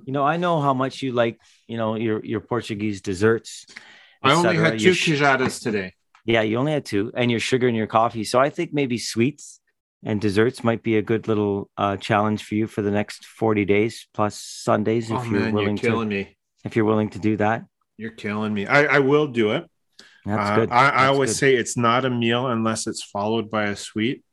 You 0.07 0.11
know, 0.15 0.25
I 0.33 0.35
know 0.43 0.55
how 0.67 0.73
much 0.83 1.01
you 1.03 1.09
like, 1.23 1.35
you 1.71 1.77
know, 1.81 1.89
your 1.95 2.17
your 2.31 2.41
Portuguese 2.53 2.97
desserts. 3.11 3.49
I 4.21 4.33
only 4.39 4.57
had 4.65 4.73
two 4.85 4.91
sh- 4.93 5.07
queijadas 5.07 5.55
today. 5.67 5.87
yeah, 6.33 6.41
you 6.49 6.55
only 6.61 6.73
had 6.77 6.83
two, 6.93 7.03
and 7.19 7.27
your 7.33 7.39
sugar 7.49 7.67
and 7.71 7.77
your 7.81 7.87
coffee. 7.99 8.25
So 8.31 8.37
I 8.47 8.49
think 8.55 8.67
maybe 8.81 8.97
sweets 9.13 9.61
and 10.03 10.19
desserts 10.27 10.57
might 10.69 10.81
be 10.89 10.93
a 10.97 11.01
good 11.11 11.23
little 11.31 11.53
uh, 11.83 11.95
challenge 12.07 12.39
for 12.47 12.55
you 12.59 12.65
for 12.67 12.81
the 12.87 12.91
next 12.99 13.19
forty 13.41 13.63
days 13.75 13.93
plus 14.17 14.35
Sundays 14.67 15.05
if 15.09 15.17
oh 15.17 15.23
you're 15.23 15.39
man, 15.39 15.41
you're 15.43 15.53
willing 15.61 15.77
killing 15.77 16.09
to. 16.09 16.15
me. 16.15 16.23
If 16.67 16.75
you're 16.75 16.89
willing 16.93 17.11
to 17.15 17.19
do 17.29 17.33
that, 17.45 17.59
You're 17.97 18.11
killing 18.11 18.53
me. 18.53 18.65
I, 18.67 18.97
I 18.97 18.99
will 18.99 19.27
do 19.27 19.51
it. 19.51 19.69
that's 20.25 20.49
Uh, 20.51 20.55
good. 20.55 20.69
I, 20.71 20.75
I 20.75 20.91
That's 20.91 21.09
always 21.13 21.29
good. 21.31 21.37
say 21.37 21.55
it's 21.55 21.77
not 21.77 22.05
a 22.05 22.09
meal 22.09 22.47
unless 22.47 22.87
it's 22.87 23.03
followed 23.03 23.49
by 23.49 23.65
a 23.65 23.75
sweet. 23.75 24.23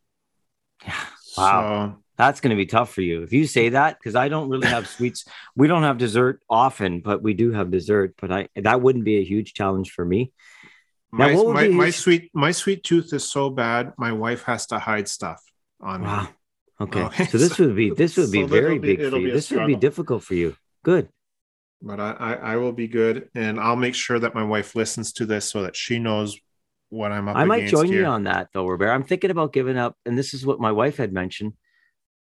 Yeah. 0.85 0.95
Wow. 1.37 1.93
So 1.97 2.03
that's 2.19 2.41
going 2.41 2.51
to 2.51 2.57
be 2.57 2.67
tough 2.67 2.93
for 2.93 3.01
you 3.03 3.23
if 3.23 3.33
you 3.33 3.47
say 3.47 3.71
that 3.71 3.99
because 3.99 4.15
I 4.17 4.29
don't 4.29 4.49
really 4.49 4.69
have 4.69 4.87
sweets. 4.89 5.25
We 5.57 5.67
don't 5.69 5.83
have 5.83 5.99
dessert 5.99 6.41
often, 6.49 7.01
but 7.01 7.23
we 7.23 7.35
do 7.35 7.53
have 7.53 7.71
dessert. 7.71 8.15
But 8.21 8.33
I 8.33 8.49
that 8.57 8.81
wouldn't 8.83 9.05
be 9.05 9.17
a 9.19 9.25
huge 9.25 9.55
challenge 9.55 9.93
for 9.93 10.05
me. 10.05 10.33
Now, 11.13 11.29
my, 11.29 11.53
my, 11.53 11.67
be 11.69 11.75
my 11.75 11.91
sweet 11.91 12.31
my 12.35 12.53
sweet 12.53 12.83
tooth 12.85 13.13
is 13.13 13.29
so 13.31 13.51
bad 13.51 13.93
my 13.99 14.13
wife 14.13 14.43
has 14.45 14.67
to 14.69 14.79
hide 14.79 15.09
stuff 15.09 15.41
on 15.81 16.03
Wow. 16.03 16.23
me. 16.23 16.29
Okay. 16.81 17.03
Okay, 17.03 17.25
So 17.33 17.39
this 17.39 17.59
would 17.59 17.77
be 17.77 17.91
this 17.91 18.17
would 18.17 18.33
be 18.33 18.43
so 18.43 18.47
very 18.47 18.77
it'll 18.77 18.79
be- 18.83 18.97
big 18.97 19.11
for 19.11 19.17
you. 19.19 19.27
be 19.27 19.31
This 19.33 19.51
would 19.51 19.67
be 19.67 19.77
difficult 19.77 20.25
for 20.25 20.35
you. 20.35 20.57
Good. 20.83 21.09
But 21.83 21.99
I, 21.99 22.12
I 22.12 22.33
I 22.35 22.57
will 22.57 22.72
be 22.72 22.87
good, 22.87 23.28
and 23.35 23.59
I'll 23.59 23.76
make 23.76 23.95
sure 23.97 24.18
that 24.18 24.35
my 24.35 24.45
wife 24.45 24.76
listens 24.76 25.12
to 25.14 25.26
this 25.26 25.51
so 25.51 25.62
that 25.62 25.74
she 25.74 25.99
knows 25.99 26.39
what 26.91 27.11
I'm 27.11 27.28
up 27.28 27.35
to. 27.35 27.41
I 27.41 27.45
might 27.45 27.68
join 27.68 27.87
here. 27.87 28.03
you 28.03 28.07
on 28.07 28.24
that 28.24 28.49
though, 28.55 28.66
Robert. 28.68 28.91
I'm 28.91 29.03
thinking 29.03 29.30
about 29.30 29.53
giving 29.53 29.76
up, 29.76 29.97
and 30.07 30.16
this 30.16 30.33
is 30.33 30.47
what 30.47 30.61
my 30.61 30.70
wife 30.70 30.97
had 30.99 31.12
mentioned, 31.12 31.55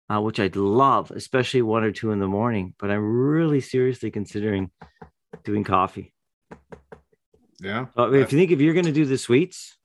uh, 0.08 0.20
which 0.20 0.40
I'd 0.40 0.56
love, 0.56 1.10
especially 1.10 1.60
one 1.60 1.84
or 1.84 1.92
two 1.92 2.10
in 2.10 2.20
the 2.20 2.28
morning. 2.28 2.74
But 2.78 2.90
I'm 2.90 3.04
really 3.04 3.60
seriously 3.60 4.10
considering 4.10 4.70
doing 5.44 5.64
coffee. 5.64 6.14
Yeah, 7.62 7.86
So 7.94 8.14
if 8.14 8.32
you 8.32 8.38
think 8.38 8.52
if 8.52 8.60
you're 8.60 8.72
going 8.72 8.86
to 8.86 8.92
do 8.92 9.04
the 9.04 9.18
sweets, 9.18 9.76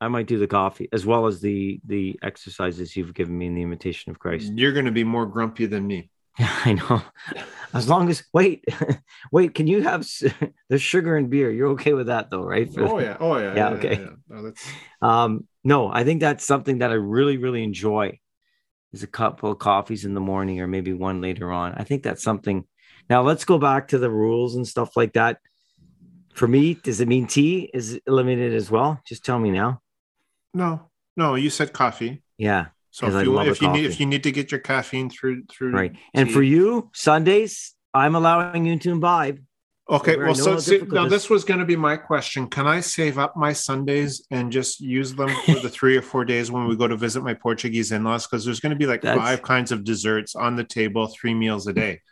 I 0.00 0.06
might 0.06 0.26
do 0.28 0.38
the 0.38 0.46
coffee 0.46 0.88
as 0.92 1.04
well 1.04 1.26
as 1.26 1.40
the 1.40 1.80
the 1.84 2.18
exercises 2.22 2.96
you've 2.96 3.14
given 3.14 3.36
me 3.36 3.46
in 3.46 3.54
the 3.54 3.62
imitation 3.62 4.10
of 4.10 4.20
Christ. 4.20 4.52
You're 4.54 4.72
going 4.72 4.84
to 4.84 4.92
be 4.92 5.04
more 5.04 5.26
grumpy 5.26 5.66
than 5.66 5.86
me. 5.86 6.10
Yeah, 6.44 6.60
I 6.64 6.72
know. 6.72 7.02
As 7.74 7.88
long 7.88 8.08
as 8.08 8.24
wait, 8.32 8.64
wait, 9.32 9.54
can 9.54 9.66
you 9.66 9.82
have 9.82 10.08
there's 10.68 10.82
sugar 10.82 11.16
and 11.16 11.28
beer? 11.28 11.50
You're 11.50 11.72
okay 11.72 11.92
with 11.92 12.06
that 12.06 12.30
though, 12.30 12.42
right? 12.42 12.72
For- 12.72 12.88
Oh 12.88 12.98
yeah, 12.98 13.16
oh 13.20 13.36
yeah, 13.38 13.54
Yeah, 13.54 13.68
okay. 13.70 14.08
No, 14.28 14.42
that's 14.44 14.66
Um, 15.02 15.46
no, 15.64 15.92
I 15.92 16.02
think 16.04 16.20
that's 16.20 16.46
something 16.46 16.78
that 16.78 16.90
I 16.90 16.94
really, 16.94 17.36
really 17.36 17.62
enjoy. 17.62 18.18
Is 18.92 19.02
a 19.04 19.06
couple 19.06 19.52
of 19.52 19.58
coffees 19.58 20.04
in 20.04 20.14
the 20.14 20.20
morning 20.20 20.60
or 20.60 20.66
maybe 20.66 20.92
one 20.92 21.20
later 21.20 21.52
on. 21.52 21.74
I 21.74 21.84
think 21.84 22.02
that's 22.02 22.24
something. 22.24 22.64
Now 23.08 23.22
let's 23.22 23.44
go 23.44 23.58
back 23.58 23.88
to 23.88 23.98
the 23.98 24.10
rules 24.10 24.56
and 24.56 24.66
stuff 24.66 24.96
like 24.96 25.12
that. 25.12 25.38
For 26.34 26.48
me, 26.48 26.74
does 26.74 27.00
it 27.00 27.06
mean 27.08 27.26
tea 27.26 27.70
is 27.74 28.00
eliminated 28.06 28.54
as 28.54 28.70
well? 28.70 29.00
Just 29.06 29.24
tell 29.24 29.38
me 29.38 29.50
now. 29.50 29.80
no, 30.54 30.90
no. 31.16 31.34
You 31.34 31.50
said 31.50 31.72
coffee. 31.72 32.22
Yeah, 32.38 32.68
So 32.90 33.06
if 33.06 33.24
you 33.24 33.38
if 33.40 33.62
you 33.62 33.70
need 33.70 33.84
if 33.84 34.00
you 34.00 34.06
need 34.06 34.22
to 34.24 34.32
get 34.32 34.50
your 34.50 34.60
caffeine 34.60 35.10
through 35.10 35.44
through 35.50 35.72
right. 35.72 35.92
And 36.14 36.28
tea- 36.28 36.34
for 36.34 36.42
you, 36.42 36.90
Sundays, 36.94 37.74
I'm 37.94 38.14
allowing 38.14 38.66
you 38.66 38.78
to 38.78 38.90
imbibe. 38.90 39.40
Okay, 39.88 40.16
well, 40.16 40.28
know 40.28 40.32
so 40.34 40.58
see, 40.58 40.78
now 40.88 41.08
this- 41.08 41.28
was 41.28 41.42
going 41.44 41.58
to 41.60 41.66
be 41.66 41.74
my 41.76 41.96
question. 41.96 42.46
Can 42.48 42.66
I 42.66 42.78
save 42.80 43.18
up 43.18 43.36
my 43.36 43.52
Sundays 43.52 44.24
and 44.30 44.52
just 44.52 44.80
use 44.80 45.14
them 45.14 45.30
for 45.46 45.54
the 45.58 45.68
three 45.78 45.96
or 45.96 46.02
four 46.02 46.24
days 46.24 46.50
when 46.50 46.66
we 46.68 46.76
go 46.76 46.86
to 46.86 46.96
visit 46.96 47.24
my 47.24 47.34
Portuguese 47.34 47.90
in-laws? 47.90 48.26
Because 48.26 48.44
there's 48.44 48.60
going 48.60 48.70
to 48.70 48.76
be 48.76 48.86
like 48.86 49.02
That's- 49.02 49.18
five 49.20 49.42
kinds 49.42 49.72
of 49.72 49.82
desserts 49.82 50.36
on 50.36 50.54
the 50.56 50.62
table, 50.64 51.08
three 51.08 51.34
meals 51.34 51.66
a 51.66 51.72
day. 51.72 52.02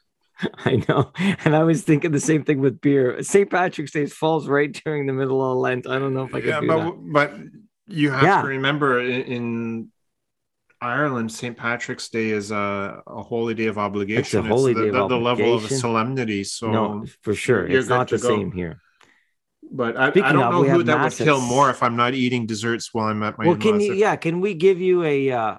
I 0.65 0.83
know. 0.89 1.13
And 1.45 1.55
I 1.55 1.63
was 1.65 1.83
thinking 1.83 2.11
the 2.13 2.19
same 2.21 2.43
thing 2.45 2.61
with 2.61 2.81
beer. 2.81 3.23
St. 3.23 3.49
Patrick's 3.51 3.93
Day 3.93 4.07
falls 4.07 4.49
right 4.49 4.73
during 4.85 5.07
the 5.07 5.13
middle 5.13 5.41
of 5.53 5.59
Lent. 5.59 5.87
I 5.89 5.99
don't 6.01 6.15
know 6.15 6.25
if 6.25 6.35
I 6.35 6.41
can 6.41 6.49
Yeah, 6.49 6.61
do 6.61 6.67
but 6.67 6.79
that. 6.85 7.13
but 7.13 7.35
you 7.87 8.11
have 8.11 8.23
Yeah. 8.25 8.43
to 8.43 8.49
remember 8.49 9.01
in, 9.01 9.23
in 9.23 9.89
Ireland, 10.81 11.33
St. 11.33 11.57
Patrick's 11.57 12.09
Day 12.09 12.31
is 12.31 12.51
a, 12.51 13.03
a 13.07 13.23
holy 13.23 13.55
day 13.55 13.67
of 13.67 13.79
obligation. 13.79 14.21
It's 14.21 14.35
a 14.35 14.43
holy 14.43 14.75
the, 14.75 14.83
day 14.83 14.89
of 14.89 14.95
the, 14.95 15.09
the 15.09 15.19
level 15.19 15.55
of 15.55 15.69
solemnity. 15.69 16.45
So, 16.45 16.71
no, 16.71 17.07
for 17.23 17.35
sure. 17.35 17.67
It's 17.67 17.89
not 17.89 18.09
the 18.09 18.19
go. 18.19 18.29
same 18.29 18.53
here. 18.53 18.81
but 19.71 19.97
I, 19.97 20.07
I 20.07 20.11
don't 20.11 20.43
of, 20.43 20.53
know 20.53 20.65
who 20.65 20.83
that 20.85 20.99
mass 20.99 21.19
would 21.19 21.25
kill 21.25 21.41
more 21.41 21.71
if 21.71 21.83
I'm 21.83 21.97
not 21.97 22.15
eating 22.15 22.47
desserts 22.47 22.95
while 22.95 23.07
I'm 23.07 23.23
at 23.23 23.39
my 23.39 23.47
well, 23.47 23.57
can 23.57 23.81
you? 23.81 23.95
Yeah, 23.95 24.17
can 24.17 24.41
we 24.41 24.55
give 24.55 24.81
you 24.81 25.03
a 25.05 25.31
uh, 25.33 25.59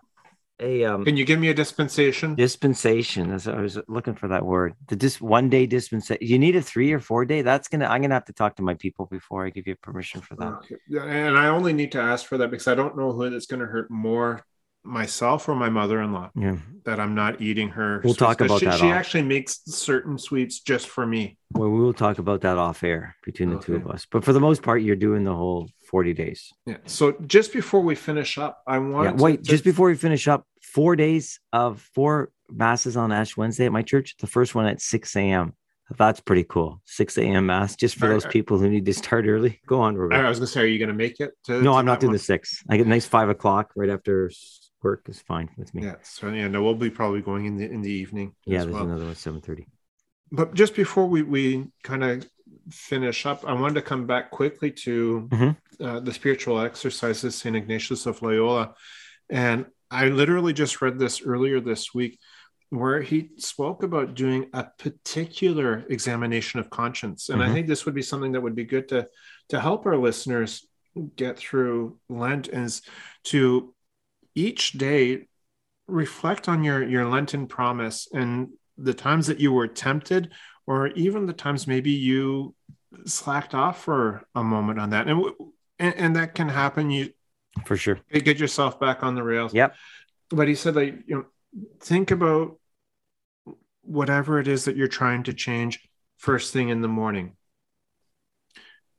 a 0.60 0.84
um, 0.86 1.06
Can 1.06 1.16
you 1.16 1.26
give 1.26 1.40
me 1.40 1.50
a 1.50 1.54
dispensation? 1.54 2.36
dispensation? 2.36 3.32
As 3.32 3.48
I 3.48 3.60
was 3.62 3.78
looking 3.88 4.16
for 4.16 4.28
that 4.30 4.46
word, 4.46 4.74
the 4.88 4.96
dis 4.96 5.22
one 5.22 5.50
day 5.50 5.66
dispensation. 5.66 6.26
You 6.26 6.38
need 6.38 6.56
a 6.56 6.62
three 6.62 6.92
or 6.92 7.00
four 7.00 7.26
day. 7.26 7.42
That's 7.42 7.68
gonna. 7.68 7.86
I'm 7.86 8.02
gonna 8.02 8.14
have 8.14 8.26
to 8.26 8.34
talk 8.34 8.56
to 8.58 8.64
my 8.64 8.74
people 8.74 9.06
before 9.06 9.46
I 9.46 9.50
give 9.50 9.68
you 9.68 9.76
permission 9.76 10.22
for 10.22 10.36
that. 10.36 10.48
Okay. 10.48 10.76
And 10.98 11.38
I 11.38 11.48
only 11.48 11.74
need 11.74 11.92
to 11.94 12.02
ask 12.02 12.26
for 12.26 12.38
that 12.38 12.52
because 12.52 12.68
I 12.68 12.76
don't 12.76 12.98
know 12.98 13.12
who 13.14 13.30
that's 13.30 13.46
going 13.46 13.62
to 13.62 13.66
hurt 13.66 13.90
more, 13.90 14.46
myself 14.84 15.48
or 15.50 15.56
my 15.56 15.70
mother-in-law, 15.70 16.32
Yeah, 16.36 16.58
that 16.86 17.00
I'm 17.00 17.14
not 17.16 17.42
eating 17.42 17.70
her. 17.70 18.02
We'll 18.04 18.14
sweets. 18.14 18.18
talk 18.20 18.42
about 18.42 18.60
she, 18.60 18.66
that 18.66 18.80
She 18.80 18.86
off. 18.88 18.94
actually 18.94 19.24
makes 19.24 19.62
certain 19.66 20.18
sweets 20.18 20.60
just 20.62 20.88
for 20.88 21.06
me. 21.06 21.38
well, 21.54 21.70
we 21.70 21.80
will 21.80 21.94
talk 21.94 22.20
about 22.20 22.42
that 22.42 22.58
off 22.58 22.84
air 22.84 23.16
between 23.24 23.50
the 23.52 23.60
two 23.60 23.76
of 23.76 23.88
us. 23.88 24.06
But 24.10 24.24
for 24.24 24.34
the 24.34 24.40
most 24.40 24.62
part, 24.64 24.82
you're 24.82 24.96
doing 24.96 25.24
the 25.24 25.36
whole 25.36 25.70
40 25.90 26.14
days. 26.14 26.52
Yeah. 26.66 26.78
So 26.86 27.14
just 27.28 27.52
before 27.54 27.82
we 27.82 27.96
finish 27.96 28.38
up, 28.38 28.62
I 28.68 28.78
want 28.80 29.06
Yeah, 29.18 29.22
wait, 29.24 29.44
just 29.44 29.64
before 29.64 29.88
we 29.88 29.96
finish 29.96 30.28
up, 30.28 30.46
four 30.62 30.96
days 30.96 31.40
of 31.52 31.82
four 31.94 32.32
masses 32.52 32.96
on 32.98 33.12
Ash 33.12 33.36
Wednesday 33.36 33.66
at 33.66 33.72
my 33.72 33.82
church. 33.82 34.16
The 34.20 34.28
first 34.28 34.56
one 34.56 34.66
at 34.66 34.82
6 34.82 35.16
a.m. 35.16 35.54
That's 35.98 36.20
pretty 36.20 36.44
cool. 36.44 36.82
6 36.86 37.18
a.m. 37.18 37.48
mass 37.48 37.76
just 37.76 37.96
for 37.96 38.06
Are- 38.06 38.10
those 38.10 38.26
people 38.28 38.60
who 38.60 38.70
need 38.70 38.86
to 38.86 38.94
start 38.94 39.26
early. 39.28 39.60
Go 39.66 39.82
on, 39.82 39.98
Robert. 39.98 40.14
I 40.24 40.30
was 40.30 40.38
going 40.38 40.46
to 40.48 40.52
say, 40.54 40.62
are 40.62 40.66
you 40.68 40.78
going 40.78 40.90
to 40.90 40.94
make 40.96 41.20
it? 41.20 41.32
To, 41.46 41.54
no, 41.64 41.72
to 41.72 41.78
I'm 41.80 41.86
not 41.86 42.00
doing 42.00 42.10
one? 42.10 42.14
the 42.18 42.20
six. 42.24 42.64
I 42.70 42.78
get 42.78 42.86
a 42.86 42.90
nice 42.90 43.08
five 43.08 43.30
o'clock 43.30 43.72
right 43.76 43.90
after 43.90 44.30
work 44.82 45.08
is 45.10 45.20
fine 45.22 45.50
with 45.58 45.74
me. 45.74 45.84
Yeah. 45.84 45.96
So 46.04 46.30
yeah, 46.30 46.48
no, 46.48 46.64
we'll 46.64 46.76
be 46.76 46.90
probably 46.90 47.22
going 47.22 47.46
in 47.46 47.58
the 47.58 47.70
in 47.70 47.82
the 47.82 47.92
evening. 47.92 48.36
Yeah, 48.46 48.60
as 48.60 48.64
there's 48.66 48.76
well. 48.76 48.86
another 48.86 49.06
one, 49.06 49.16
7:30. 49.16 49.66
But 50.32 50.54
just 50.54 50.76
before 50.76 51.08
we, 51.08 51.24
we 51.24 51.68
kind 51.84 52.04
of 52.04 52.28
finish 52.72 53.26
up, 53.26 53.44
I 53.46 53.54
wanted 53.54 53.76
to 53.76 53.82
come 53.82 54.06
back 54.06 54.30
quickly 54.32 54.72
to 54.72 55.28
Mhm. 55.32 55.58
uh, 55.80 56.00
the 56.02 56.14
spiritual 56.14 56.60
exercises, 56.60 57.36
St. 57.36 57.56
Ignatius 57.56 58.06
of 58.06 58.22
Loyola. 58.22 58.76
And 59.30 59.66
I 59.90 60.10
literally 60.10 60.54
just 60.54 60.82
read 60.82 61.00
this 61.00 61.22
earlier 61.24 61.60
this 61.60 61.94
week 61.96 62.20
where 62.70 63.02
he 63.02 63.30
spoke 63.38 63.82
about 63.82 64.14
doing 64.14 64.50
a 64.54 64.66
particular 64.78 65.86
examination 65.90 66.60
of 66.60 66.70
conscience. 66.70 67.30
And 67.30 67.42
I 67.42 67.48
Mhm. 67.48 67.54
think 67.54 67.68
this 67.68 67.86
would 67.86 67.96
be 67.96 68.04
something 68.04 68.34
that 68.34 68.42
would 68.42 68.56
be 68.56 68.66
good 68.66 68.88
to, 68.90 69.08
to 69.50 69.60
help 69.60 69.86
our 69.88 69.98
listeners 69.98 70.68
get 71.16 71.38
through 71.40 71.98
Lent 72.10 72.48
is 72.50 72.84
to 73.26 73.74
each 74.40 74.72
day 74.74 75.28
reflect 75.88 76.48
on 76.48 76.64
your, 76.64 76.82
your 76.88 77.06
Lenten 77.06 77.46
promise 77.48 78.08
and 78.14 78.50
the 78.78 78.94
times 78.94 79.28
that 79.28 79.40
you 79.40 79.52
were 79.52 79.68
tempted 79.68 80.32
or 80.66 80.88
even 80.90 81.26
the 81.26 81.34
times 81.34 81.68
maybe 81.68 81.92
you 81.92 82.56
slacked 83.06 83.54
off 83.54 83.84
for 83.84 84.24
a 84.36 84.44
moment 84.44 84.80
on 84.80 84.92
that 84.92 85.08
and 85.08 85.20
and, 85.78 85.96
and 85.96 86.16
that 86.16 86.34
can 86.36 86.48
happen 86.50 86.90
you 86.90 87.10
For 87.66 87.76
sure. 87.78 88.00
get 88.12 88.40
yourself 88.40 88.80
back 88.80 89.04
on 89.04 89.16
the 89.16 89.24
rails 89.24 89.54
Yep. 89.54 89.76
but 90.30 90.48
he 90.48 90.56
said 90.56 90.76
like 90.76 90.96
you 91.06 91.16
know 91.18 91.26
think 91.82 92.12
about 92.12 92.58
whatever 93.82 94.40
it 94.40 94.48
is 94.48 94.66
that 94.66 94.76
you're 94.78 94.88
trying 94.88 95.24
to 95.24 95.34
change 95.34 95.80
first 96.18 96.54
thing 96.54 96.70
in 96.70 96.82
the 96.82 96.88
morning 96.88 97.36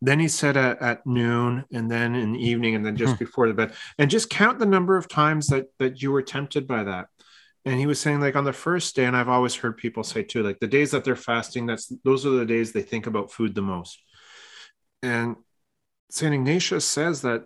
then 0.02 0.18
he 0.18 0.28
said 0.28 0.56
at, 0.56 0.80
at 0.80 1.06
noon 1.06 1.64
and 1.72 1.90
then 1.90 2.14
in 2.14 2.32
the 2.32 2.38
evening 2.38 2.74
and 2.74 2.84
then 2.84 2.96
just 2.96 3.14
Hmm. 3.14 3.24
before 3.24 3.48
the 3.48 3.54
bed. 3.54 3.74
And 3.98 4.10
just 4.10 4.30
count 4.30 4.58
the 4.58 4.66
number 4.66 4.96
of 4.96 5.08
times 5.08 5.48
that 5.48 5.66
that 5.78 6.00
you 6.02 6.10
were 6.12 6.22
tempted 6.22 6.66
by 6.66 6.84
that. 6.84 7.08
And 7.66 7.78
he 7.78 7.86
was 7.86 8.00
saying 8.00 8.20
like 8.20 8.36
on 8.36 8.44
the 8.44 8.52
first 8.54 8.96
day 8.96 9.04
and 9.04 9.16
i've 9.16 9.28
always 9.28 9.54
heard 9.54 9.76
people 9.76 10.02
say 10.02 10.22
too 10.22 10.42
like 10.42 10.58
the 10.60 10.66
days 10.66 10.92
that 10.92 11.04
they're 11.04 11.16
fasting 11.16 11.66
that's 11.66 11.92
those 12.04 12.24
are 12.24 12.30
the 12.30 12.46
days 12.46 12.72
they 12.72 12.82
think 12.82 13.06
about 13.06 13.30
food 13.30 13.54
the 13.54 13.62
most. 13.62 13.98
And 15.02 15.36
saint 16.10 16.34
ignatius 16.34 16.86
says 16.86 17.22
that 17.22 17.44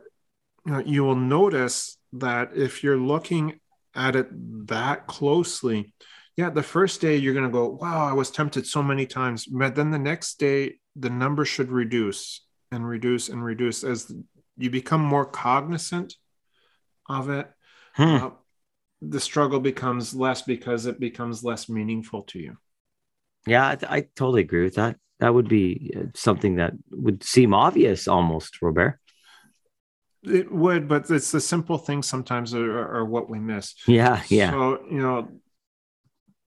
you, 0.64 0.72
know, 0.72 0.82
you 0.86 1.04
will 1.04 1.16
notice 1.16 1.98
that 2.14 2.56
if 2.56 2.82
you're 2.84 2.96
looking 2.96 3.58
at 3.94 4.16
it 4.16 4.28
that 4.68 5.06
closely 5.06 5.92
yeah 6.36 6.50
the 6.50 6.62
first 6.62 7.00
day 7.00 7.16
you're 7.16 7.34
going 7.34 7.44
to 7.44 7.50
go 7.50 7.68
wow 7.68 8.06
i 8.06 8.12
was 8.12 8.30
tempted 8.30 8.66
so 8.66 8.82
many 8.82 9.06
times. 9.06 9.46
But 9.46 9.74
then 9.74 9.90
the 9.90 9.98
next 9.98 10.38
day 10.38 10.78
the 10.94 11.10
number 11.10 11.44
should 11.44 11.72
reduce 11.72 12.43
and 12.74 12.86
reduce 12.86 13.28
and 13.28 13.42
reduce 13.42 13.84
as 13.84 14.12
you 14.56 14.70
become 14.70 15.00
more 15.00 15.24
cognizant 15.24 16.14
of 17.08 17.30
it 17.30 17.50
Hmm. 17.94 18.16
uh, 18.16 18.30
the 19.00 19.20
struggle 19.20 19.60
becomes 19.60 20.14
less 20.14 20.42
because 20.42 20.86
it 20.86 20.98
becomes 20.98 21.44
less 21.44 21.68
meaningful 21.68 22.22
to 22.22 22.38
you. 22.38 22.56
Yeah, 23.46 23.66
I, 23.66 23.96
I 23.96 24.00
totally 24.16 24.40
agree 24.40 24.64
with 24.64 24.74
that. 24.76 24.96
That 25.20 25.34
would 25.34 25.48
be 25.48 25.92
uh, 25.96 26.06
something 26.14 26.56
that 26.56 26.72
would 26.90 27.22
seem 27.22 27.54
obvious 27.54 28.08
almost, 28.08 28.60
Robert. 28.62 28.98
It 30.24 30.50
would, 30.50 30.88
but 30.88 31.10
it's 31.10 31.30
the 31.30 31.40
simple 31.40 31.78
things 31.78 32.08
sometimes 32.08 32.54
are, 32.54 32.96
are 32.96 33.04
what 33.04 33.28
we 33.28 33.38
miss. 33.38 33.74
Yeah, 33.86 34.22
yeah. 34.28 34.50
So, 34.50 34.84
you 34.90 34.98
know, 34.98 35.28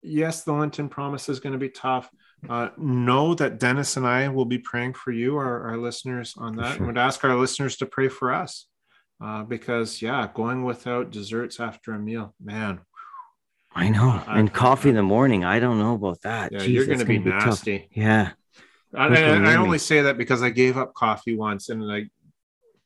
yes, 0.02 0.44
the 0.44 0.54
Lenten 0.54 0.90
promise 0.90 1.30
is 1.30 1.40
going 1.40 1.54
to 1.54 1.60
be 1.60 1.70
tough. 1.70 2.10
Uh, 2.48 2.70
know 2.78 3.34
that 3.34 3.60
Dennis 3.60 3.98
and 3.98 4.06
I 4.06 4.28
will 4.30 4.46
be 4.46 4.60
praying 4.60 4.94
for 4.94 5.12
you, 5.12 5.38
our, 5.38 5.70
our 5.70 5.78
listeners, 5.78 6.36
on 6.38 6.56
that. 6.58 6.74
sure. 6.74 6.78
And 6.78 6.88
would 6.88 6.98
ask 6.98 7.24
our 7.24 7.36
listeners 7.36 7.78
to 7.78 7.86
pray 7.86 8.10
for 8.10 8.32
us. 8.34 8.68
Uh, 9.20 9.44
because, 9.44 10.02
yeah, 10.02 10.30
going 10.34 10.64
without 10.64 11.10
desserts 11.10 11.60
after 11.60 11.94
a 11.94 12.00
meal, 12.00 12.36
man, 12.44 12.80
I 13.74 13.90
know. 13.90 14.22
I- 14.28 14.40
and 14.40 14.50
I- 14.50 14.54
coffee 14.54 14.90
in 14.90 14.96
the 14.96 15.04
morning. 15.04 15.44
I 15.44 15.60
don't 15.60 15.80
know 15.80 15.96
about 15.96 16.22
that. 16.22 16.52
yeah, 16.52 16.60
Jeez, 16.60 16.70
you're 16.70 16.86
going 16.86 17.00
to 17.00 17.06
be 17.06 17.20
nasty. 17.20 17.90
Yeah. 17.92 18.32
I, 18.96 19.08
I, 19.08 19.54
I 19.54 19.56
only 19.56 19.80
say 19.80 20.04
that 20.04 20.18
because 20.18 20.42
I 20.42 20.50
gave 20.50 20.78
up 20.78 20.94
coffee 20.94 21.36
once 21.36 21.70
and 21.70 21.86
like 21.86 22.10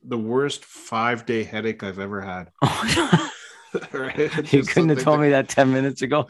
the 0.04 0.18
worst 0.18 0.66
five 0.66 1.26
day 1.26 1.44
headache 1.44 1.84
I've 1.84 2.00
ever 2.00 2.22
had. 2.22 2.50
right? 3.94 4.54
you 4.54 4.64
couldn't 4.64 4.90
have 4.90 5.04
told 5.04 5.22
me 5.22 5.30
that 5.30 5.48
10 5.48 5.72
minutes 5.72 6.02
ago. 6.02 6.28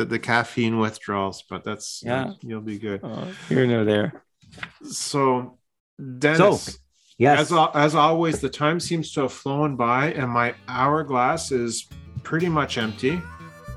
The, 0.00 0.04
the 0.06 0.18
caffeine 0.18 0.78
withdrawals, 0.78 1.42
but 1.48 1.64
that's 1.64 2.02
Yeah. 2.04 2.32
you'll 2.40 2.60
be 2.62 2.78
good. 2.78 3.00
Oh, 3.02 3.28
here 3.48 3.66
nor 3.66 3.84
there. 3.84 4.22
So, 4.90 5.58
Dennis, 6.18 6.78
Yes. 7.18 7.50
as 7.52 7.68
as 7.74 7.94
always, 7.94 8.40
the 8.40 8.48
time 8.48 8.80
seems 8.80 9.12
to 9.12 9.22
have 9.22 9.32
flown 9.32 9.76
by, 9.76 10.12
and 10.12 10.30
my 10.30 10.54
hourglass 10.68 11.52
is 11.52 11.86
pretty 12.22 12.48
much 12.48 12.78
empty. 12.78 13.20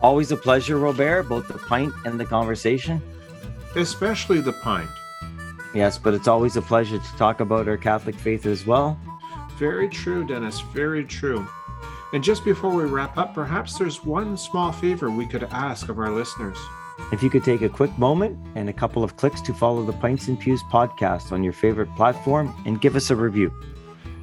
Always 0.02 0.32
a 0.32 0.38
pleasure, 0.38 0.78
Robert, 0.78 1.24
both 1.24 1.48
the 1.48 1.58
pint 1.58 1.94
and 2.06 2.20
the 2.20 2.26
conversation. 2.26 3.02
Especially 3.76 4.40
the 4.42 4.54
pint. 4.54 4.90
Yes, 5.74 5.98
but 5.98 6.14
it's 6.14 6.28
always 6.28 6.56
a 6.56 6.62
pleasure 6.62 7.00
to 7.00 7.18
talk 7.18 7.40
about 7.40 7.68
our 7.68 7.78
Catholic 7.78 8.16
faith 8.16 8.46
as 8.46 8.66
well. 8.66 9.00
Very 9.58 9.90
true, 9.90 10.26
Dennis. 10.26 10.62
Very 10.74 11.04
true. 11.04 11.48
And 12.14 12.24
just 12.24 12.46
before 12.46 12.72
we 12.72 12.84
wrap 12.84 13.18
up, 13.18 13.34
perhaps 13.34 13.78
there's 13.78 14.06
one 14.06 14.38
small 14.38 14.72
favor 14.72 15.10
we 15.10 15.26
could 15.26 15.44
ask 15.46 15.90
of 15.90 15.98
our 15.98 16.12
listeners. 16.12 16.58
If 17.12 17.24
you 17.24 17.30
could 17.32 17.44
take 17.44 17.64
a 17.64 17.70
quick 17.70 17.98
moment 17.98 18.38
and 18.54 18.70
a 18.70 18.74
couple 18.74 19.04
of 19.04 19.18
clicks 19.18 19.42
to 19.42 19.54
follow 19.54 19.84
the 19.84 19.94
Pints 19.94 20.28
and 20.28 20.40
Pews 20.40 20.62
podcast 20.72 21.32
on 21.32 21.44
your 21.44 21.54
favorite 21.54 21.94
platform 21.96 22.56
and 22.66 22.80
give 22.80 22.96
us 22.96 23.10
a 23.10 23.16
review. 23.16 23.52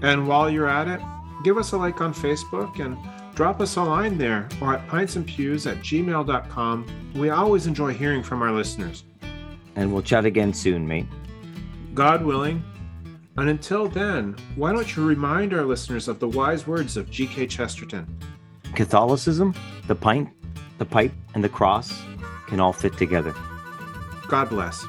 And 0.03 0.29
while 0.29 0.49
you're 0.49 0.69
at 0.69 0.87
it, 0.87 1.01
give 1.43 1.59
us 1.59 1.73
a 1.73 1.77
like 1.77 2.01
on 2.01 2.15
Facebook 2.15 2.79
and 2.79 2.97
drop 3.35 3.61
us 3.61 3.77
a 3.77 3.83
line 3.83 4.19
there 4.19 4.49
or 4.61 4.75
at 4.75 4.87
pintsandpews 4.87 5.71
at 5.71 5.79
gmail.com. 5.79 7.13
We 7.17 7.31
always 7.31 7.67
enjoy 7.67 7.93
hearing 7.93 8.23
from 8.23 8.41
our 8.41 8.53
listeners. 8.53 9.03
And 9.75 9.93
we'll 9.93 10.03
chat 10.03 10.25
again 10.25 10.55
soon, 10.55 10.87
mate. 10.87 11.07
God 11.93 12.25
willing. 12.25 12.63
And 13.37 13.49
until 13.49 13.89
then, 13.89 14.37
why 14.57 14.73
don't 14.73 14.97
you 14.97 15.07
remind 15.07 15.55
our 15.55 15.65
listeners 15.65 16.09
of 16.09 16.19
the 16.19 16.29
wise 16.29 16.67
words 16.67 16.97
of 16.97 17.11
G.K. 17.11 17.47
Chesterton? 17.47 18.07
Catholicism, 18.75 19.55
the 19.87 19.95
pint, 19.95 20.29
the 20.79 20.85
pipe, 20.85 21.13
and 21.35 21.43
the 21.43 21.49
cross 21.49 22.03
can 22.47 22.61
all 22.61 22.73
fit 22.73 22.97
together. 22.97 23.35
God 24.29 24.49
bless. 24.49 24.85